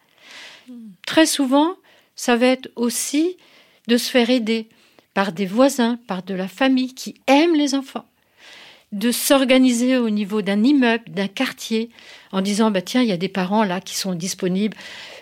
Très 1.07 1.27
souvent, 1.27 1.77
ça 2.17 2.37
va 2.37 2.47
être 2.47 2.71
aussi 2.77 3.37
de 3.89 3.97
se 3.97 4.11
faire 4.11 4.31
aider 4.31 4.69
par 5.15 5.33
des 5.33 5.47
voisins, 5.47 5.99
par 6.07 6.23
de 6.23 6.35
la 6.35 6.49
famille 6.49 6.95
qui 6.95 7.21
aiment 7.27 7.55
les 7.55 7.75
enfants 7.75 8.07
de 8.95 9.11
s'organiser 9.11 9.97
au 9.97 10.09
niveau 10.09 10.41
d'un 10.41 10.63
immeuble, 10.63 11.11
d'un 11.11 11.27
quartier, 11.27 11.91
en 12.35 12.43
disant 12.43 12.71
bah 12.71 12.83
tiens, 12.83 13.01
il 13.03 13.09
y 13.09 13.13
a 13.13 13.17
des 13.17 13.29
parents 13.29 13.65
là 13.65 13.81
qui 13.81 13.95
sont 13.97 14.13
disponibles 14.15 14.77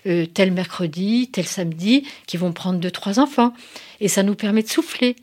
euh, 0.06 0.26
tel 0.26 0.50
mercredi, 0.50 1.28
tel 1.30 1.46
samedi, 1.46 2.04
qui 2.26 2.36
vont 2.38 2.52
prendre 2.52 2.80
deux 2.80 2.90
trois 2.90 3.20
enfants, 3.20 3.52
et 4.00 4.08
ça 4.08 4.22
nous 4.22 4.34
permet 4.34 4.62
de 4.62 4.68
souffler. 4.68 5.14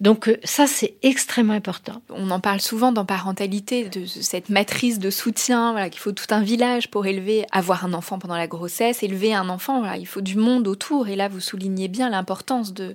Donc 0.00 0.28
euh, 0.28 0.36
ça 0.44 0.66
c'est 0.66 0.94
extrêmement 1.02 1.54
important. 1.54 2.02
On 2.10 2.30
en 2.30 2.40
parle 2.40 2.60
souvent 2.60 2.92
dans 2.92 3.04
parentalité 3.04 3.88
de 3.88 4.04
cette 4.06 4.48
matrice 4.48 4.98
de 4.98 5.10
soutien, 5.10 5.72
voilà, 5.72 5.90
qu'il 5.90 6.00
faut 6.00 6.12
tout 6.12 6.26
un 6.30 6.42
village 6.42 6.90
pour 6.90 7.06
élever, 7.06 7.46
avoir 7.52 7.84
un 7.84 7.92
enfant 7.94 8.18
pendant 8.18 8.36
la 8.36 8.46
grossesse, 8.48 9.02
élever 9.02 9.32
un 9.32 9.48
enfant, 9.48 9.78
voilà, 9.78 9.96
il 9.96 10.06
faut 10.06 10.20
du 10.20 10.36
monde 10.36 10.68
autour. 10.68 11.08
Et 11.08 11.16
là, 11.16 11.28
vous 11.28 11.40
soulignez 11.40 11.88
bien 11.88 12.10
l'importance 12.10 12.74
de, 12.74 12.94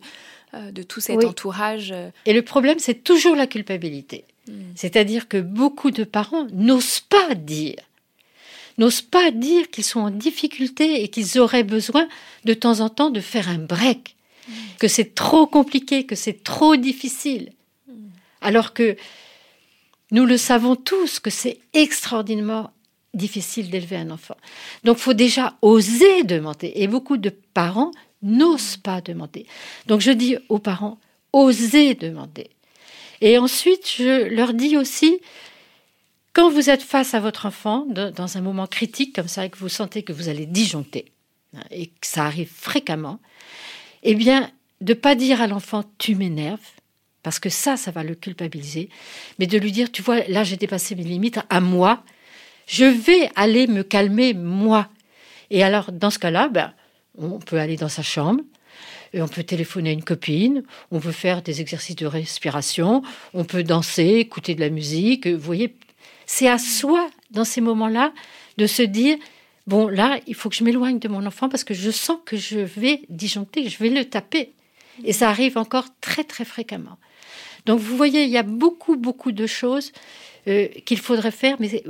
euh, 0.54 0.72
de 0.72 0.84
tout 0.84 1.00
cet 1.02 1.18
Oui. 1.18 1.26
entourage. 1.26 1.94
Et 2.26 2.34
le 2.34 2.42
problème 2.42 2.80
c'est 2.80 3.04
toujours 3.04 3.36
la 3.36 3.48
culpabilité. 3.48 4.26
C'est-à-dire 4.76 5.30
que 5.30 5.38
beaucoup 5.38 5.90
de 5.90 6.04
parents 6.04 6.46
n'osent 6.52 7.00
pas 7.00 7.34
dire, 7.34 7.78
n'osent 8.78 9.02
pas 9.02 9.32
dire 9.32 9.70
qu'ils 9.70 9.84
sont 9.84 10.00
en 10.00 10.10
difficulté 10.10 11.04
et 11.04 11.08
qu'ils 11.08 11.40
auraient 11.40 11.64
besoin 11.64 12.08
de 12.46 12.54
temps 12.54 12.80
en 12.80 12.90
temps 12.90 13.10
de 13.10 13.20
faire 13.20 13.50
un 13.50 13.60
break, 13.60 14.16
que 14.80 14.88
c'est 14.88 15.16
trop 15.16 15.48
compliqué, 15.48 16.06
que 16.06 16.16
c'est 16.16 16.44
trop 16.44 16.76
difficile. 16.76 17.52
Alors 18.42 18.74
que 18.74 18.98
nous 20.12 20.26
le 20.26 20.38
savons 20.38 20.76
tous 20.76 21.20
que 21.20 21.30
c'est 21.30 21.60
extraordinairement 21.74 22.72
difficile 23.14 23.70
d'élever 23.70 23.96
un 23.96 24.12
enfant. 24.12 24.38
Donc, 24.84 24.98
faut 24.98 25.14
déjà 25.14 25.58
oser 25.62 26.24
demander. 26.24 26.72
Et 26.76 26.88
beaucoup 26.88 27.18
de 27.18 27.30
parents 27.30 27.92
n'osent 28.22 28.78
pas 28.78 29.02
demander. 29.02 29.46
Donc, 29.88 30.02
je 30.02 30.12
dis 30.12 30.38
aux 30.50 30.60
parents, 30.60 31.00
osez 31.32 31.96
demander. 31.96 32.50
Et 33.22 33.38
ensuite, 33.38 33.90
je 33.98 34.28
leur 34.28 34.54
dis 34.54 34.78
aussi, 34.78 35.20
quand 36.34 36.50
vous 36.50 36.70
êtes 36.70 36.82
face 36.82 37.14
à 37.14 37.20
votre 37.20 37.46
enfant, 37.46 37.86
dans 37.86 38.38
un 38.38 38.42
moment 38.42 38.68
critique 38.68 39.16
comme 39.16 39.28
ça, 39.28 39.46
et 39.46 39.50
que 39.50 39.58
vous 39.58 39.70
sentez 39.70 40.04
que 40.04 40.14
vous 40.14 40.30
allez 40.30 40.46
disjoncter, 40.48 41.12
hein, 41.56 41.62
et 41.72 41.88
que 41.88 42.08
ça 42.08 42.26
arrive 42.26 42.52
fréquemment, 42.52 43.20
eh 44.02 44.16
bien, 44.16 44.52
de 44.82 44.94
pas 44.94 45.16
dire 45.16 45.42
à 45.42 45.48
l'enfant 45.48 45.84
tu 46.00 46.16
m'énerves, 46.16 46.60
parce 47.22 47.40
que 47.40 47.50
ça, 47.50 47.78
ça 47.78 47.92
va 47.92 48.04
le 48.04 48.16
culpabiliser, 48.16 48.90
mais 49.40 49.48
de 49.48 49.58
lui 49.58 49.72
dire, 49.72 49.92
tu 49.92 50.02
vois, 50.02 50.24
là 50.28 50.44
j'ai 50.44 50.58
dépassé 50.58 50.96
mes 50.96 51.04
limites 51.04 51.40
à 51.50 51.62
moi, 51.62 52.04
je 52.68 52.86
vais 52.86 53.30
aller 53.36 53.68
me 53.68 53.84
calmer 53.84 54.34
moi. 54.34 54.90
Et 55.50 55.64
alors, 55.64 55.92
dans 55.92 56.10
ce 56.10 56.20
cas-là, 56.20 56.50
ben, 56.50 56.74
on 57.18 57.40
peut 57.40 57.60
aller 57.60 57.78
dans 57.78 57.90
sa 57.90 58.02
chambre, 58.02 58.42
et 59.14 59.22
on 59.22 59.28
peut 59.28 59.44
téléphoner 59.44 59.92
à 59.92 59.94
une 59.94 60.04
copine, 60.04 60.64
on 60.90 61.00
peut 61.00 61.12
faire 61.12 61.44
des 61.44 61.62
exercices 61.62 61.96
de 61.96 62.08
respiration, 62.08 63.04
on 63.36 63.44
peut 63.44 63.64
danser, 63.64 64.16
écouter 64.16 64.56
de 64.56 64.60
la 64.60 64.70
musique. 64.70 65.28
Vous 65.28 65.40
voyez, 65.40 65.76
c'est 66.34 66.48
à 66.48 66.58
soi, 66.58 67.02
dans 67.32 67.46
ces 67.46 67.62
moments-là, 67.62 68.14
de 68.58 68.68
se 68.68 68.82
dire 68.82 69.18
bon, 69.68 69.88
là, 69.88 70.20
il 70.28 70.36
faut 70.36 70.50
que 70.50 70.56
je 70.56 70.64
m'éloigne 70.64 71.00
de 71.00 71.08
mon 71.08 71.26
enfant 71.26 71.48
parce 71.50 71.64
que 71.64 71.74
je 71.74 71.92
sens 71.92 72.18
que 72.26 72.38
je 72.38 72.60
vais 72.60 73.02
disjoncter, 73.10 73.70
je 73.70 73.78
vais 73.82 73.90
le 73.90 74.04
taper. 74.06 74.54
Et 75.04 75.14
ça 75.14 75.30
arrive 75.30 75.58
encore 75.58 75.88
très, 76.02 76.24
très 76.24 76.46
fréquemment. 76.46 76.98
Donc, 77.66 77.80
vous 77.80 77.96
voyez, 77.96 78.24
il 78.24 78.30
y 78.30 78.38
a 78.38 78.44
beaucoup, 78.44 78.96
beaucoup 78.98 79.32
de 79.32 79.48
choses 79.48 79.92
euh, 80.48 80.68
qu'il 80.86 81.00
faudrait 81.00 81.32
faire, 81.44 81.56
mais 81.60 81.84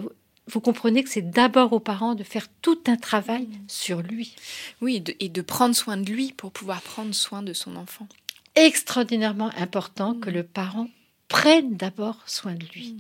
vous 0.51 0.61
comprenez 0.61 1.03
que 1.03 1.09
c'est 1.09 1.29
d'abord 1.39 1.73
aux 1.73 1.79
parents 1.79 2.15
de 2.15 2.23
faire 2.23 2.47
tout 2.61 2.79
un 2.87 2.95
travail 2.97 3.47
sur 3.67 4.01
lui. 4.01 4.35
Oui, 4.81 4.99
de- 5.01 5.15
et 5.19 5.29
de 5.29 5.41
prendre 5.41 5.75
soin 5.75 5.97
de 5.97 6.09
lui 6.09 6.31
pour 6.33 6.51
pouvoir 6.51 6.81
prendre 6.81 7.13
soin 7.15 7.41
de 7.41 7.53
son 7.53 7.75
enfant. 7.75 8.07
extraordinairement 8.55 9.51
important 9.57 10.13
que 10.13 10.29
le 10.29 10.43
parent 10.43 10.87
prenne 11.33 11.75
d'abord 11.75 12.17
soin 12.27 12.53
de 12.53 12.63
lui. 12.75 12.95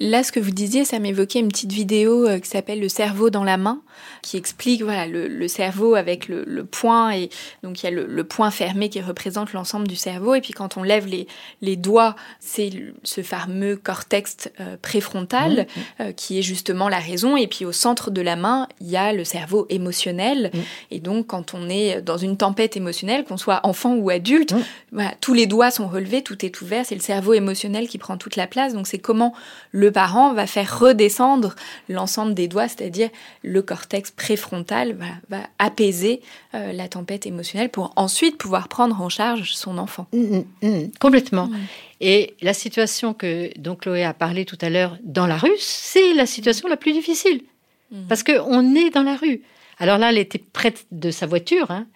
Là, 0.00 0.22
ce 0.22 0.30
que 0.30 0.38
vous 0.38 0.52
disiez, 0.52 0.84
ça 0.84 1.00
m'évoquait 1.00 1.40
une 1.40 1.48
petite 1.48 1.72
vidéo 1.72 2.28
euh, 2.28 2.38
qui 2.38 2.48
s'appelle 2.48 2.78
Le 2.78 2.88
cerveau 2.88 3.28
dans 3.28 3.42
la 3.42 3.56
main, 3.56 3.80
qui 4.22 4.36
explique 4.36 4.82
voilà 4.82 5.08
le, 5.08 5.26
le 5.26 5.48
cerveau 5.48 5.96
avec 5.96 6.28
le, 6.28 6.44
le 6.46 6.64
point 6.64 7.10
et 7.10 7.28
donc 7.64 7.82
il 7.82 7.86
y 7.86 7.88
a 7.88 7.90
le, 7.90 8.06
le 8.06 8.24
point 8.24 8.52
fermé 8.52 8.88
qui 8.88 9.00
représente 9.00 9.52
l'ensemble 9.52 9.88
du 9.88 9.96
cerveau 9.96 10.34
et 10.36 10.40
puis 10.40 10.52
quand 10.52 10.76
on 10.76 10.84
lève 10.84 11.06
les, 11.08 11.26
les 11.60 11.74
doigts, 11.74 12.14
c'est 12.38 12.70
ce 13.02 13.22
fameux 13.22 13.74
cortex 13.74 14.48
euh, 14.60 14.76
préfrontal 14.80 15.66
euh, 16.00 16.12
qui 16.12 16.38
est 16.38 16.42
justement 16.42 16.88
la 16.88 17.00
raison 17.00 17.36
et 17.36 17.48
puis 17.48 17.64
au 17.64 17.72
centre 17.72 18.12
de 18.12 18.20
la 18.20 18.36
main, 18.36 18.68
il 18.80 18.88
y 18.90 18.96
a 18.96 19.12
le 19.12 19.24
cerveau 19.24 19.66
émotionnel 19.70 20.50
Mm. 20.54 20.58
et 20.92 21.00
donc 21.00 21.26
quand 21.26 21.52
on 21.54 21.68
est 21.68 22.00
dans 22.00 22.16
une 22.16 22.36
tempête 22.36 22.76
émotionnelle, 22.76 23.24
qu'on 23.24 23.36
soit 23.36 23.60
enfant 23.64 23.94
ou 23.96 24.08
adulte, 24.08 24.52
Mm. 24.52 24.60
voilà, 24.92 25.14
tous 25.20 25.34
les 25.34 25.46
doigts 25.46 25.70
sont 25.72 25.88
relevés, 25.88 26.22
tout 26.22 26.44
est 26.46 26.60
ouvert, 26.60 26.86
c'est 26.86 26.94
le 26.94 27.00
cerveau 27.00 27.32
émotionnel 27.34 27.39
qui 27.88 27.98
prend 27.98 28.16
toute 28.16 28.36
la 28.36 28.46
place. 28.46 28.74
Donc 28.74 28.86
c'est 28.86 28.98
comment 28.98 29.34
le 29.72 29.90
parent 29.90 30.32
va 30.34 30.46
faire 30.46 30.78
redescendre 30.78 31.54
l'ensemble 31.88 32.34
des 32.34 32.48
doigts, 32.48 32.68
c'est-à-dire 32.68 33.10
le 33.42 33.62
cortex 33.62 34.10
préfrontal 34.10 34.96
voilà, 34.96 35.14
va 35.28 35.46
apaiser 35.58 36.20
euh, 36.54 36.72
la 36.72 36.88
tempête 36.88 37.26
émotionnelle 37.26 37.68
pour 37.68 37.92
ensuite 37.96 38.36
pouvoir 38.38 38.68
prendre 38.68 39.00
en 39.00 39.08
charge 39.08 39.52
son 39.52 39.78
enfant. 39.78 40.06
Mm, 40.12 40.38
mm, 40.62 40.68
mm, 40.68 40.90
complètement. 40.98 41.50
Et 42.00 42.34
la 42.40 42.54
situation 42.54 43.12
que 43.14 43.50
donc 43.58 43.80
Chloé 43.82 44.04
a 44.04 44.14
parlé 44.14 44.44
tout 44.44 44.58
à 44.60 44.70
l'heure 44.70 44.96
dans 45.02 45.26
la 45.26 45.36
rue, 45.36 45.50
c'est 45.58 46.14
la 46.14 46.26
situation 46.26 46.68
la 46.68 46.76
plus 46.76 46.92
difficile. 46.92 47.42
Parce 48.08 48.22
qu'on 48.22 48.74
est 48.76 48.90
dans 48.90 49.02
la 49.02 49.16
rue. 49.16 49.42
Alors 49.80 49.98
là, 49.98 50.10
elle 50.10 50.18
était 50.18 50.38
prête 50.38 50.86
de 50.92 51.10
sa 51.10 51.26
voiture. 51.26 51.72
hein. 51.72 51.86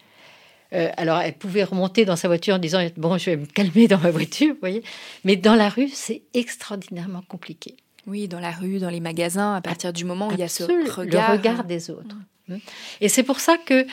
Euh, 0.74 0.90
alors, 0.96 1.20
elle 1.20 1.34
pouvait 1.34 1.64
remonter 1.64 2.04
dans 2.04 2.16
sa 2.16 2.28
voiture 2.28 2.54
en 2.54 2.58
disant 2.58 2.86
Bon, 2.96 3.16
je 3.18 3.30
vais 3.30 3.36
me 3.36 3.46
calmer 3.46 3.88
dans 3.88 3.98
ma 3.98 4.10
voiture, 4.10 4.54
vous 4.54 4.60
voyez. 4.60 4.82
Mais 5.24 5.36
dans 5.36 5.54
la 5.54 5.68
rue, 5.68 5.88
c'est 5.88 6.22
extraordinairement 6.34 7.22
compliqué. 7.28 7.76
Oui, 8.06 8.28
dans 8.28 8.40
la 8.40 8.50
rue, 8.50 8.78
dans 8.78 8.90
les 8.90 9.00
magasins, 9.00 9.54
à 9.54 9.60
partir 9.60 9.92
du 9.92 10.04
moment 10.04 10.28
où 10.28 10.32
il 10.32 10.40
y 10.40 10.42
a 10.42 10.48
ce 10.48 10.64
regard. 10.64 11.30
le 11.30 11.38
regard 11.38 11.64
des 11.64 11.90
autres. 11.90 12.16
Mm. 12.48 12.56
Et 13.00 13.08
c'est 13.08 13.22
pour 13.22 13.40
ça 13.40 13.56
que, 13.56 13.86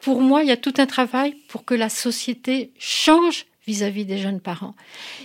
pour 0.00 0.20
moi, 0.20 0.42
il 0.42 0.48
y 0.48 0.52
a 0.52 0.56
tout 0.56 0.74
un 0.78 0.86
travail 0.86 1.34
pour 1.48 1.64
que 1.64 1.74
la 1.74 1.88
société 1.88 2.72
change 2.78 3.46
vis-à-vis 3.66 4.04
des 4.04 4.18
jeunes 4.18 4.40
parents 4.40 4.74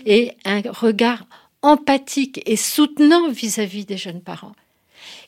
et 0.05 0.31
un 0.45 0.61
regard 0.71 1.25
empathique 1.61 2.41
et 2.45 2.55
soutenant 2.55 3.29
vis-à-vis 3.29 3.85
des 3.85 3.97
jeunes 3.97 4.21
parents. 4.21 4.55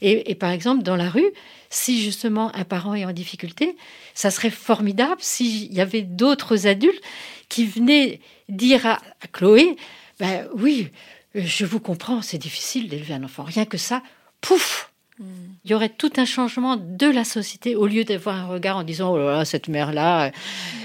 Et, 0.02 0.32
et 0.32 0.36
par 0.36 0.52
exemple, 0.52 0.84
dans 0.84 0.96
la 0.96 1.10
rue, 1.10 1.32
si 1.74 2.04
justement 2.04 2.56
un 2.56 2.66
parent 2.66 2.94
est 2.94 3.04
en 3.04 3.12
difficulté, 3.12 3.76
ça 4.14 4.30
serait 4.30 4.52
formidable 4.52 5.18
s'il 5.20 5.74
y 5.74 5.82
avait 5.82 6.04
d'autres 6.04 6.68
adultes 6.68 7.02
qui 7.50 7.66
venaient 7.66 8.20
dire 8.48 8.86
à, 8.86 8.94
à 9.22 9.28
Chloé, 9.32 9.76
ben 10.20 10.48
oui, 10.54 10.90
je 11.34 11.66
vous 11.66 11.80
comprends, 11.80 12.22
c'est 12.22 12.38
difficile 12.38 12.90
d'élever 12.90 13.16
un 13.16 13.24
enfant. 13.24 13.44
Rien 13.44 13.66
que 13.66 13.78
ça, 13.78 14.04
pouf, 14.40 14.92
il 15.20 15.72
y 15.72 15.74
aurait 15.74 15.90
tout 15.90 16.12
un 16.18 16.26
changement 16.26 16.76
de 16.78 17.08
la 17.08 17.24
société 17.24 17.76
au 17.76 17.88
lieu 17.88 18.04
d'avoir 18.04 18.36
un 18.36 18.46
regard 18.48 18.78
en 18.78 18.84
disant 18.84 19.14
oh 19.14 19.18
là 19.18 19.38
là, 19.38 19.46
cette 19.46 19.68
mère 19.68 19.94
là 19.94 20.32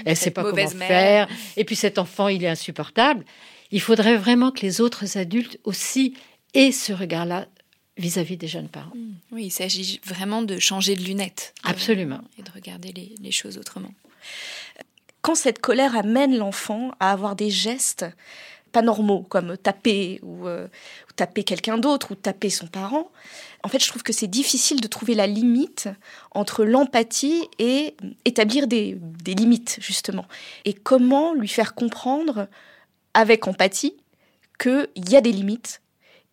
elle 0.05 0.15
sait 0.15 0.25
Cette 0.25 0.33
pas 0.35 0.43
comment 0.43 0.55
mère. 0.55 0.87
faire 0.87 1.27
et 1.57 1.65
puis 1.65 1.75
cet 1.75 1.97
enfant 1.97 2.27
il 2.27 2.43
est 2.43 2.47
insupportable 2.47 3.25
il 3.71 3.81
faudrait 3.81 4.17
vraiment 4.17 4.51
que 4.51 4.61
les 4.61 4.81
autres 4.81 5.17
adultes 5.17 5.59
aussi 5.63 6.13
aient 6.53 6.71
ce 6.71 6.93
regard 6.93 7.25
là 7.25 7.47
vis-à-vis 7.99 8.37
des 8.37 8.47
jeunes 8.47 8.69
parents 8.69 8.93
Oui, 9.31 9.45
il 9.45 9.51
s'agit 9.51 9.99
vraiment 10.03 10.41
de 10.41 10.57
changer 10.57 10.95
de 10.95 11.03
lunettes. 11.03 11.53
Absolument. 11.63 12.21
Et 12.39 12.41
de 12.41 12.51
regarder 12.51 12.91
les, 12.93 13.13
les 13.21 13.31
choses 13.31 13.57
autrement. 13.57 13.93
quand 15.21 15.35
cette 15.35 15.59
colère 15.59 15.95
amène 15.95 16.35
l'enfant 16.37 16.91
à 16.99 17.11
avoir 17.11 17.35
des 17.35 17.51
gestes 17.51 18.05
pas 18.71 18.81
normaux, 18.81 19.23
comme 19.23 19.57
taper 19.57 20.19
ou, 20.21 20.47
euh, 20.47 20.65
ou 20.65 21.13
taper 21.15 21.43
quelqu'un 21.43 21.77
d'autre 21.77 22.11
ou 22.11 22.15
taper 22.15 22.49
son 22.49 22.67
parent, 22.67 23.09
en 23.63 23.67
fait, 23.67 23.83
je 23.83 23.87
trouve 23.89 24.03
que 24.03 24.13
c'est 24.13 24.27
difficile 24.27 24.79
de 24.79 24.87
trouver 24.87 25.15
la 25.15 25.27
limite 25.27 25.89
entre 26.31 26.63
l'empathie 26.63 27.47
et 27.57 27.95
établir 28.25 28.67
des, 28.67 28.97
des 29.23 29.33
limites, 29.33 29.77
justement. 29.81 30.25
Et 30.65 30.73
comment 30.73 31.33
lui 31.33 31.47
faire 31.47 31.75
comprendre, 31.75 32.47
avec 33.13 33.47
empathie, 33.47 33.95
qu'il 34.59 34.87
y 35.09 35.15
a 35.15 35.21
des 35.21 35.31
limites 35.31 35.81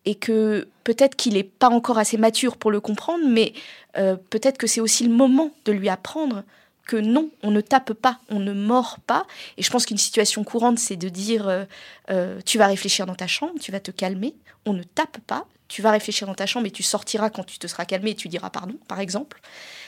et 0.07 0.15
que 0.15 0.69
peut-être 0.85 1.17
qu'il 1.17 1.33
n'est 1.33 1.43
pas 1.43 1.67
encore 1.67 1.97
assez 1.97 2.15
mature 2.15 2.55
pour 2.55 2.71
le 2.71 2.79
comprendre, 2.79 3.25
mais 3.27 3.51
euh, 3.97 4.15
peut-être 4.29 4.57
que 4.57 4.65
c'est 4.65 4.79
aussi 4.79 5.03
le 5.03 5.13
moment 5.13 5.51
de 5.65 5.73
lui 5.73 5.89
apprendre 5.89 6.45
que 6.85 6.95
non, 6.95 7.29
on 7.43 7.51
ne 7.51 7.59
tape 7.59 7.91
pas, 7.91 8.17
on 8.29 8.39
ne 8.39 8.53
mord 8.53 8.99
pas. 9.05 9.27
Et 9.57 9.63
je 9.63 9.69
pense 9.69 9.85
qu'une 9.85 9.97
situation 9.97 10.45
courante, 10.45 10.79
c'est 10.79 10.95
de 10.95 11.09
dire 11.09 11.49
euh, 11.49 11.65
euh, 12.09 12.39
tu 12.45 12.57
vas 12.57 12.67
réfléchir 12.67 13.05
dans 13.05 13.15
ta 13.15 13.27
chambre, 13.27 13.59
tu 13.59 13.73
vas 13.73 13.81
te 13.81 13.91
calmer, 13.91 14.33
on 14.65 14.71
ne 14.71 14.83
tape 14.83 15.17
pas, 15.27 15.45
tu 15.67 15.81
vas 15.81 15.91
réfléchir 15.91 16.25
dans 16.25 16.35
ta 16.35 16.45
chambre 16.45 16.67
et 16.67 16.71
tu 16.71 16.83
sortiras 16.83 17.29
quand 17.29 17.43
tu 17.43 17.59
te 17.59 17.67
seras 17.67 17.83
calmé 17.83 18.11
et 18.11 18.15
tu 18.15 18.29
diras 18.29 18.49
pardon, 18.49 18.77
par 18.87 19.01
exemple. 19.01 19.41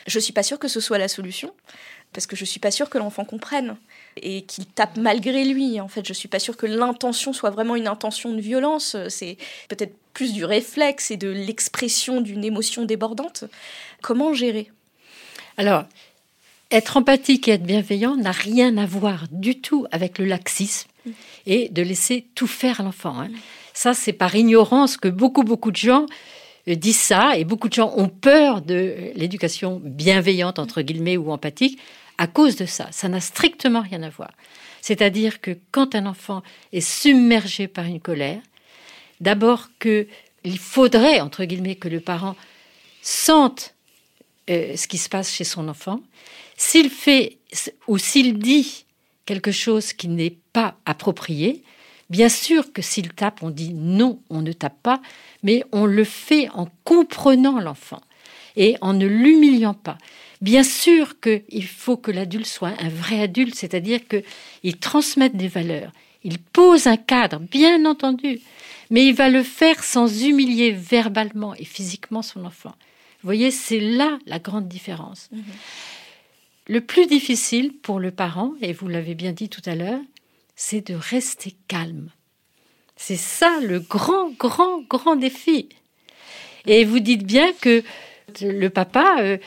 Je 0.06 0.20
suis 0.20 0.34
pas 0.34 0.44
sûre 0.44 0.60
que 0.60 0.68
ce 0.68 0.82
soit 0.82 0.98
la 0.98 1.08
solution, 1.08 1.54
parce 2.14 2.26
que 2.26 2.36
je 2.36 2.46
suis 2.46 2.60
pas 2.60 2.72
sûre 2.72 2.90
que 2.90 2.98
l'enfant 2.98 3.26
comprenne 3.26 3.78
et 4.18 4.42
qu'il 4.44 4.66
tape 4.66 4.98
malgré 4.98 5.46
lui. 5.46 5.80
En 5.80 5.88
fait, 5.88 6.08
je 6.08 6.14
suis 6.14 6.28
pas 6.28 6.40
sûre 6.40 6.58
que 6.58 6.66
l'intention 6.66 7.34
soit 7.34 7.52
vraiment 7.52 7.76
une 7.76 7.88
intention 7.88 8.34
de 8.34 8.42
violence. 8.42 8.96
C'est 9.10 9.38
peut-être 9.68 9.96
plus 10.14 10.34
du 10.34 10.44
réflexe 10.44 11.12
et 11.12 11.18
de 11.18 11.30
l'expression 11.30 12.22
d'une 12.22 12.44
émotion 12.44 12.86
débordante. 12.86 13.46
Comment 14.02 14.34
gérer? 14.34 14.72
Alors, 15.58 15.86
être 16.72 16.98
empathique 16.98 17.48
et 17.48 17.52
être 17.52 17.64
bienveillant 17.64 18.16
n'a 18.16 18.32
rien 18.32 18.78
à 18.78 18.86
voir 18.86 19.26
du 19.32 19.60
tout 19.60 19.86
avec 19.92 20.18
le 20.18 20.26
laxisme 20.26 20.90
et 21.46 21.70
de 21.70 21.82
laisser 21.82 22.26
tout 22.36 22.48
faire 22.48 22.82
à 22.82 22.84
l'enfant. 22.84 23.20
Hein. 23.20 23.30
Ça, 23.74 23.94
c'est 23.94 24.14
par 24.14 24.36
ignorance 24.36 24.98
que 24.98 25.08
beaucoup, 25.08 25.44
beaucoup 25.44 25.72
de 25.72 25.78
gens 25.78 26.06
disent 26.76 27.00
ça 27.00 27.38
et 27.38 27.44
beaucoup 27.44 27.70
de 27.70 27.74
gens 27.74 27.94
ont 27.96 28.10
peur 28.10 28.62
de 28.62 29.12
l'éducation 29.16 29.82
bienveillante, 29.84 30.60
entre 30.60 30.82
guillemets, 30.82 31.18
ou 31.18 31.32
empathique 31.32 31.80
à 32.18 32.28
cause 32.28 32.56
de 32.56 32.66
ça. 32.66 32.88
Ça 32.92 33.08
n'a 33.08 33.22
strictement 33.22 33.82
rien 33.82 34.04
à 34.04 34.10
voir. 34.10 34.32
C'est-à-dire 34.82 35.42
que 35.42 35.58
quand 35.72 35.96
un 35.96 36.06
enfant 36.06 36.44
est 36.74 36.82
submergé 36.82 37.68
par 37.68 37.86
une 37.86 38.00
colère, 38.00 38.42
d'abord 39.20 39.70
qu'il 39.80 40.60
faudrait, 40.60 41.22
entre 41.22 41.46
guillemets, 41.46 41.76
que 41.76 41.88
le 41.88 42.00
parent 42.00 42.36
sente 43.02 43.74
euh, 44.50 44.76
ce 44.76 44.88
qui 44.88 44.98
se 44.98 45.10
passe 45.10 45.32
chez 45.34 45.44
son 45.44 45.68
enfant. 45.68 46.02
S'il 46.58 46.90
fait 46.90 47.38
ou 47.88 47.98
s'il 47.98 48.40
dit 48.40 48.86
quelque 49.26 49.52
chose 49.52 49.94
qui 49.94 50.08
n'est 50.08 50.36
pas 50.54 50.76
approprié, 50.86 51.64
bien 52.10 52.30
sûr 52.30 52.74
que 52.74 52.82
s'il 52.82 53.14
tape, 53.14 53.44
on 53.44 53.50
dit 53.50 53.74
non, 53.74 54.20
on 54.30 54.42
ne 54.42 54.52
tape 54.52 54.82
pas, 54.82 55.02
mais 55.44 55.64
on 55.72 55.86
le 55.86 56.04
fait 56.04 56.50
en 56.50 56.68
comprenant 56.84 57.60
l'enfant 57.60 58.02
et 58.56 58.76
en 58.82 58.94
ne 58.94 59.06
l'humiliant 59.06 59.74
pas. 59.74 59.98
Bien 60.42 60.64
sûr 60.64 61.20
qu'il 61.20 61.66
faut 61.66 61.98
que 61.98 62.12
l'adulte 62.12 62.46
soit 62.46 62.74
un 62.80 62.90
vrai 62.90 63.22
adulte, 63.22 63.56
c'est-à-dire 63.56 64.00
qu'il 64.08 64.78
transmette 64.78 65.36
des 65.36 65.48
valeurs, 65.48 65.92
il 66.24 66.40
pose 66.40 66.88
un 66.88 66.98
cadre, 66.98 67.40
bien 67.40 67.86
entendu, 67.86 68.40
mais 68.90 69.06
il 69.06 69.14
va 69.14 69.30
le 69.30 69.44
faire 69.44 69.84
sans 69.84 70.24
humilier 70.24 70.72
verbalement 70.72 71.56
et 71.56 71.66
physiquement 71.66 72.22
son 72.22 72.46
enfant. 72.46 72.76
Vous 73.22 73.28
voyez, 73.28 73.52
c'est 73.52 73.80
là 73.80 74.18
la 74.26 74.40
grande 74.40 74.68
différence. 74.68 75.30
Mhm. 75.32 75.44
Le 76.68 76.82
plus 76.82 77.08
difficile 77.08 77.74
pour 77.74 78.00
le 78.00 78.12
parent, 78.12 78.54
et 78.62 78.74
vous 78.74 78.88
l'avez 78.88 79.16
bien 79.16 79.32
dit 79.32 79.50
tout 79.50 79.62
à 79.66 79.76
l'heure, 79.76 80.02
c'est 80.62 80.86
de 80.86 80.94
rester 80.94 81.56
calme. 81.70 82.10
C'est 82.98 83.16
ça 83.16 83.62
le 83.62 83.80
grand, 83.80 84.32
grand, 84.32 84.82
grand 84.82 85.16
défi. 85.16 85.70
Et 86.66 86.84
vous 86.84 87.00
dites 87.00 87.24
bien 87.24 87.54
que 87.62 87.82
le 88.42 88.68
papa, 88.68 89.20
euh, 89.22 89.38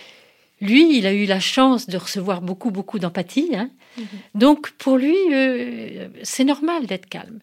lui, 0.62 0.96
il 0.96 1.06
a 1.06 1.12
eu 1.12 1.26
la 1.26 1.38
chance 1.38 1.86
de 1.86 1.98
recevoir 1.98 2.40
beaucoup, 2.40 2.70
beaucoup 2.70 2.98
d'empathie. 2.98 3.50
Hein. 3.54 3.68
Mhm. 3.98 4.06
Donc, 4.36 4.70
pour 4.70 4.96
lui, 4.96 5.14
euh, 5.34 6.08
c'est 6.22 6.44
normal 6.44 6.86
d'être 6.86 7.10
calme. 7.10 7.40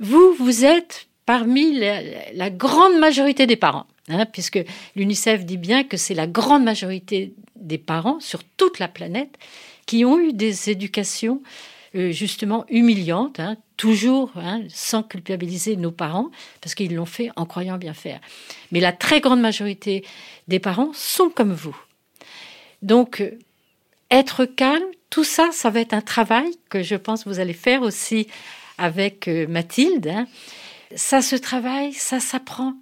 Vous, 0.00 0.32
vous 0.38 0.64
êtes 0.64 1.06
parmi 1.26 1.78
la, 1.78 2.48
grande 2.48 2.98
majorité 2.98 3.46
des 3.46 3.56
parents, 3.56 3.86
hein, 4.08 4.24
puisque 4.24 4.60
l'UNICEF 4.96 5.44
dit 5.44 5.58
bien 5.58 5.84
que 5.84 5.98
c'est 5.98 6.14
la 6.14 6.26
grande 6.26 6.64
majorité 6.64 7.34
des 7.56 7.76
parents 7.76 8.20
sur 8.20 8.42
toute 8.42 8.78
la 8.78 8.88
planète 8.88 9.36
qui 9.84 10.06
ont 10.06 10.18
eu 10.18 10.32
des 10.32 10.70
éducations 10.70 11.42
euh, 11.98 12.12
justement 12.12 12.64
humiliantes, 12.70 13.40
hein, 13.40 13.56
toujours 13.76 14.32
sans 14.68 15.02
culpabiliser 15.02 15.76
nos 15.76 15.90
parents, 15.90 16.30
parce 16.60 16.74
qu'ils 16.74 16.94
l'ont 16.94 17.06
fait 17.06 17.30
en 17.36 17.44
croyant 17.44 17.76
bien 17.76 17.94
faire. 17.94 18.20
Mais 18.72 18.80
la 18.80 18.92
très 18.92 19.20
grande 19.20 19.40
majorité 19.40 20.04
des 20.48 20.58
parents 20.58 20.92
sont 20.94 21.28
comme 21.28 21.52
vous. 21.52 21.76
Donc, 22.82 23.22
être 24.10 24.44
calme, 24.44 24.84
tout 25.10 25.24
ça, 25.24 25.50
ça 25.52 25.70
va 25.70 25.80
être 25.80 25.94
un 25.94 26.00
travail 26.00 26.50
que 26.68 26.82
je 26.82 26.94
pense 26.94 27.24
que 27.24 27.28
vous 27.28 27.40
allez 27.40 27.52
faire 27.52 27.82
aussi 27.82 28.28
avec 28.78 29.28
euh, 29.28 29.46
Mathilde. 29.46 30.08
Hein. 30.08 30.26
Ça 30.94 31.22
se 31.22 31.36
travaille, 31.36 31.92
ça 31.92 32.20
s'apprend. 32.20 32.74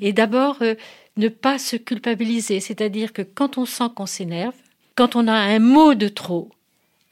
Et 0.00 0.12
d'abord, 0.12 0.58
euh, 0.62 0.74
ne 1.16 1.28
pas 1.28 1.58
se 1.58 1.76
culpabiliser, 1.76 2.60
c'est-à-dire 2.60 3.12
que 3.12 3.22
quand 3.22 3.58
on 3.58 3.66
sent 3.66 3.90
qu'on 3.94 4.06
s'énerve, 4.06 4.54
quand 4.94 5.16
on 5.16 5.28
a 5.28 5.34
un 5.34 5.58
mot 5.58 5.94
de 5.94 6.08
trop, 6.08 6.50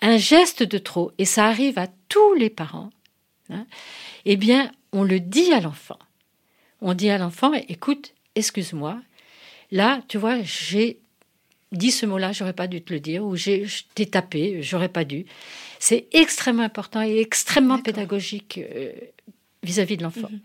un 0.00 0.16
geste 0.16 0.62
de 0.62 0.78
trop, 0.78 1.12
et 1.18 1.24
ça 1.24 1.46
arrive 1.46 1.78
à 1.78 1.88
tous 2.08 2.34
les 2.34 2.50
parents, 2.50 2.90
hein, 3.50 3.66
eh 4.24 4.36
bien, 4.36 4.72
on 4.92 5.02
le 5.02 5.20
dit 5.20 5.52
à 5.52 5.60
l'enfant. 5.60 5.98
On 6.80 6.94
dit 6.94 7.10
à 7.10 7.18
l'enfant, 7.18 7.52
écoute, 7.68 8.14
excuse-moi, 8.34 9.00
là, 9.70 10.02
tu 10.08 10.18
vois, 10.18 10.42
j'ai 10.42 10.98
dis 11.72 11.90
ce 11.90 12.06
mot-là, 12.06 12.32
j'aurais 12.32 12.52
pas 12.52 12.66
dû 12.66 12.82
te 12.82 12.92
le 12.92 13.00
dire, 13.00 13.24
ou 13.24 13.36
j'ai, 13.36 13.64
je 13.64 13.84
t'ai 13.94 14.06
tapé, 14.06 14.62
j'aurais 14.62 14.88
pas 14.88 15.04
dû. 15.04 15.26
C'est 15.78 16.06
extrêmement 16.12 16.62
important 16.62 17.02
et 17.02 17.18
extrêmement 17.18 17.78
pédagogique 17.78 18.58
euh, 18.58 18.92
vis-à-vis 19.62 19.96
de 19.96 20.02
l'enfant. 20.02 20.28
Mhm. 20.30 20.40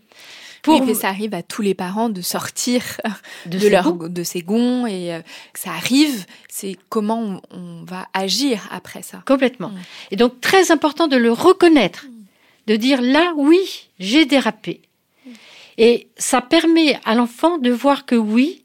Pour... 0.66 0.80
Oui, 0.80 0.96
ça 0.96 1.10
arrive 1.10 1.32
à 1.32 1.44
tous 1.44 1.62
les 1.62 1.74
parents 1.74 2.08
de 2.08 2.20
sortir 2.20 2.82
de, 3.46 3.56
de, 3.56 3.68
leur, 3.68 3.92
de 3.92 4.22
ces 4.24 4.42
gonds 4.42 4.84
et 4.84 5.14
euh, 5.14 5.20
ça 5.54 5.70
arrive, 5.70 6.26
c'est 6.48 6.76
comment 6.88 7.40
on, 7.52 7.84
va 7.84 8.08
agir 8.12 8.68
après 8.72 9.02
ça. 9.02 9.22
Complètement. 9.24 9.68
Mhm. 9.68 9.78
Et 10.10 10.16
donc 10.16 10.40
très 10.40 10.72
important 10.72 11.06
de 11.06 11.16
le 11.16 11.30
reconnaître, 11.30 12.06
de 12.66 12.74
dire 12.74 13.00
là 13.00 13.32
oui, 13.36 13.88
j'ai 14.00 14.26
dérapé. 14.26 14.80
Et 15.78 16.08
ça 16.16 16.40
permet 16.40 16.98
à 17.04 17.14
l'enfant 17.14 17.58
de 17.58 17.70
voir 17.70 18.04
que 18.04 18.16
oui, 18.16 18.64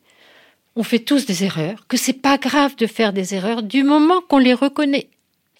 on 0.75 0.81
fait 0.81 0.99
tous 0.99 1.27
des 1.27 1.43
erreurs, 1.43 1.85
que 1.87 1.97
c'est 1.97 2.13
pas 2.13 2.39
grave 2.39 2.75
de 2.77 2.87
faire 2.87 3.13
des 3.13 3.35
erreurs 3.35 3.61
du 3.61 3.83
moment 3.83 4.21
qu'on 4.27 4.39
les 4.39 4.55
reconnaît. 4.55 5.07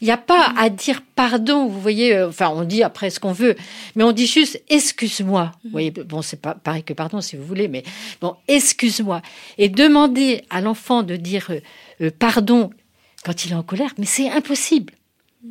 Il 0.02 0.06
n'y 0.06 0.12
a 0.12 0.18
pas 0.18 0.52
à 0.58 0.70
dire 0.70 1.04
pardon, 1.16 1.68
vous 1.68 1.80
voyez, 1.80 2.16
euh, 2.16 2.30
enfin 2.30 2.50
on 2.50 2.64
dit 2.64 2.82
après 2.82 3.12
ce 3.12 3.20
qu'on 3.20 3.34
veut, 3.34 3.56
mais 3.96 4.04
on 4.04 4.12
dit 4.12 4.26
juste 4.26 4.62
excuse-moi. 4.68 5.52
Vous 5.64 5.70
voyez, 5.70 5.92
bon 5.92 6.24
c'est 6.24 6.42
pas 6.42 6.56
pareil 6.56 6.84
que 6.84 6.94
pardon 6.94 7.22
si 7.22 7.36
vous 7.36 7.46
voulez, 7.46 7.68
mais 7.68 7.84
bon 8.20 8.36
excuse-moi 8.48 9.22
et 9.60 9.70
demander 9.70 10.44
à 10.50 10.60
l'enfant 10.60 11.04
de 11.04 11.16
dire 11.16 11.48
euh, 11.52 11.60
euh, 12.02 12.12
pardon 12.18 12.72
quand 13.24 13.46
il 13.46 13.52
est 13.52 13.56
en 13.56 13.64
colère, 13.64 13.94
mais 14.00 14.08
c'est 14.08 14.30
impossible. 14.30 14.94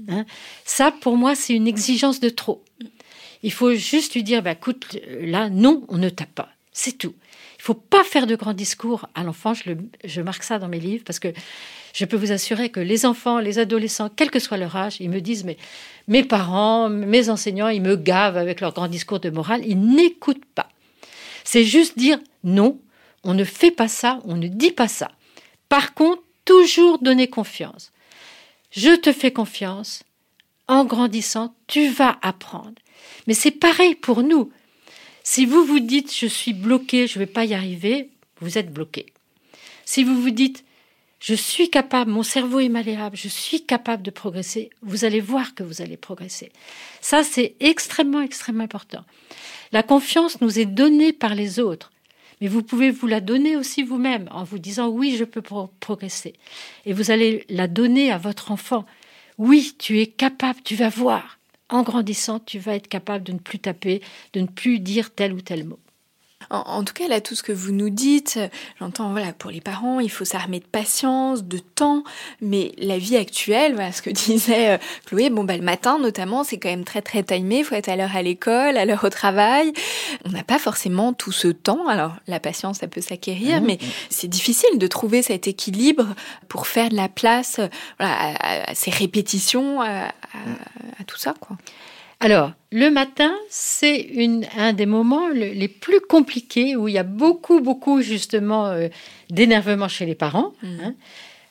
Hein. 0.08 0.26
Ça 0.64 0.92
pour 1.00 1.16
moi 1.16 1.36
c'est 1.36 1.54
une 1.54 1.68
exigence 1.68 2.18
de 2.18 2.28
trop. 2.28 2.64
Il 3.42 3.52
faut 3.52 3.72
juste 3.74 4.14
lui 4.14 4.22
dire, 4.22 4.42
bah, 4.42 4.52
écoute, 4.52 4.98
là 5.20 5.48
non, 5.48 5.84
on 5.88 5.96
ne 5.96 6.08
tape 6.10 6.34
pas, 6.34 6.50
c'est 6.72 6.98
tout. 6.98 7.14
Il 7.60 7.62
faut 7.62 7.74
pas 7.74 8.04
faire 8.04 8.26
de 8.26 8.36
grands 8.36 8.54
discours 8.54 9.06
à 9.14 9.22
l'enfant. 9.22 9.52
Je, 9.52 10.20
marque 10.22 10.44
ça 10.44 10.58
dans 10.58 10.68
mes 10.68 10.80
livres 10.80 11.04
parce 11.04 11.18
que 11.18 11.28
je 11.92 12.06
peux 12.06 12.16
vous 12.16 12.32
assurer 12.32 12.70
que 12.70 12.80
les 12.80 13.04
enfants, 13.04 13.38
les 13.38 13.58
adolescents, 13.58 14.08
quel 14.08 14.30
que 14.30 14.38
soit 14.38 14.56
leur 14.56 14.74
âge, 14.76 14.96
ils 14.98 15.10
me 15.10 15.20
disent 15.20 15.44
mais 15.44 15.58
mes 16.08 16.24
parents, 16.24 16.88
mes 16.88 17.28
enseignants, 17.28 17.68
ils 17.68 17.82
me 17.82 17.96
gavent 17.96 18.38
avec 18.38 18.62
leurs 18.62 18.72
grands 18.72 18.88
discours 18.88 19.20
de 19.20 19.28
morale. 19.28 19.60
Ils 19.66 19.78
n'écoutent 19.78 20.46
pas. 20.54 20.70
C'est 21.44 21.64
juste 21.64 21.98
dire 21.98 22.18
non, 22.44 22.80
on 23.24 23.34
ne 23.34 23.44
fait 23.44 23.70
pas 23.70 23.88
ça, 23.88 24.20
on 24.24 24.36
ne 24.36 24.48
dit 24.48 24.72
pas 24.72 24.88
ça. 24.88 25.10
Par 25.68 25.92
contre, 25.92 26.22
toujours 26.46 26.98
donner 26.98 27.28
confiance. 27.28 27.92
Je 28.70 28.96
te 28.96 29.12
fais 29.12 29.32
confiance. 29.32 30.02
En 30.66 30.86
grandissant, 30.86 31.54
tu 31.66 31.88
vas 31.88 32.16
apprendre. 32.22 32.72
Mais 33.26 33.34
c'est 33.34 33.50
pareil 33.50 33.96
pour 33.96 34.22
nous. 34.22 34.50
Si 35.22 35.46
vous 35.46 35.64
vous 35.64 35.80
dites 35.80 36.14
je 36.14 36.26
suis 36.26 36.52
bloqué, 36.52 37.06
je 37.06 37.18
ne 37.18 37.24
vais 37.24 37.30
pas 37.30 37.44
y 37.44 37.54
arriver, 37.54 38.10
vous 38.40 38.58
êtes 38.58 38.72
bloqué. 38.72 39.06
Si 39.84 40.04
vous 40.04 40.20
vous 40.20 40.30
dites 40.30 40.64
je 41.20 41.34
suis 41.34 41.68
capable, 41.68 42.10
mon 42.10 42.22
cerveau 42.22 42.60
est 42.60 42.70
malléable, 42.70 43.14
je 43.14 43.28
suis 43.28 43.66
capable 43.66 44.02
de 44.02 44.10
progresser, 44.10 44.70
vous 44.80 45.04
allez 45.04 45.20
voir 45.20 45.54
que 45.54 45.62
vous 45.62 45.82
allez 45.82 45.98
progresser. 45.98 46.50
Ça, 47.02 47.22
c'est 47.24 47.56
extrêmement, 47.60 48.22
extrêmement 48.22 48.64
important. 48.64 49.04
La 49.70 49.82
confiance 49.82 50.40
nous 50.40 50.58
est 50.58 50.64
donnée 50.64 51.12
par 51.12 51.34
les 51.34 51.60
autres, 51.60 51.92
mais 52.40 52.48
vous 52.48 52.62
pouvez 52.62 52.90
vous 52.90 53.06
la 53.06 53.20
donner 53.20 53.54
aussi 53.54 53.82
vous-même 53.82 54.28
en 54.30 54.44
vous 54.44 54.58
disant 54.58 54.88
oui, 54.88 55.16
je 55.18 55.24
peux 55.24 55.42
progresser. 55.42 56.32
Et 56.86 56.94
vous 56.94 57.10
allez 57.10 57.44
la 57.50 57.68
donner 57.68 58.10
à 58.10 58.16
votre 58.16 58.50
enfant. 58.50 58.86
Oui, 59.36 59.74
tu 59.78 60.00
es 60.00 60.06
capable, 60.06 60.62
tu 60.64 60.74
vas 60.74 60.88
voir 60.88 61.39
en 61.70 61.82
grandissant, 61.82 62.40
tu 62.40 62.58
vas 62.58 62.74
être 62.74 62.88
capable 62.88 63.24
de 63.24 63.32
ne 63.32 63.38
plus 63.38 63.58
taper, 63.60 64.02
de 64.32 64.40
ne 64.40 64.46
plus 64.46 64.80
dire 64.80 65.14
tel 65.14 65.32
ou 65.32 65.40
tel 65.40 65.64
mot. 65.66 65.78
En, 66.50 66.82
tout 66.82 66.94
cas, 66.94 67.06
là, 67.06 67.20
tout 67.20 67.36
ce 67.36 67.44
que 67.44 67.52
vous 67.52 67.70
nous 67.70 67.90
dites, 67.90 68.40
j'entends, 68.80 69.10
voilà, 69.10 69.32
pour 69.32 69.52
les 69.52 69.60
parents, 69.60 70.00
il 70.00 70.10
faut 70.10 70.24
s'armer 70.24 70.58
de 70.58 70.64
patience, 70.64 71.44
de 71.44 71.58
temps, 71.58 72.02
mais 72.40 72.72
la 72.76 72.98
vie 72.98 73.16
actuelle, 73.16 73.74
voilà, 73.74 73.92
ce 73.92 74.02
que 74.02 74.10
disait 74.26 74.70
euh, 74.70 74.78
Chloé, 75.06 75.30
bon, 75.30 75.44
bah, 75.44 75.56
le 75.56 75.62
matin, 75.62 76.00
notamment, 76.00 76.42
c'est 76.42 76.58
quand 76.58 76.68
même 76.68 76.84
très, 76.84 77.02
très 77.02 77.22
timé, 77.22 77.58
il 77.58 77.64
faut 77.64 77.76
être 77.76 77.88
à 77.88 77.94
l'heure 77.94 78.16
à 78.16 78.22
l'école, 78.22 78.76
à 78.76 78.84
l'heure 78.84 79.04
au 79.04 79.10
travail. 79.10 79.72
On 80.24 80.30
n'a 80.30 80.42
pas 80.42 80.58
forcément 80.58 81.12
tout 81.12 81.32
ce 81.32 81.46
temps. 81.46 81.86
Alors, 81.86 82.16
la 82.26 82.40
patience, 82.40 82.78
ça 82.78 82.88
peut 82.88 83.00
s'acquérir, 83.00 83.60
mmh. 83.60 83.66
mais 83.66 83.78
c'est 84.08 84.28
difficile 84.28 84.76
de 84.76 84.86
trouver 84.88 85.22
cet 85.22 85.46
équilibre 85.46 86.06
pour 86.48 86.66
faire 86.66 86.88
de 86.88 86.96
la 86.96 87.08
place 87.08 87.60
voilà, 88.00 88.34
à, 88.40 88.74
ces 88.74 88.90
répétitions, 88.90 89.80
à, 89.82 90.06
à 90.06 91.04
tout 91.06 91.18
ça, 91.18 91.34
quoi. 91.38 91.56
Alors, 92.22 92.52
le 92.70 92.90
matin, 92.90 93.34
c'est 93.48 94.10
un 94.56 94.74
des 94.74 94.84
moments 94.84 95.28
les 95.28 95.68
plus 95.68 96.00
compliqués 96.00 96.76
où 96.76 96.86
il 96.86 96.94
y 96.94 96.98
a 96.98 97.02
beaucoup, 97.02 97.60
beaucoup 97.60 98.02
justement 98.02 98.66
euh, 98.66 98.88
d'énervement 99.30 99.88
chez 99.88 100.04
les 100.04 100.14
parents 100.14 100.52
mm. 100.62 100.80
hein, 100.82 100.94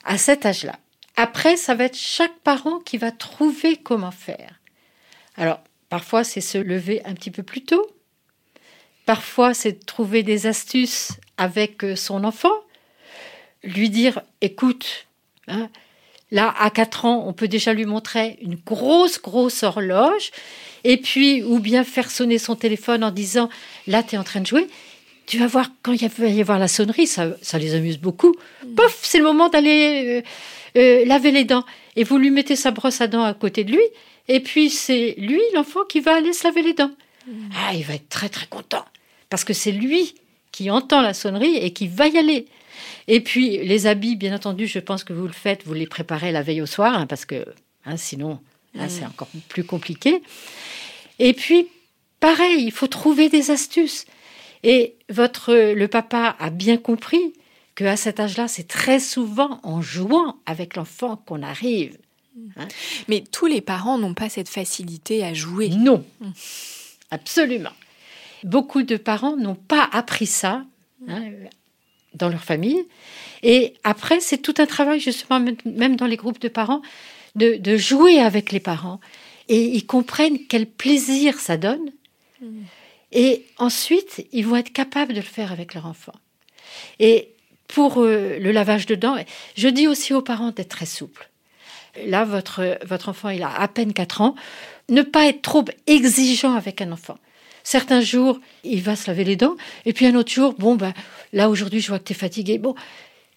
à 0.06 0.20
cet 0.20 0.46
âge-là. 0.46 0.78
Après, 1.16 1.58
ça 1.58 1.74
va 1.74 1.86
être 1.86 1.98
chaque 1.98 2.38
parent 2.44 2.80
qui 2.80 2.98
va 2.98 3.12
trouver 3.12 3.78
comment 3.78 4.12
faire. 4.12 4.60
Alors, 5.38 5.60
parfois, 5.90 6.24
c'est 6.24 6.40
se 6.40 6.60
lever 6.60 7.04
un 7.04 7.16
petit 7.16 7.32
peu 7.32 7.42
plus 7.42 7.66
tôt. 7.66 7.86
Parfois, 9.08 9.56
c'est 9.56 9.86
trouver 9.88 10.22
des 10.22 10.46
astuces 10.46 11.14
avec 11.38 11.84
euh, 11.84 11.96
son 11.96 12.24
enfant. 12.24 12.54
Lui 13.64 13.90
dire, 13.90 14.22
écoute, 14.40 15.08
hein, 15.48 15.68
Là, 16.32 16.54
à 16.60 16.70
4 16.70 17.06
ans, 17.06 17.24
on 17.28 17.34
peut 17.34 17.48
déjà 17.48 17.74
lui 17.74 17.86
montrer 17.86 18.38
une 18.42 18.56
grosse, 18.56 19.22
grosse 19.22 19.64
horloge. 19.64 20.32
Et 20.84 20.98
puis, 20.98 21.44
ou 21.44 21.60
bien 21.60 21.84
faire 21.84 22.12
sonner 22.12 22.38
son 22.38 22.56
téléphone 22.56 23.04
en 23.04 23.12
disant 23.12 23.50
Là, 23.88 24.04
tu 24.04 24.16
es 24.16 24.18
en 24.18 24.24
train 24.24 24.42
de 24.42 24.46
jouer. 24.46 24.68
Tu 25.26 25.38
vas 25.38 25.48
voir, 25.48 25.70
quand 25.84 25.94
il 25.94 26.08
va 26.08 26.28
y 26.28 26.42
avoir 26.42 26.60
la 26.60 26.68
sonnerie, 26.68 27.08
ça, 27.08 27.36
les 27.54 27.76
amuse 27.76 28.00
beaucoup. 28.00 28.36
Mm. 28.64 28.76
Pof, 28.76 29.00
c'est 29.02 29.18
le 29.18 29.24
moment 29.24 29.50
d'aller 29.50 30.22
euh, 30.22 30.22
euh, 30.78 31.06
laver 31.06 31.32
les 31.32 31.44
dents. 31.46 31.66
Et 31.96 32.04
vous 32.04 32.18
lui 32.18 32.32
mettez 32.32 32.56
sa 32.56 32.72
brosse 32.72 33.02
à 33.02 33.08
dents 33.08 33.24
à 33.24 33.34
côté 33.34 33.64
de 33.64 33.72
lui. 33.72 33.84
Et 34.28 34.40
puis, 34.40 34.70
c'est 34.70 35.16
lui, 35.18 35.42
l'enfant, 35.54 35.82
qui 35.88 36.00
va 36.00 36.16
aller 36.16 36.34
se 36.34 36.44
laver 36.46 36.62
les 36.62 36.74
dents. 36.74 36.92
Mm. 37.28 37.32
Ah, 37.56 37.74
il 37.74 37.84
va 37.84 37.96
être 37.96 38.10
très, 38.10 38.30
très 38.30 38.48
content. 38.48 38.86
Parce 39.30 39.44
que 39.44 39.54
c'est 39.54 39.72
lui 39.72 40.16
qui 40.52 40.70
entend 40.70 41.02
la 41.02 41.14
sonnerie 41.14 41.58
et 41.58 41.74
qui 41.74 41.88
va 41.88 42.08
y 42.08 42.18
aller. 42.18 42.48
Et 43.08 43.22
puis, 43.22 43.58
les 43.58 43.88
habits, 43.88 44.16
bien 44.16 44.36
entendu, 44.36 44.68
je 44.68 44.80
pense 44.80 45.04
que 45.04 45.14
vous 45.14 45.28
le 45.28 45.34
faites, 45.34 45.66
vous 45.66 45.74
les 45.74 45.88
préparez 45.88 46.32
la 46.32 46.42
veille 46.42 46.62
au 46.62 46.66
soir, 46.66 46.96
hein, 46.96 47.08
parce 47.08 47.26
que 47.26 47.46
hein, 47.86 47.98
sinon, 47.98 48.40
c'est 48.88 49.06
encore 49.06 49.30
plus 49.48 49.64
compliqué. 49.64 50.22
Et 51.18 51.34
puis, 51.34 51.68
pareil, 52.20 52.64
il 52.64 52.72
faut 52.72 52.88
trouver 52.88 53.30
des 53.30 53.52
astuces. 53.52 54.06
Et 54.64 54.96
votre, 55.10 55.54
le 55.54 55.88
papa 55.88 56.36
a 56.40 56.50
bien 56.50 56.78
compris 56.78 57.34
qu'à 57.76 57.96
cet 57.96 58.20
âge-là, 58.20 58.48
c'est 58.48 58.68
très 58.68 59.00
souvent 59.00 59.60
en 59.64 59.82
jouant 59.82 60.38
avec 60.46 60.76
l'enfant 60.76 61.18
qu'on 61.18 61.42
arrive. 61.42 61.98
Hein. 62.58 62.68
Mais 63.08 63.24
tous 63.32 63.46
les 63.46 63.62
parents 63.62 63.98
n'ont 63.98 64.14
pas 64.14 64.30
cette 64.30 64.50
facilité 64.50 65.24
à 65.24 65.34
jouer. 65.34 65.70
Non, 65.70 66.06
absolument. 67.12 67.72
Beaucoup 68.44 68.84
de 68.84 68.98
parents 68.98 69.36
n'ont 69.36 69.56
pas 69.56 69.88
appris 69.92 70.26
ça 70.26 70.66
dans 72.14 72.30
leur 72.30 72.44
famille. 72.44 72.86
Et 73.44 73.74
après, 73.84 74.20
c'est 74.20 74.38
tout 74.38 74.56
un 74.58 74.66
travail, 74.66 75.00
justement, 75.00 75.44
même 75.66 75.96
dans 75.96 76.06
les 76.06 76.18
groupes 76.18 76.40
de 76.40 76.48
parents, 76.48 76.82
de, 77.36 77.78
jouer 77.78 78.20
avec 78.20 78.52
les 78.52 78.60
parents. 78.60 79.00
Et 79.48 79.64
ils 79.64 79.86
comprennent 79.86 80.46
quel 80.48 80.66
plaisir 80.66 81.40
ça 81.40 81.58
donne. 81.58 81.92
Mm. 82.42 82.62
Et 83.12 83.46
ensuite, 83.58 84.28
ils 84.32 84.46
vont 84.46 84.56
être 84.56 84.72
capables 84.72 85.14
de 85.14 85.20
le 85.20 85.26
faire 85.26 85.52
avec 85.52 85.74
leur 85.74 85.86
enfant. 85.86 86.14
Et 87.00 87.30
pour 87.68 88.00
euh, 88.00 88.38
le 88.40 88.52
lavage 88.52 88.86
de 88.86 88.96
dents, 88.96 89.16
je 89.56 89.68
dis 89.68 89.88
aussi 89.88 90.14
aux 90.14 90.22
parents 90.22 90.52
d'être 90.52 90.70
très 90.70 90.86
souples. 90.86 91.30
Là, 92.06 92.24
votre, 92.24 92.78
votre 92.86 93.10
enfant, 93.10 93.30
il 93.30 93.42
a 93.42 93.52
à 93.52 93.68
peine 93.68 93.94
4 93.94 94.22
ans. 94.22 94.36
Ne 94.90 95.02
pas 95.02 95.28
être 95.28 95.42
trop 95.42 95.66
exigeant 95.88 96.54
avec 96.54 96.82
un 96.82 96.92
enfant. 96.92 97.18
Certains 97.70 98.02
jours, 98.02 98.40
il 98.64 98.82
va 98.82 98.96
se 98.96 99.06
laver 99.06 99.24
les 99.24 99.36
dents, 99.36 99.56
et 99.86 99.94
puis 99.94 100.08
un 100.08 100.16
autre 100.16 100.32
jour, 100.32 100.56
bon, 100.58 100.76
ben, 100.76 100.92
là 101.34 101.52
aujourd'hui, 101.52 101.82
je 101.82 101.90
vois 101.90 102.00
que 102.00 102.06
tu 102.06 102.14
es 102.14 102.16
fatigué. 102.16 102.58
Bon, 102.58 102.74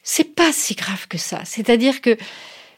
c'est 0.03 0.35
pas 0.35 0.55
si 0.55 0.75
grave 0.75 1.07
que 1.07 1.19
ça. 1.19 1.43
C'est-à-dire 1.45 2.01
que 2.01 2.17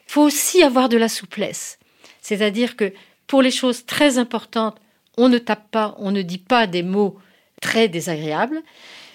faut 0.05 0.23
aussi 0.23 0.63
avoir 0.63 0.89
de 0.89 0.97
la 0.97 1.07
souplesse. 1.07 1.79
C'est-à-dire 2.21 2.75
que 2.75 2.91
pour 3.25 3.41
les 3.41 3.51
choses 3.51 3.85
très 3.85 4.17
importantes, 4.17 4.75
on 5.15 5.29
ne 5.29 5.37
tape 5.37 5.71
pas, 5.71 5.95
on 5.97 6.11
ne 6.11 6.23
dit 6.23 6.39
pas 6.39 6.67
des 6.67 6.83
mots 6.83 7.17
très 7.61 7.87
désagréables. 7.87 8.61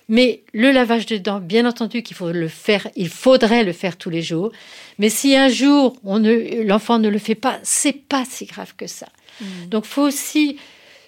Mais 0.08 0.42
le 0.54 0.70
lavage 0.70 1.04
de 1.04 1.18
dents, 1.18 1.40
bien 1.40 1.66
entendu 1.66 2.02
qu'il 2.02 2.16
faut 2.16 2.32
le 2.32 2.48
faire, 2.48 2.88
il 2.96 3.10
faudrait 3.10 3.64
le 3.64 3.74
faire 3.74 3.98
tous 3.98 4.08
les 4.08 4.22
jours. 4.22 4.50
Mais 4.98 5.10
si 5.10 5.36
un 5.36 5.50
jour 5.50 5.94
l'enfant 6.02 6.98
ne 6.98 7.10
le 7.10 7.18
fait 7.18 7.34
pas, 7.34 7.60
c'est 7.64 7.92
pas 7.92 8.24
si 8.24 8.46
grave 8.46 8.72
que 8.78 8.86
ça. 8.86 9.10
Mmh. 9.42 9.66
Donc, 9.66 9.84
faut 9.84 10.00
aussi 10.00 10.56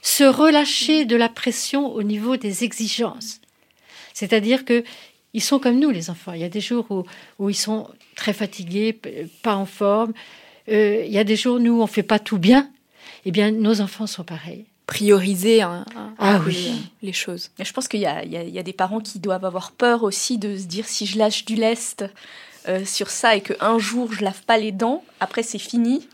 se 0.03 0.25
relâcher 0.25 1.05
de 1.07 1.17
la 1.17 1.29
pression 1.29 1.87
au 1.95 2.03
niveau 2.03 2.37
des 2.37 2.65
exigences. 2.65 3.41
C'est-à-dire 4.13 4.65
que 4.67 4.85
ils 5.35 5.43
sont 5.43 5.59
comme 5.59 5.79
nous, 5.79 5.91
les 5.91 6.11
enfants. 6.11 6.33
Il 6.35 6.41
y 6.41 6.45
a 6.45 6.51
des 6.51 6.61
jours 6.61 7.07
où, 7.39 7.49
ils 7.49 7.55
sont 7.55 7.89
très 8.17 8.35
fatigués, 8.35 8.99
pas 9.43 9.57
en 9.57 9.65
forme. 9.65 10.13
Euh, 10.69 11.05
il 11.07 11.13
y 11.13 11.19
a 11.19 11.25
des 11.25 11.37
jours, 11.37 11.59
nous, 11.59 11.81
on 11.81 11.87
fait 11.87 12.03
pas 12.03 12.19
tout 12.19 12.37
bien. 12.37 12.69
Eh 13.25 13.31
bien, 13.31 13.51
nos 13.51 13.81
enfants 13.81 14.07
sont 14.07 14.25
pareils. 14.25 14.67
Prioriser 14.87 15.63
hein, 15.63 15.87
ah, 16.19 16.41
oui. 16.45 16.73
les 17.01 17.15
choses. 17.15 17.51
je 17.59 17.73
pense 17.73 17.89
qu'il 17.89 18.01
y, 18.01 18.03
y, 18.03 18.59
a 18.59 18.63
des 18.63 18.73
parents 18.75 19.01
qui 19.01 19.21
doivent 19.21 19.45
avoir 19.47 19.73
peur 19.73 20.03
aussi 20.03 20.37
de 20.37 20.59
se 20.59 20.65
dire 20.65 20.87
si 20.87 21.07
je 21.07 21.17
lâche 21.17 21.47
du 21.47 21.55
lest 21.55 22.05
euh, 22.69 22.85
sur 22.85 23.09
ça 23.09 23.35
et 23.35 23.41
qu'un 23.41 23.79
jour 23.79 24.13
je 24.13 24.23
lave 24.23 24.43
pas 24.43 24.59
les 24.59 24.73
dents, 24.73 25.03
après 25.21 25.43
c'est 25.43 25.59
fini. 25.59 26.07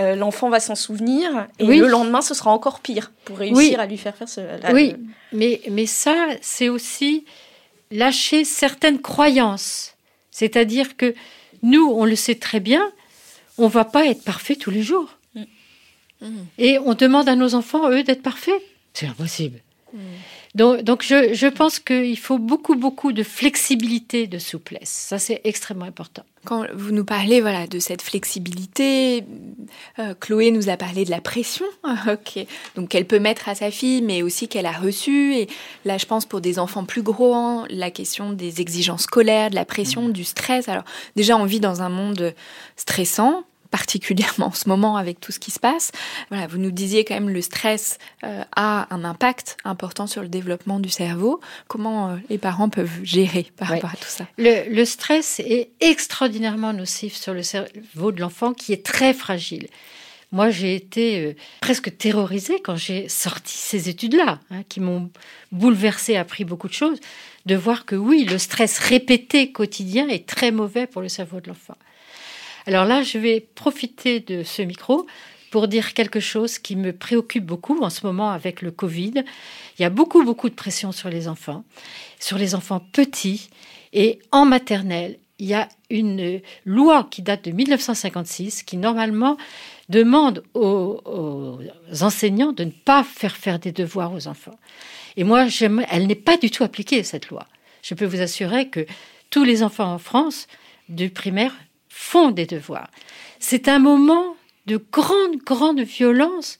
Euh, 0.00 0.16
l'enfant 0.16 0.48
va 0.48 0.58
s'en 0.58 0.74
souvenir 0.74 1.46
et 1.58 1.66
le 1.66 1.86
lendemain 1.86 2.22
ce 2.22 2.32
sera 2.32 2.50
encore 2.50 2.80
pire 2.80 3.12
pour 3.24 3.38
réussir 3.38 3.78
à 3.78 3.86
lui 3.86 3.98
faire 3.98 4.16
faire 4.16 4.28
ce. 4.28 4.40
oui, 4.72 4.94
mais, 5.32 5.60
mais 5.70 5.86
ça, 5.86 6.28
c'est 6.40 6.68
aussi 6.68 7.24
lâcher 7.90 8.44
certaines 8.44 9.00
croyances. 9.00 9.94
C'est-à-dire 10.30 10.96
que 10.96 11.14
nous, 11.62 11.86
on 11.90 12.04
le 12.04 12.16
sait 12.16 12.34
très 12.34 12.58
bien, 12.58 12.90
on 13.58 13.68
va 13.68 13.84
pas 13.84 14.06
être 14.06 14.24
parfait 14.24 14.56
tous 14.56 14.70
les 14.70 14.82
jours. 14.82 15.18
Mm. 15.34 15.42
Mm. 16.22 16.44
Et 16.58 16.78
on 16.78 16.94
demande 16.94 17.28
à 17.28 17.36
nos 17.36 17.54
enfants, 17.54 17.90
eux, 17.90 18.02
d'être 18.02 18.22
parfaits. 18.22 18.60
C'est 18.94 19.06
impossible. 19.06 19.60
Mm. 19.92 19.98
Donc, 20.54 21.02
je, 21.02 21.48
pense 21.48 21.78
qu'il 21.78 22.18
faut 22.18 22.38
beaucoup, 22.38 22.74
beaucoup 22.74 23.12
de 23.12 23.22
flexibilité, 23.22 24.26
de 24.26 24.38
souplesse. 24.38 24.90
Ça, 24.90 25.18
c'est 25.18 25.40
extrêmement 25.44 25.86
important. 25.86 26.24
Quand 26.44 26.64
vous 26.74 26.90
nous 26.90 27.04
parlez 27.04 27.40
voilà, 27.40 27.68
de 27.68 27.78
cette 27.78 28.02
flexibilité, 28.02 29.24
euh, 30.00 30.14
Chloé 30.18 30.50
nous 30.50 30.68
a 30.68 30.76
parlé 30.76 31.04
de 31.04 31.10
la 31.10 31.20
pression 31.20 31.66
donc 32.74 32.88
qu'elle 32.88 33.06
peut 33.06 33.20
mettre 33.20 33.48
à 33.48 33.54
sa 33.54 33.70
fille, 33.70 34.02
mais 34.02 34.22
aussi 34.22 34.48
qu'elle 34.48 34.66
a 34.66 34.72
reçue. 34.72 35.34
Et 35.34 35.48
là, 35.84 35.98
je 35.98 36.06
pense 36.06 36.26
pour 36.26 36.40
des 36.40 36.58
enfants 36.58 36.84
plus 36.84 37.02
gros, 37.02 37.34
hein, 37.34 37.64
la 37.70 37.92
question 37.92 38.32
des 38.32 38.60
exigences 38.60 39.02
scolaires, 39.02 39.50
de 39.50 39.54
la 39.54 39.64
pression, 39.64 40.08
mmh. 40.08 40.12
du 40.12 40.24
stress. 40.24 40.68
Alors 40.68 40.84
déjà, 41.14 41.36
on 41.36 41.44
vit 41.44 41.60
dans 41.60 41.80
un 41.80 41.88
monde 41.88 42.34
stressant, 42.76 43.44
particulièrement 43.72 44.48
en 44.48 44.52
ce 44.52 44.68
moment 44.68 44.96
avec 44.96 45.18
tout 45.18 45.32
ce 45.32 45.40
qui 45.40 45.50
se 45.50 45.58
passe. 45.58 45.90
Voilà, 46.28 46.46
vous 46.46 46.58
nous 46.58 46.70
disiez 46.70 47.04
quand 47.04 47.14
même 47.14 47.30
le 47.30 47.40
stress 47.40 47.98
euh, 48.22 48.44
a 48.54 48.86
un 48.94 49.02
impact 49.02 49.56
important 49.64 50.06
sur 50.06 50.22
le 50.22 50.28
développement 50.28 50.78
du 50.78 50.90
cerveau. 50.90 51.40
Comment 51.66 52.10
euh, 52.10 52.16
les 52.28 52.38
parents 52.38 52.68
peuvent 52.68 53.00
gérer 53.02 53.46
par 53.56 53.68
rapport 53.68 53.90
à 53.90 53.96
tout 53.96 54.08
ça? 54.08 54.26
Le, 54.38 54.84
stress 54.84 55.40
est 55.40 55.70
extraordinairement 55.80 56.74
nocif 56.74 57.16
sur 57.16 57.32
le 57.32 57.42
cerveau 57.42 58.12
de 58.12 58.20
l'enfant 58.20 58.52
qui 58.52 58.74
est 58.74 58.84
très 58.84 59.14
fragile. 59.14 59.68
Moi, 60.32 60.50
j'ai 60.50 60.74
été 60.74 61.24
euh, 61.24 61.34
presque 61.62 61.96
terrorisée 61.96 62.60
quand 62.60 62.76
j'ai 62.76 63.08
sorti 63.08 63.56
ces 63.56 63.88
études-là, 63.88 64.38
hein, 64.50 64.62
qui 64.68 64.80
m'ont 64.80 65.10
bouleversée, 65.50 66.16
appris 66.16 66.44
beaucoup 66.44 66.68
de 66.68 66.74
choses, 66.74 67.00
de 67.46 67.54
voir 67.54 67.86
que 67.86 67.96
oui, 67.96 68.24
le 68.24 68.36
stress 68.36 68.78
répété 68.78 69.50
quotidien 69.50 70.08
est 70.08 70.26
très 70.28 70.50
mauvais 70.50 70.86
pour 70.86 71.00
le 71.00 71.08
cerveau 71.08 71.40
de 71.40 71.48
l'enfant. 71.48 71.76
Alors 72.66 72.84
là, 72.84 73.02
je 73.02 73.18
vais 73.18 73.40
profiter 73.54 74.20
de 74.20 74.42
ce 74.42 74.62
micro 74.62 75.06
pour 75.50 75.68
dire 75.68 75.92
quelque 75.92 76.20
chose 76.20 76.58
qui 76.58 76.76
me 76.76 76.92
préoccupe 76.92 77.44
beaucoup 77.44 77.82
en 77.82 77.90
ce 77.90 78.06
moment 78.06 78.30
avec 78.30 78.62
le 78.62 78.70
Covid. 78.70 79.22
Il 79.78 79.82
y 79.82 79.84
a 79.84 79.90
beaucoup, 79.90 80.24
beaucoup 80.24 80.48
de 80.48 80.54
pression 80.54 80.92
sur 80.92 81.10
les 81.10 81.28
enfants, 81.28 81.64
sur 82.18 82.38
les 82.38 82.54
enfants 82.54 82.80
petits 82.92 83.50
et 83.92 84.18
en 84.30 84.46
maternelle. 84.46 85.18
Il 85.38 85.46
y 85.46 85.54
a 85.54 85.68
une 85.90 86.40
loi 86.64 87.06
qui 87.10 87.20
date 87.20 87.44
de 87.44 87.50
1956 87.50 88.62
qui 88.62 88.76
normalement 88.78 89.36
demande 89.90 90.42
aux, 90.54 91.58
enseignants 92.00 92.52
de 92.52 92.64
ne 92.64 92.70
pas 92.70 93.04
faire 93.04 93.36
faire 93.36 93.58
des 93.58 93.72
devoirs 93.72 94.14
aux 94.14 94.28
enfants. 94.28 94.58
Et 95.16 95.24
moi, 95.24 95.46
elle 95.90 96.06
n'est 96.06 96.14
pas 96.14 96.38
du 96.38 96.50
tout 96.50 96.64
appliquée, 96.64 97.02
cette 97.02 97.28
loi. 97.28 97.46
Je 97.82 97.94
peux 97.94 98.06
vous 98.06 98.20
assurer 98.20 98.68
que 98.68 98.86
tous 99.28 99.44
les 99.44 99.62
enfants 99.62 99.92
en 99.92 99.98
France, 99.98 100.46
du 100.88 101.10
primaire 101.10 101.52
font 102.02 102.32
des 102.32 102.46
devoirs. 102.46 102.90
C'est 103.38 103.68
un 103.68 103.78
moment 103.78 104.36
de 104.66 104.76
grande, 104.76 105.36
grande 105.36 105.80
violence 105.80 106.58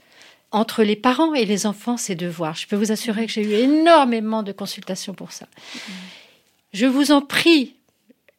entre 0.52 0.84
les 0.84 0.96
parents 0.96 1.34
et 1.34 1.44
les 1.44 1.66
enfants 1.66 1.96
ces 1.96 2.14
devoirs. 2.14 2.54
Je 2.54 2.66
peux 2.66 2.76
vous 2.76 2.92
assurer 2.92 3.26
que 3.26 3.32
j'ai 3.32 3.42
eu 3.42 3.52
énormément 3.52 4.42
de 4.42 4.52
consultations 4.52 5.14
pour 5.14 5.32
ça. 5.32 5.46
Je 6.72 6.86
vous 6.86 7.10
en 7.10 7.20
prie, 7.20 7.74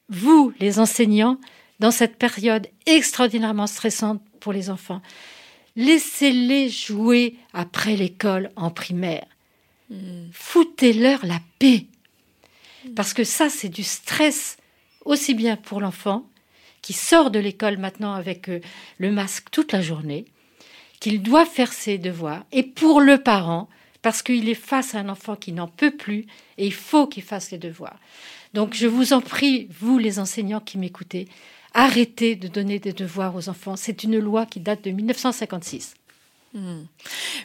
vous, 0.10 0.54
les 0.60 0.80
enseignants, 0.80 1.38
dans 1.80 1.92
cette 1.92 2.18
période 2.18 2.68
extraordinairement 2.86 3.68
stressante 3.68 4.22
pour 4.40 4.54
les 4.54 4.70
enfants, 4.70 5.02
laissez-les 5.76 6.70
jouer 6.70 7.36
après 7.52 7.96
l'école 7.96 8.52
en 8.56 8.70
primaire. 8.70 9.26
Foutez-leur 10.32 11.26
la 11.26 11.40
paix. 11.60 11.86
Parce 12.96 13.14
que 13.14 13.24
ça, 13.24 13.50
c'est 13.50 13.70
du 13.70 13.84
stress 13.84 14.58
aussi 15.06 15.34
bien 15.34 15.58
pour 15.58 15.82
l'enfant 15.82 16.26
qui 16.84 16.94
sort 16.94 17.32
de 17.32 17.40
l'école 17.40 17.80
maintenant 17.80 18.14
avec 18.14 18.50
euh, 18.50 18.60
le 19.00 19.12
masque 19.12 19.48
toute 19.50 19.72
la 19.72 19.82
journée, 19.82 20.26
qu'il 21.00 21.24
doit 21.24 21.46
faire 21.46 21.74
ses 21.74 21.98
devoirs, 21.98 22.46
et 22.52 22.62
pour 22.62 23.02
le 23.02 23.18
parent, 23.18 23.68
parce 24.04 24.22
qu'il 24.22 24.48
est 24.50 24.54
face 24.54 24.94
à 24.94 25.00
un 25.00 25.10
enfant 25.10 25.36
qui 25.36 25.54
n'en 25.54 25.68
peut 25.68 25.96
plus, 25.96 26.28
et 26.60 26.68
il 26.68 26.74
faut 26.74 27.08
qu'il 27.08 27.24
fasse 27.24 27.50
les 27.50 27.58
devoirs. 27.58 27.98
Donc 28.54 28.76
je 28.76 28.86
vous 28.86 29.14
en 29.14 29.22
prie, 29.22 29.68
vous 29.80 29.98
les 29.98 30.20
enseignants 30.20 30.60
qui 30.60 30.78
m'écoutez, 30.78 31.28
arrêtez 31.74 32.36
de 32.36 32.48
donner 32.48 32.78
des 32.78 32.94
devoirs 32.94 33.36
aux 33.36 33.50
enfants. 33.50 33.76
C'est 33.76 34.04
une 34.04 34.20
loi 34.20 34.46
qui 34.46 34.60
date 34.60 34.84
de 34.84 34.92
1956. 34.92 35.96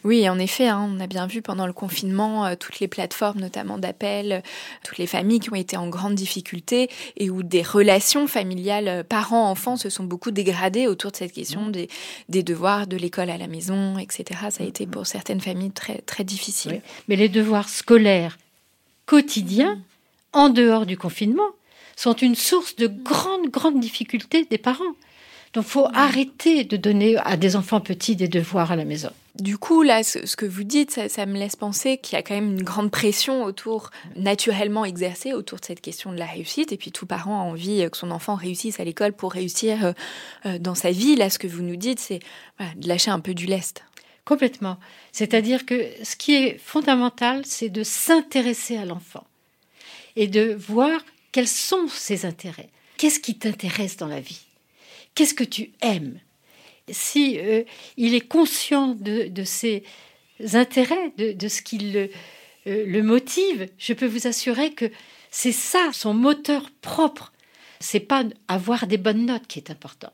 Oui, 0.05 0.29
en 0.29 0.39
effet, 0.39 0.69
hein, 0.69 0.87
on 0.95 1.01
a 1.01 1.07
bien 1.07 1.27
vu 1.27 1.41
pendant 1.41 1.67
le 1.67 1.73
confinement 1.73 2.45
euh, 2.45 2.55
toutes 2.57 2.79
les 2.79 2.89
plateformes, 2.89 3.41
notamment 3.41 3.79
d'appel, 3.79 4.33
euh, 4.33 4.41
toutes 4.85 4.99
les 4.99 5.07
familles 5.07 5.41
qui 5.41 5.51
ont 5.51 5.57
été 5.57 5.77
en 5.77 5.89
grande 5.89 6.15
difficulté 6.15 6.91
et 7.17 7.31
où 7.31 7.43
des 7.43 7.63
relations 7.63 8.27
familiales 8.27 8.89
euh, 8.89 9.03
parents-enfants 9.03 9.77
se 9.77 9.89
sont 9.89 10.05
beaucoup 10.05 10.31
dégradées 10.31 10.87
autour 10.87 11.11
de 11.11 11.17
cette 11.17 11.33
question 11.33 11.69
des, 11.69 11.89
des 12.29 12.43
devoirs 12.43 12.87
de 12.87 12.97
l'école 12.97 13.31
à 13.31 13.39
la 13.39 13.47
maison, 13.47 13.97
etc. 13.99 14.41
Ça 14.51 14.63
a 14.63 14.67
été 14.67 14.87
pour 14.87 15.07
certaines 15.07 15.41
familles 15.41 15.73
très, 15.73 15.99
très 16.03 16.25
difficile. 16.25 16.83
Mais 17.09 17.17
les 17.17 17.31
devoirs 17.31 17.69
scolaires 17.69 18.39
quotidiens, 19.07 19.81
en 20.35 20.51
dehors 20.51 20.85
du 20.85 20.99
confinement, 20.99 21.49
sont 21.97 22.15
une 22.15 22.35
source 22.35 22.77
de 22.77 22.87
grandes, 22.87 23.49
grandes 23.49 23.81
difficultés 23.81 24.45
des 24.45 24.59
parents. 24.59 24.95
Donc, 25.55 25.65
faut 25.65 25.89
arrêter 25.93 26.65
de 26.65 26.77
donner 26.77 27.17
à 27.19 27.37
des 27.37 27.57
enfants 27.57 27.81
petits 27.81 28.17
des 28.17 28.29
devoirs 28.29 28.73
à 28.73 28.77
la 28.77 28.85
maison. 28.85 29.11
Du 29.39 29.57
coup, 29.57 29.83
là, 29.83 30.03
ce, 30.03 30.35
que 30.37 30.47
vous 30.47 30.65
dites, 30.65 31.09
ça, 31.09 31.27
me 31.27 31.39
laisse 31.39 31.55
penser 31.55 31.99
qu'il 31.99 32.17
y 32.17 32.19
a 32.19 32.23
quand 32.23 32.35
même 32.35 32.53
une 32.53 32.65
grande 32.65 32.91
pression 32.91 33.45
autour, 33.45 33.91
naturellement 34.17 34.85
exercée 34.85 35.33
autour 35.33 35.61
de 35.61 35.65
cette 35.65 35.81
question 35.81 36.13
de 36.13 36.19
la 36.19 36.27
réussite. 36.27 36.73
Et 36.73 36.77
puis, 36.77 36.91
tout 36.91 37.07
parent 37.07 37.41
a 37.41 37.45
envie 37.45 37.89
que 37.91 37.97
son 37.97 38.11
enfant 38.11 38.35
réussisse 38.35 38.81
à 38.81 38.85
l'école 38.85 39.13
pour 39.13 39.33
réussir 39.33 39.85
euh, 39.85 39.93
euh, 40.47 40.59
dans 40.59 40.75
sa 40.75 40.91
vie. 40.91 41.15
Là, 41.15 41.31
ce 41.31 41.39
que 41.39 41.47
vous 41.47 41.63
nous 41.63 41.77
dites, 41.77 42.01
c'est 42.01 42.21
de 42.77 42.89
lâcher 42.89 43.11
un 43.11 43.21
peu 43.21 43.33
du 43.33 43.47
lest. 43.47 43.85
Complètement. 44.25 44.77
C'est-à-dire 45.13 45.65
que 45.65 45.87
ce 46.03 46.15
qui 46.15 46.35
est 46.35 46.59
fondamental, 46.59 47.47
c'est 47.47 47.71
de 47.71 47.83
s'intéresser 47.83 48.77
à 48.77 48.85
l'enfant 48.85 49.25
et 50.17 50.27
de 50.27 50.53
voir 50.53 51.01
quels 51.33 51.49
sont 51.49 51.89
ses 51.89 52.27
intérêts. 52.27 52.69
Qu'est-ce 52.99 53.21
qui 53.21 53.39
t'intéresse 53.39 53.97
dans 53.97 54.09
la 54.09 54.21
vie? 54.21 54.41
Qu'est-ce 55.19 55.35
que 55.35 55.43
tu 55.43 55.73
aimes? 55.81 56.21
Si 56.89 57.41
euh, 57.41 57.65
il 57.97 58.15
est 58.15 58.21
conscient 58.29 58.95
de, 58.95 59.43
ses 59.43 59.83
intérêts, 60.55 61.11
de, 61.19 61.49
ce 61.49 61.61
qui 61.61 61.79
le, 61.79 62.09
euh, 62.69 62.85
le, 62.87 63.03
motive, 63.03 63.69
je 63.79 63.95
peux 63.95 64.07
vous 64.07 64.29
assurer 64.29 64.75
que 64.75 64.89
c'est 65.33 65.51
ça 65.51 65.91
son 65.93 66.15
moteur 66.15 66.71
propre. 66.83 67.33
C'est 67.81 67.99
pas 67.99 68.27
avoir 68.47 68.87
des 68.87 68.97
bonnes 68.97 69.27
notes 69.27 69.49
qui 69.49 69.59
est 69.59 69.73
important. 69.73 70.13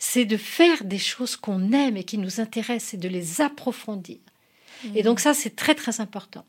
C'est 0.00 0.24
de 0.24 0.36
faire 0.36 0.82
des 0.82 0.98
choses 0.98 1.36
qu'on 1.36 1.70
aime 1.70 1.96
et 1.96 2.02
qui 2.02 2.18
nous 2.18 2.40
intéressent 2.40 2.94
et 2.94 2.96
de 2.96 3.08
les 3.08 3.40
approfondir. 3.40 4.18
Et 4.96 5.04
donc 5.04 5.20
ça, 5.20 5.34
c'est 5.34 5.54
très 5.54 5.76
très 5.76 6.00
important. 6.00 6.44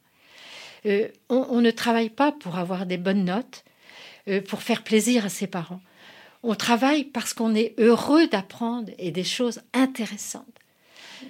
Euh, 0.87 1.09
on, 1.29 1.61
ne 1.61 1.69
travaille 1.69 2.09
pas 2.09 2.31
pour 2.31 2.57
avoir 2.57 2.87
des 2.87 2.97
bonnes 2.97 3.25
notes, 3.25 3.63
pour 4.47 4.63
faire 4.63 4.83
plaisir 4.83 5.27
à 5.27 5.29
ses 5.29 5.45
parents 5.45 5.81
on 6.47 6.55
travaille 6.55 7.03
parce 7.03 7.33
qu'on 7.33 7.53
est 7.53 7.73
heureux 7.77 8.27
d'apprendre 8.27 8.89
et 8.97 9.11
des 9.11 9.25
choses 9.25 9.59
intéressantes. 9.73 10.45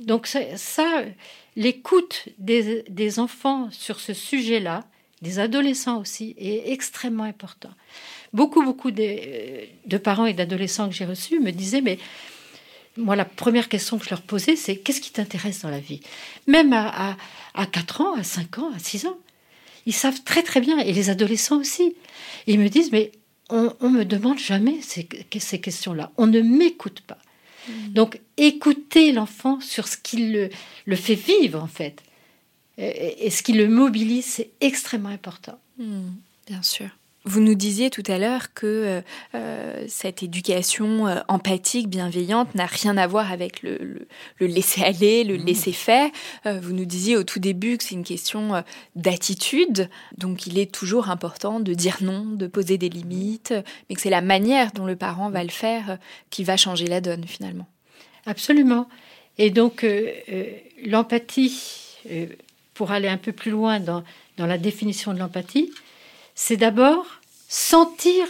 Donc 0.02 0.28
ça, 0.28 1.04
l'écoute 1.56 2.30
des, 2.38 3.20
enfants 3.20 3.70
sur 3.72 4.00
ce 4.00 4.14
sujet-là, 4.14 4.86
des 5.24 5.40
adolescents 5.40 6.00
aussi, 6.00 6.36
est 6.38 6.72
extrêmement 6.72 7.24
important. 7.24 7.72
Beaucoup, 8.32 8.64
beaucoup 8.64 8.92
de, 8.92 9.98
parents 9.98 10.28
et 10.28 10.34
d'adolescents 10.34 10.88
que 10.88 10.94
j'ai 10.94 11.06
reçus 11.06 11.40
me 11.40 11.52
disaient, 11.52 11.82
mais 11.82 11.98
moi, 12.96 13.16
la 13.16 13.26
première 13.26 13.70
question 13.70 13.98
que 13.98 14.06
je 14.06 14.12
leur 14.12 14.22
posais, 14.22 14.56
c'est 14.56 14.76
qu'est-ce 14.76 15.02
qui 15.02 15.12
t'intéresse 15.12 15.62
dans 15.64 15.70
la 15.72 15.80
vie? 15.80 16.02
Même 16.46 16.74
à, 16.74 17.18
à, 17.56 17.66
4 17.66 18.02
ans, 18.02 18.14
à 18.16 18.24
5 18.24 18.60
ans, 18.60 18.72
à 18.76 18.78
6 18.78 19.08
ans. 19.08 19.18
Ils 19.88 19.94
savent 19.94 20.22
très 20.24 20.44
très 20.44 20.62
bien, 20.62 20.78
et 20.78 20.94
les 20.94 21.10
adolescents 21.10 21.58
aussi. 21.58 21.96
ils 22.46 22.60
me 22.60 22.70
disent, 22.70 22.92
mais 22.92 23.12
on, 23.50 23.74
ne 23.82 23.90
me 23.90 24.06
demande 24.06 24.40
jamais 24.40 24.82
ces, 24.82 25.08
ces 25.40 25.62
questions-là. 25.62 26.12
On 26.18 26.28
ne 26.28 26.42
m'écoute 26.42 27.02
pas. 27.02 27.18
Mm. 27.68 27.90
Donc, 27.94 28.20
écouter 28.38 29.12
l'enfant 29.12 29.60
sur 29.62 29.88
ce 29.88 29.98
qui 29.98 30.32
le, 30.32 30.50
le, 30.86 30.96
fait 30.96 31.16
vivre, 31.16 31.62
en 31.62 31.68
fait, 31.68 32.04
et, 32.78 33.30
ce 33.30 33.42
qui 33.44 33.54
le 33.54 33.68
mobilise, 33.68 34.26
c'est 34.26 34.50
extrêmement 34.62 35.10
important. 35.10 35.60
Mm, 35.78 36.10
bien 36.48 36.62
sûr. 36.62 36.90
Vous 37.28 37.42
nous 37.42 37.56
disiez 37.56 37.90
tout 37.90 38.04
à 38.08 38.18
l'heure 38.18 38.54
que 38.54 38.66
euh, 38.66 39.02
euh, 39.36 39.84
cette 39.90 40.24
éducation 40.24 41.08
euh, 41.08 41.20
empathique, 41.28 41.90
bienveillante, 41.90 42.56
n'a 42.56 42.66
rien 42.66 42.96
à 42.96 43.06
voir 43.06 43.34
avec 43.34 43.64
le, 43.64 44.08
laisser-aller, 44.40 45.26
le 45.26 45.38
mmh. 45.38 45.46
laisser-faire. 45.46 46.10
vous 46.46 46.72
nous 46.72 46.86
disiez 46.86 47.18
au 47.18 47.24
tout 47.24 47.40
début 47.40 47.78
que 47.78 47.84
c'est 47.84 47.96
une 47.96 48.06
question 48.06 48.64
d'attitude, 48.96 49.90
donc 50.18 50.48
il 50.48 50.58
est 50.58 50.72
toujours 50.72 51.10
important 51.10 51.60
de 51.60 51.74
dire 51.74 51.98
non, 52.00 52.24
de 52.24 52.48
poser 52.48 52.78
des 52.78 52.88
limites, 52.88 53.54
mais 53.90 53.96
que 53.96 54.02
c'est 54.02 54.10
la 54.10 54.22
manière 54.22 54.72
dont 54.72 54.86
le 54.86 54.96
parent 54.96 55.30
va 55.30 55.44
le 55.44 55.50
faire 55.50 55.98
qui 56.30 56.46
va 56.46 56.56
changer 56.56 56.88
la 56.88 57.02
donne 57.02 57.26
finalement. 57.26 57.68
Absolument. 58.26 58.88
Et 59.38 59.50
donc 59.50 59.86
l'empathie, 60.86 61.98
pour 62.74 62.92
aller 62.92 63.10
un 63.10 63.18
peu 63.18 63.34
plus 63.34 63.52
loin 63.52 63.82
dans, 63.82 64.04
dans 64.38 64.46
la 64.46 64.58
définition 64.58 65.14
de 65.14 65.20
l'empathie, 65.20 65.72
c'est 66.40 66.56
d'abord 66.56 67.08
sentir 67.50 68.28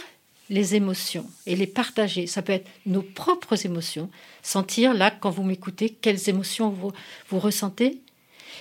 les 0.48 0.74
émotions 0.74 1.26
et 1.46 1.54
les 1.54 1.66
partager. 1.66 2.26
Ça 2.26 2.40
peut 2.40 2.54
être 2.54 2.66
nos 2.86 3.02
propres 3.02 3.66
émotions. 3.66 4.08
Sentir, 4.42 4.94
là, 4.94 5.10
quand 5.10 5.28
vous 5.28 5.42
m'écoutez, 5.42 5.90
quelles 5.90 6.30
émotions 6.30 6.70
vous, 6.70 6.90
ressentez. 7.38 8.00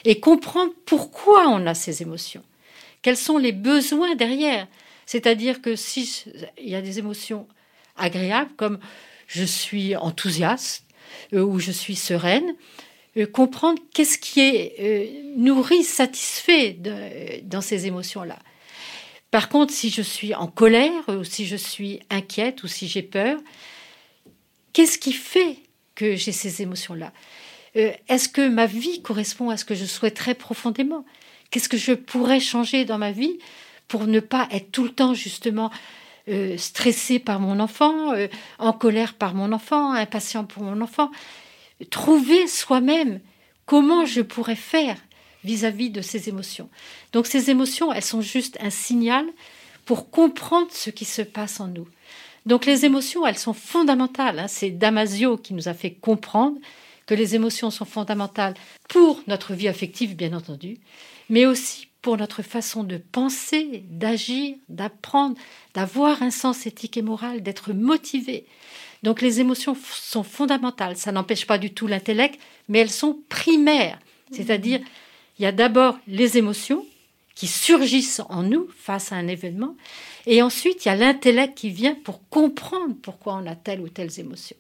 Et 0.04 0.20
comprendre 0.20 0.74
pourquoi 0.86 1.48
on 1.48 1.66
a 1.66 1.74
ces 1.74 2.02
émotions. 2.02 2.44
Quels 3.02 3.16
sont 3.16 3.38
les 3.38 3.54
besoins 3.54 4.16
derrière. 4.16 4.68
C'est-à-dire 5.06 5.62
que 5.62 5.78
si 5.78 6.26
il 6.62 6.68
y 6.68 6.76
a 6.76 6.82
des 6.82 7.00
émotions 7.00 7.48
agréables, 7.96 8.52
comme 8.58 8.80
je 9.28 9.46
suis 9.46 9.96
enthousiaste 9.96 10.84
euh, 11.32 11.42
ou 11.42 11.60
je 11.60 11.72
suis 11.72 11.96
sereine, 11.96 12.54
euh, 13.16 13.26
comprendre 13.26 13.80
qu'est-ce 13.94 14.18
qui 14.18 14.42
est 14.42 14.76
euh, 14.82 15.38
nourri, 15.38 15.86
satisfait 15.86 16.78
dans 17.44 17.62
ces 17.62 17.88
émotions-là. 17.88 18.40
Par 19.32 19.50
contre, 19.50 19.74
si 19.74 19.90
je 19.90 20.02
suis 20.02 20.34
en 20.34 20.48
colère, 20.48 21.04
ou 21.10 21.24
si 21.24 21.46
je 21.46 21.56
suis 21.56 22.00
inquiète, 22.10 22.64
ou 22.64 22.68
si 22.68 22.88
j'ai 22.88 23.04
peur, 23.04 23.40
qu'est-ce 24.74 24.98
qui 24.98 25.12
fait 25.12 25.58
que 25.96 26.16
j'ai 26.16 26.32
ces 26.32 26.62
émotions-là? 26.62 27.12
Euh, 27.76 27.92
Est-ce 28.08 28.30
que 28.30 28.48
ma 28.48 28.66
vie 28.66 29.02
correspond 29.02 29.50
à 29.50 29.58
ce 29.58 29.66
que 29.66 29.76
je 29.76 29.86
souhaiterais 29.86 30.36
profondément? 30.36 31.06
Qu'est-ce 31.50 31.70
que 31.70 31.78
je 31.78 31.94
pourrais 31.94 32.40
changer 32.40 32.86
dans 32.86 32.98
ma 32.98 33.12
vie 33.12 33.38
pour 33.88 34.08
ne 34.08 34.20
pas 34.20 34.48
être 34.52 34.72
tout 34.72 34.84
le 34.84 34.92
temps 34.92 35.14
justement 35.14 35.72
euh, 36.30 36.58
stressé 36.58 37.20
par 37.20 37.40
mon 37.40 37.60
enfant, 37.60 38.14
euh, 38.14 38.28
en 38.60 38.74
colère 38.74 39.14
par 39.14 39.34
mon 39.34 39.52
enfant, 39.52 39.94
impatient 39.94 40.46
pour 40.46 40.64
mon 40.64 40.82
enfant? 40.82 41.12
Trouver 41.90 42.48
soi-même 42.48 43.20
comment 43.66 44.06
je 44.06 44.22
pourrais 44.22 44.56
faire 44.56 44.98
vis-à-vis 45.48 45.90
de 45.90 46.02
ces 46.02 46.28
émotions. 46.28 46.70
Donc 47.14 47.26
ces 47.26 47.50
émotions, 47.50 47.94
elles 47.94 48.04
sont 48.04 48.22
juste 48.22 48.58
un 48.62 48.70
signal 48.70 49.26
pour 49.86 50.10
comprendre 50.10 50.68
ce 50.72 50.90
qui 50.90 51.06
se 51.06 51.22
passe 51.22 51.60
en 51.62 51.68
nous. 51.68 51.88
Donc 52.46 52.66
les 52.66 52.86
émotions, 52.86 53.26
elles 53.26 53.38
sont 53.38 53.54
fondamentales. 53.54 54.40
Hein. 54.40 54.48
C'est 54.48 54.72
Damasio 54.72 55.38
qui 55.38 55.54
nous 55.54 55.70
a 55.70 55.74
fait 55.74 55.94
comprendre 55.94 56.58
que 57.06 57.16
les 57.16 57.36
émotions 57.36 57.72
sont 57.72 57.86
fondamentales 57.86 58.56
pour 58.90 59.22
notre 59.28 59.54
vie 59.54 59.70
affective, 59.70 60.16
bien 60.16 60.34
entendu, 60.34 60.80
mais 61.30 61.46
aussi 61.46 61.88
pour 62.02 62.18
notre 62.18 62.42
façon 62.42 62.84
de 62.84 62.98
penser, 62.98 63.84
d'agir, 63.90 64.56
d'apprendre, 64.68 65.38
d'avoir 65.74 66.22
un 66.22 66.32
sens 66.32 66.66
éthique 66.66 66.98
et 66.98 67.02
moral, 67.02 67.42
d'être 67.42 67.72
motivé. 67.74 68.46
Donc 69.04 69.22
les 69.22 69.40
émotions 69.40 69.76
sont 69.76 70.24
fondamentales. 70.24 70.98
Ça 70.98 71.14
n'empêche 71.14 71.48
pas 71.48 71.58
du 71.58 71.74
tout 71.74 71.88
l'intellect, 71.88 72.40
mais 72.68 72.80
elles 72.80 72.90
sont 72.90 73.20
primaires. 73.30 74.00
C'est-à-dire, 74.32 74.82
il 75.40 75.44
y 75.44 75.46
a 75.46 75.52
d'abord 75.52 75.98
les 76.08 76.38
émotions 76.38 76.86
qui 77.36 77.48
surgissent 77.48 78.22
en 78.30 78.42
nous 78.44 78.68
face 78.76 79.12
à 79.12 79.16
un 79.16 79.28
événement, 79.28 79.76
et 80.26 80.42
ensuite 80.42 80.86
il 80.86 80.88
y 80.88 80.92
a 80.92 80.96
l'intellect 80.96 81.56
qui 81.56 81.70
vient 81.70 81.96
pour 81.96 82.28
comprendre 82.30 82.96
pourquoi 83.02 83.36
on 83.36 83.46
a 83.46 83.56
telle 83.56 83.82
ou 83.82 83.90
telle 83.90 84.20
émotion. 84.20 84.58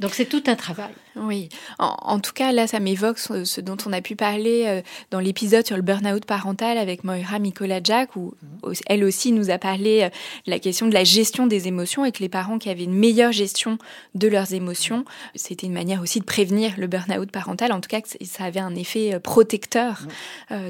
Donc 0.00 0.14
c'est 0.14 0.24
tout 0.24 0.42
un 0.46 0.56
travail. 0.56 0.92
Oui, 1.16 1.50
en, 1.78 2.18
tout 2.18 2.32
cas, 2.32 2.50
là, 2.50 2.66
ça 2.66 2.80
m'évoque 2.80 3.18
ce, 3.18 3.60
dont 3.60 3.76
on 3.86 3.92
a 3.92 4.00
pu 4.00 4.16
parler 4.16 4.64
euh, 4.66 4.82
dans 5.10 5.20
l'épisode 5.20 5.66
sur 5.66 5.76
le 5.76 5.82
burn-out 5.82 6.24
parental 6.24 6.78
avec 6.78 7.04
Moira 7.04 7.38
Jack, 7.82 8.16
où 8.16 8.34
mhm. 8.64 8.74
elle 8.86 9.04
aussi 9.04 9.32
nous 9.32 9.50
a 9.50 9.58
parlé 9.58 10.02
euh, 10.02 10.08
de 10.46 10.50
la 10.50 10.58
question 10.58 10.88
de 10.88 10.94
la 10.94 11.04
gestion 11.04 11.46
des 11.46 11.68
émotions 11.68 12.04
et 12.04 12.12
que 12.12 12.20
les 12.20 12.28
parents 12.28 12.58
qui 12.58 12.70
avaient 12.70 12.84
une 12.84 12.94
meilleure 12.94 13.32
gestion 13.32 13.78
de 14.14 14.28
leurs 14.28 14.54
émotions, 14.54 15.04
c'était 15.34 15.66
une 15.66 15.74
manière 15.74 16.00
aussi 16.00 16.20
de 16.20 16.24
prévenir 16.24 16.72
le 16.78 16.86
burn-out 16.86 17.30
parental. 17.30 17.70
En 17.70 17.80
tout 17.80 17.88
cas, 17.88 18.00
ça 18.22 18.44
avait 18.44 18.60
un 18.60 18.74
effet 18.74 19.14
euh, 19.14 19.20
protecteur 19.20 20.06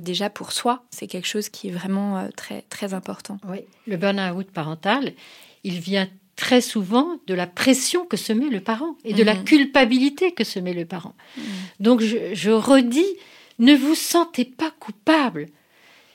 déjà 0.03 0.31
pour 0.31 0.53
soi. 0.53 0.85
C'est 0.91 1.07
quelque 1.07 1.27
chose 1.27 1.49
qui 1.49 1.69
est 1.69 1.73
vraiment 1.73 2.29
très, 2.37 2.63
très 2.63 2.95
important. 2.95 3.39
Oui, 3.49 3.61
le 3.87 3.97
burn-out 3.97 4.51
parental, 4.51 5.13
il 5.63 5.81
vient 5.81 6.09
très 6.37 6.61
souvent 6.61 7.19
de 7.27 7.35
la 7.35 7.47
pression 7.47 8.05
que 8.05 8.17
se 8.17 8.33
met 8.33 8.49
le 8.49 8.61
parent 8.61 8.97
et 9.05 9.15
de 9.15 9.23
la 9.23 9.35
mhm. 9.35 9.45
culpabilité 9.45 10.33
que 10.33 10.45
se 10.45 10.59
met 10.59 10.75
le 10.75 10.85
parent. 10.85 11.15
Donc 11.81 12.01
je, 12.01 12.51
redis, 12.51 13.07
ne 13.59 13.75
vous 13.75 13.95
sentez 13.95 14.45
pas 14.45 14.73
coupable. 14.79 15.49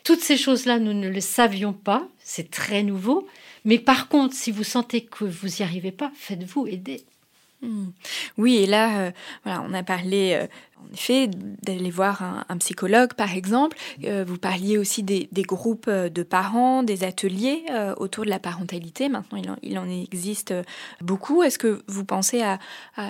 Toutes 0.03 0.21
ces 0.21 0.37
choses-là, 0.37 0.79
nous 0.79 0.93
ne 0.93 1.07
les 1.07 1.21
savions 1.21 1.73
pas, 1.73 2.07
c'est 2.19 2.51
très 2.51 2.83
nouveau. 2.83 3.27
Mais 3.65 3.77
par 3.77 4.07
contre, 4.07 4.33
si 4.35 4.51
vous 4.51 4.63
sentez 4.63 5.01
que 5.01 5.25
vous 5.25 5.47
n'y 5.47 5.61
arrivez 5.61 5.91
pas, 5.91 6.11
faites-vous 6.15 6.67
aider. 6.67 7.03
Mhm. 7.61 7.91
Oui, 8.37 8.55
et 8.57 8.65
là, 8.65 8.99
euh, 8.99 9.11
voilà, 9.43 9.61
on 9.67 9.73
a 9.73 9.83
parlé 9.83 10.33
euh, 10.33 10.47
en 10.77 10.93
effet, 10.93 11.29
d'aller 11.61 11.91
voir 11.91 12.45
un, 12.47 12.57
psychologue, 12.57 13.13
par 13.13 13.35
exemple. 13.35 13.77
Euh, 14.05 14.23
vous 14.25 14.37
parliez 14.37 14.77
aussi 14.77 15.03
des, 15.03 15.27
groupes 15.41 15.89
de 15.89 16.23
parents, 16.23 16.83
des 16.83 17.03
ateliers 17.03 17.65
autour 17.97 18.23
de 18.23 18.29
la 18.29 18.39
parentalité. 18.39 19.09
Maintenant, 19.09 19.57
il 19.61 19.77
en, 19.77 19.89
existe 19.89 20.53
beaucoup. 21.01 21.43
Est-ce 21.43 21.59
que 21.59 21.83
vous 21.87 22.05
pensez 22.05 22.41
à, 22.41 22.59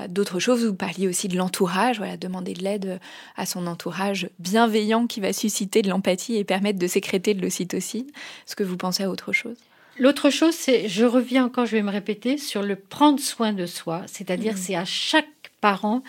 d'autres 0.07 0.39
choses? 0.39 0.65
Vous 0.65 0.73
parliez 0.73 1.07
aussi 1.07 1.27
de 1.27 1.37
l'entourage, 1.37 1.99
voilà, 1.99 2.17
demander 2.17 2.55
de 2.55 2.63
l'aide 2.63 2.99
à 3.35 3.45
son 3.45 3.67
entourage 3.67 4.31
bienveillant 4.39 5.05
qui 5.05 5.19
va 5.19 5.31
susciter 5.31 5.83
de 5.83 5.89
l'empathie 5.89 6.37
et 6.37 6.43
permettre 6.43 6.79
de 6.79 6.87
sécréter 6.87 7.35
de 7.35 7.41
l'ocytocine. 7.41 8.07
Est-ce 8.47 8.55
que 8.55 8.63
vous 8.63 8.77
pensez 8.77 9.03
à 9.03 9.11
autre 9.11 9.31
chose? 9.31 9.57
L'autre 9.99 10.29
chose, 10.29 10.55
c'est, 10.55 10.87
je 10.87 11.03
reviens 11.03 11.45
encore, 11.45 11.65
je 11.65 11.73
vais 11.73 11.81
me 11.81 11.91
répéter, 11.91 12.37
sur 12.37 12.63
le 12.63 12.77
prendre 12.77 13.19
soin 13.19 13.51
de 13.51 13.65
soi. 13.65 14.03
C'est-à-dire, 14.07 14.53
mmh. 14.53 14.57
c'est 14.57 14.75
à 14.75 14.85
chaque 14.85 15.27
parent 15.59 16.03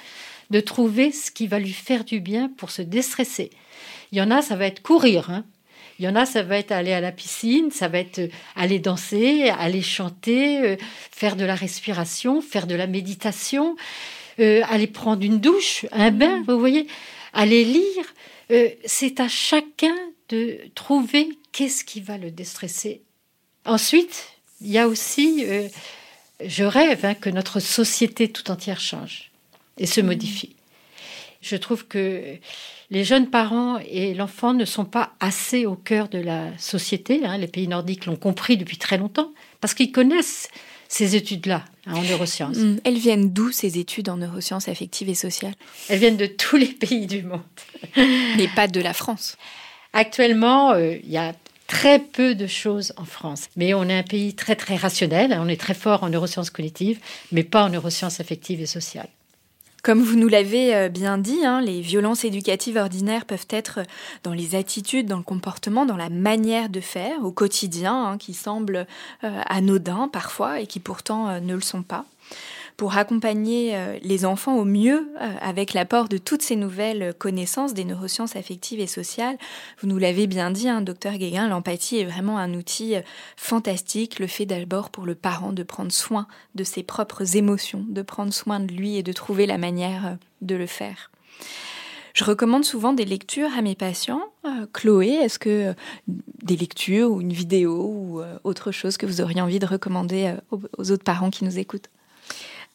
de 0.50 0.60
trouver 0.60 1.10
ce 1.10 1.32
qui 1.32 1.48
va 1.48 1.58
lui 1.58 1.72
faire 1.72 2.04
du 2.04 2.20
bien 2.20 2.48
pour 2.56 2.70
se 2.70 2.82
déstresser. 2.82 3.50
Il 4.12 4.18
y 4.18 4.22
en 4.22 4.30
a, 4.30 4.42
ça 4.42 4.54
va 4.54 4.66
être 4.66 4.80
courir. 4.82 5.30
Hein. 5.30 5.44
Il 5.98 6.04
y 6.04 6.08
en 6.08 6.14
a, 6.14 6.24
ça 6.24 6.42
va 6.42 6.56
être 6.56 6.70
aller 6.72 6.92
à 6.92 7.00
la 7.00 7.10
piscine, 7.10 7.70
ça 7.72 7.88
va 7.88 7.98
être 7.98 8.20
euh, 8.20 8.28
aller 8.56 8.78
danser, 8.78 9.50
aller 9.50 9.82
chanter, 9.82 10.60
euh, 10.60 10.76
faire 11.10 11.36
de 11.36 11.44
la 11.44 11.54
respiration, 11.54 12.40
faire 12.40 12.66
de 12.66 12.74
la 12.74 12.86
méditation, 12.86 13.76
euh, 14.38 14.62
aller 14.70 14.86
prendre 14.86 15.24
une 15.24 15.40
douche, 15.40 15.84
un 15.92 16.10
bain, 16.10 16.42
vous 16.46 16.58
voyez, 16.58 16.86
aller 17.32 17.64
lire. 17.64 18.14
c'est 18.84 19.20
à 19.20 19.28
chacun 19.28 19.94
de 20.28 20.58
trouver 20.74 21.28
qu'est-ce 21.52 21.84
qui 21.84 22.00
va 22.00 22.18
le 22.18 22.30
déstresser. 22.30 23.02
Ensuite, 23.64 24.28
il 24.60 24.70
y 24.70 24.78
a 24.78 24.88
aussi, 24.88 25.44
je 26.44 26.64
rêve 26.64 27.04
hein, 27.04 27.14
que 27.14 27.30
notre 27.30 27.60
société 27.60 28.28
tout 28.28 28.50
entière 28.50 28.80
change 28.80 29.30
et 29.78 29.86
se 29.86 30.00
modifie. 30.00 30.56
Je 31.42 31.56
trouve 31.56 31.86
que 31.86 32.36
les 32.90 33.04
jeunes 33.04 33.30
parents 33.30 33.78
et 33.78 34.14
l'enfant 34.14 34.52
ne 34.52 34.64
sont 34.64 34.84
pas 34.84 35.12
assez 35.20 35.64
au 35.64 35.74
cœur 35.74 36.08
de 36.08 36.18
la 36.18 36.56
société. 36.58 37.24
Hein. 37.24 37.38
Les 37.38 37.46
pays 37.46 37.68
nordiques 37.68 38.06
l'ont 38.06 38.16
compris 38.16 38.56
depuis 38.56 38.76
très 38.76 38.98
longtemps 38.98 39.30
parce 39.60 39.74
qu'ils 39.74 39.92
connaissent 39.92 40.48
ces 40.88 41.14
études-là 41.14 41.64
hein, 41.86 41.94
en 41.94 42.02
neurosciences. 42.02 42.56
Mm. 42.56 42.80
Elles 42.84 42.98
viennent 42.98 43.32
d'où 43.32 43.52
ces 43.52 43.78
études 43.78 44.08
en 44.08 44.16
neurosciences 44.16 44.68
affectives 44.68 45.08
et 45.08 45.14
sociales? 45.14 45.54
Elles 45.88 46.00
viennent 46.00 46.16
de 46.16 46.26
tous 46.26 46.56
les 46.56 46.66
pays 46.80 47.06
du 47.06 47.22
monde. 47.22 47.40
Mais 47.96 48.48
pas 48.48 48.66
de 48.66 48.80
la 48.80 48.92
France. 48.92 49.36
Actuellement, 49.92 50.72
euh, 50.72 50.96
il 51.02 51.10
y 51.10 51.16
a 51.16 51.32
très 51.70 52.00
peu 52.00 52.34
de 52.34 52.48
choses 52.48 52.92
en 52.96 53.04
France. 53.04 53.48
Mais 53.56 53.74
on 53.74 53.84
est 53.84 53.96
un 53.96 54.02
pays 54.02 54.34
très 54.34 54.56
très 54.56 54.74
rationnel. 54.74 55.38
On 55.40 55.48
est 55.48 55.60
très 55.60 55.74
fort 55.74 56.02
en 56.02 56.08
neurosciences 56.08 56.50
cognitives, 56.50 56.98
mais 57.30 57.44
pas 57.44 57.62
en 57.64 57.68
neurosciences 57.68 58.18
affectives 58.18 58.60
et 58.60 58.66
sociales. 58.66 59.08
Comme 59.84 60.02
vous 60.02 60.16
nous 60.16 60.28
l'avez 60.28 60.74
euh, 60.74 60.88
bien 60.88 61.16
dit, 61.16 61.46
hein, 61.46 61.62
les 61.62 61.80
violences 61.80 62.24
éducatives 62.24 62.76
ordinaires 62.76 63.24
peuvent 63.24 63.46
être 63.48 63.78
euh, 63.78 63.84
dans 64.24 64.34
les 64.34 64.54
attitudes, 64.56 65.06
dans 65.06 65.16
le 65.16 65.22
comportement, 65.22 65.86
dans 65.86 65.96
la 65.96 66.10
manière 66.10 66.68
de 66.68 66.80
faire 66.80 67.24
au 67.24 67.30
quotidien, 67.30 67.94
hein, 67.94 68.18
qui 68.18 68.34
semblent 68.34 68.86
euh, 69.24 69.40
anodins 69.46 70.08
parfois 70.12 70.60
et 70.60 70.66
qui 70.66 70.80
pourtant 70.80 71.40
ne 71.40 71.54
le 71.54 71.62
sont 71.62 71.82
pas 71.82 72.04
pour 72.80 72.96
accompagner 72.96 73.76
euh, 73.76 73.98
les 74.00 74.24
enfants 74.24 74.56
au 74.56 74.64
mieux 74.64 75.12
euh, 75.20 75.34
avec 75.42 75.74
l'apport 75.74 76.08
de 76.08 76.16
toutes 76.16 76.40
ces 76.40 76.56
nouvelles 76.56 77.12
connaissances 77.12 77.74
des 77.74 77.84
neurosciences 77.84 78.36
affectives 78.36 78.80
et 78.80 78.86
sociales. 78.86 79.36
Vous 79.82 79.86
nous 79.86 79.98
l'avez 79.98 80.26
bien 80.26 80.50
dit, 80.50 80.66
hein, 80.66 80.80
docteur 80.80 81.18
Guéguin, 81.18 81.46
l'empathie 81.46 81.98
est 81.98 82.06
vraiment 82.06 82.38
un 82.38 82.54
outil 82.54 82.96
euh, 82.96 83.02
fantastique. 83.36 84.18
Le 84.18 84.26
fait 84.26 84.46
d'abord 84.46 84.88
pour 84.88 85.04
le 85.04 85.14
parent 85.14 85.52
de 85.52 85.62
prendre 85.62 85.92
soin 85.92 86.26
de 86.54 86.64
ses 86.64 86.82
propres 86.82 87.36
émotions, 87.36 87.84
de 87.86 88.00
prendre 88.00 88.32
soin 88.32 88.60
de 88.60 88.72
lui 88.72 88.96
et 88.96 89.02
de 89.02 89.12
trouver 89.12 89.44
la 89.44 89.58
manière 89.58 90.16
de 90.40 90.54
le 90.54 90.66
faire. 90.66 91.10
Je 92.14 92.24
recommande 92.24 92.64
souvent 92.64 92.94
des 92.94 93.04
lectures 93.04 93.50
à 93.58 93.60
mes 93.60 93.74
patients. 93.74 94.22
Chloé, 94.72 95.08
est-ce 95.08 95.38
que 95.38 95.74
des 96.08 96.56
lectures 96.56 97.10
ou 97.10 97.20
une 97.20 97.34
vidéo 97.34 97.72
ou 97.72 98.22
autre 98.42 98.72
chose 98.72 98.96
que 98.96 99.04
vous 99.04 99.20
auriez 99.20 99.42
envie 99.42 99.58
de 99.58 99.66
recommander 99.66 100.34
aux 100.50 100.90
autres 100.90 101.04
parents 101.04 101.28
qui 101.28 101.44
nous 101.44 101.58
écoutent? 101.58 101.90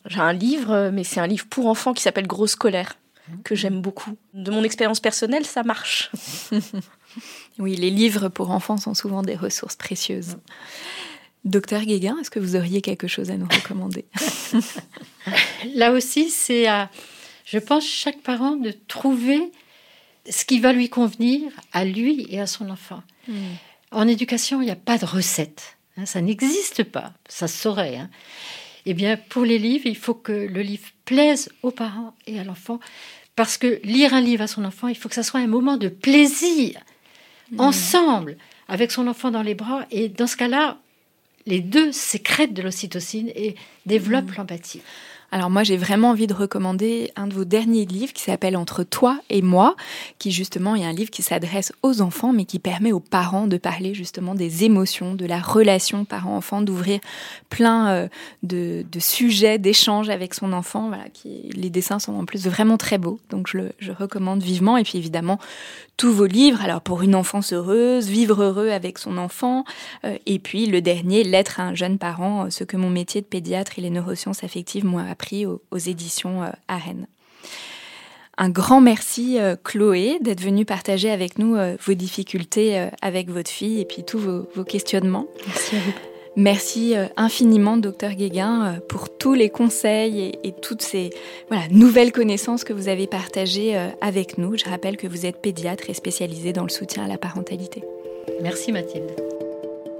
J'ai 0.08 0.20
un 0.20 0.34
livre, 0.34 0.90
mais 0.94 1.04
c'est 1.04 1.20
un 1.20 1.28
livre 1.28 1.46
pour 1.50 1.68
enfants 1.68 1.94
qui 1.94 2.04
s'appelle 2.04 2.28
Grosse 2.28 2.56
colère, 2.56 2.98
que 3.44 3.56
j'aime 3.56 3.82
beaucoup. 3.82 4.18
De 4.34 4.52
mon 4.52 4.64
expérience 4.64 5.00
personnelle, 5.00 5.46
ça 5.46 5.64
marche. 5.64 6.12
oui, 7.60 7.76
les 7.76 7.90
livres 7.90 8.30
pour 8.30 8.52
enfants 8.52 8.78
sont 8.78 8.94
souvent 8.94 9.24
des 9.24 9.36
ressources 9.36 9.76
précieuses. 9.76 10.38
Docteur 11.44 11.84
Guéguin, 11.84 12.18
est-ce 12.20 12.32
que 12.32 12.40
vous 12.40 12.56
auriez 12.56 12.82
quelque 12.82 13.08
chose 13.08 13.30
à 13.30 13.38
nous 13.38 13.48
recommander? 13.48 14.06
Là 15.76 15.92
aussi, 15.92 16.30
c'est 16.30 16.68
à, 16.68 16.90
je 17.46 17.60
pense, 17.60 17.86
chaque 17.86 18.22
parent 18.22 18.56
de 18.56 18.72
trouver 18.88 19.52
ce 20.28 20.44
qui 20.46 20.60
va 20.60 20.74
lui 20.74 20.90
convenir 20.90 21.52
à 21.72 21.86
lui 21.86 22.26
et 22.30 22.40
à 22.40 22.48
son 22.48 22.70
enfant. 22.70 23.04
Hmm. 23.28 23.54
En 23.92 24.08
éducation, 24.08 24.62
il 24.62 24.66
n'y 24.66 24.72
a 24.72 24.76
pas 24.76 24.98
de 24.98 25.06
recette. 25.06 25.78
Hein, 25.98 26.06
ça 26.06 26.22
n'existe 26.22 26.84
pas. 26.84 27.14
Ça 27.28 27.48
se 27.48 27.58
saurait. 27.58 27.98
Hein. 27.98 28.10
Eh 28.86 28.94
bien, 28.94 29.18
pour 29.18 29.46
les 29.46 29.58
livres, 29.58 29.86
il 29.88 29.98
faut 29.98 30.14
que 30.14 30.32
le 30.32 30.62
livre 30.62 30.88
plaise 31.06 31.50
aux 31.64 31.72
parents 31.72 32.14
et 32.28 32.40
à 32.40 32.44
l'enfant. 32.44 32.80
Parce 33.36 33.58
que 33.58 33.80
lire 33.84 34.14
un 34.14 34.22
livre 34.22 34.44
à 34.44 34.48
son 34.48 34.64
enfant, 34.64 34.88
il 34.88 34.96
faut 34.96 35.10
que 35.10 35.16
ça 35.16 35.24
soit 35.24 35.40
un 35.40 35.48
moment 35.48 35.78
de 35.78 35.90
plaisir, 35.90 36.80
mmh. 37.52 37.60
ensemble, 37.60 38.38
avec 38.68 38.92
son 38.92 39.08
enfant 39.08 39.32
dans 39.32 39.42
les 39.42 39.56
bras. 39.56 39.86
Et 39.92 40.08
dans 40.08 40.28
ce 40.28 40.38
cas-là, 40.38 40.78
les 41.46 41.60
deux 41.60 41.92
sécrètent 41.92 42.54
de 42.54 42.62
l'ocytocine 42.62 43.32
et 43.36 43.56
développent 43.86 44.32
mmh. 44.32 44.38
l'empathie. 44.38 44.82
Alors 45.32 45.50
moi, 45.50 45.64
j'ai 45.64 45.78
vraiment 45.78 46.12
envie 46.12 46.28
de 46.28 46.34
recommander 46.34 47.12
un 47.16 47.28
de 47.28 47.34
vos 47.34 47.46
derniers 47.46 47.86
livres 47.86 48.14
qui 48.14 48.24
s'appelle 48.24 48.56
Entre 48.56 48.84
toi 48.84 49.20
et 49.30 49.42
moi, 49.42 49.76
qui 50.20 50.32
justement 50.32 50.76
est 50.76 50.86
un 50.86 50.94
livre 50.94 51.12
qui 51.12 51.22
s'adresse 51.22 51.74
aux 51.84 52.02
enfants, 52.02 52.32
mais 52.32 52.46
qui 52.46 52.60
permet 52.60 52.92
aux 52.92 53.00
parents 53.00 53.48
de 53.48 53.58
parler 53.58 53.94
justement 53.94 54.36
des 54.36 54.64
émotions, 54.64 55.16
de 55.16 55.26
la 55.26 55.40
relation 55.40 56.06
parent-enfant, 56.06 56.62
d'ouvrir 56.62 57.00
plein 57.50 57.90
euh, 57.90 58.08
de, 58.44 58.86
sujets, 59.00 59.58
d'échanges 59.58 60.10
avec 60.10 60.34
son 60.34 60.54
enfant. 60.54 60.88
Voilà, 60.88 61.06
les 61.26 61.70
dessins 61.70 62.00
sont 62.00 62.14
en 62.14 62.26
plus 62.26 62.48
vraiment 62.48 62.78
très 62.78 62.98
beaux, 62.98 63.20
donc 63.30 63.48
je 63.50 63.58
le 63.58 63.72
recommande 63.98 64.42
vivement. 64.42 64.78
Et 64.78 64.84
puis 64.84 64.98
évidemment, 64.98 65.40
tous 65.98 66.12
vos 66.12 66.26
livres. 66.26 66.62
Alors 66.62 66.82
pour 66.82 67.02
une 67.02 67.16
enfance 67.16 67.54
heureuse, 67.54 68.08
vivre 68.08 68.44
heureux 68.44 68.70
avec 68.70 68.98
son 68.98 69.18
enfant, 69.18 69.64
euh, 70.04 70.18
et 70.26 70.40
puis 70.40 70.66
le 70.66 70.82
dernier, 70.82 71.24
l'être 71.24 71.60
à 71.60 71.64
un 71.64 71.76
jeune 71.76 71.98
parent, 71.98 72.46
euh, 72.46 72.50
ce 72.50 72.64
que 72.64 72.78
mon 72.78 72.90
métier 72.90 73.22
de 73.22 73.26
pédiatre 73.26 73.80
et 73.80 73.82
les 73.82 73.90
neurosciences 73.90 74.44
affectives 74.44 74.86
m'ont 74.86 75.00
appris 75.00 75.25
aux, 75.46 75.78
éditions 75.78 76.44
euh, 76.44 76.50
à 76.68 76.78
Rennes. 76.78 77.08
Un 78.38 78.50
grand 78.50 78.82
merci 78.82 79.38
Chloé 79.64 80.18
d'être 80.20 80.42
venue 80.42 80.66
partager 80.66 81.10
avec 81.10 81.40
nous 81.40 81.56
vos 81.80 81.94
difficultés 81.94 82.90
avec 83.02 83.30
votre 83.30 83.50
fille 83.50 83.80
et 83.80 83.86
puis 83.86 84.04
tous 84.04 84.20
vos, 84.20 84.50
vos 84.56 84.66
questionnements. 84.66 85.26
Merci 85.48 85.76
à 85.78 85.80
vous. 85.80 85.94
Merci 86.36 86.98
euh, 86.98 87.06
infiniment, 87.16 87.78
docteur 87.78 88.12
Guéguin, 88.12 88.66
euh, 88.66 88.80
pour 88.90 89.18
tous 89.18 89.34
les 89.34 89.50
conseils 89.50 90.38
et, 90.44 90.52
toutes 90.52 90.82
ces 90.82 91.12
nouvelles 91.72 92.12
connaissances 92.12 92.64
que 92.64 92.74
vous 92.74 92.90
avez 92.90 93.08
partagées 93.08 93.78
euh, 93.78 93.88
avec 94.02 94.38
nous. 94.38 94.58
Je 94.58 94.66
rappelle 94.66 94.98
que 94.98 95.08
vous 95.08 95.26
êtes 95.26 95.42
pédiatre 95.42 95.90
et 95.90 95.94
spécialisé 95.94 96.52
dans 96.52 96.64
le 96.64 96.70
soutien 96.70 97.06
à 97.06 97.08
la 97.08 97.18
parentalité. 97.18 97.84
Merci 98.42 98.72
Mathilde. 98.74 99.35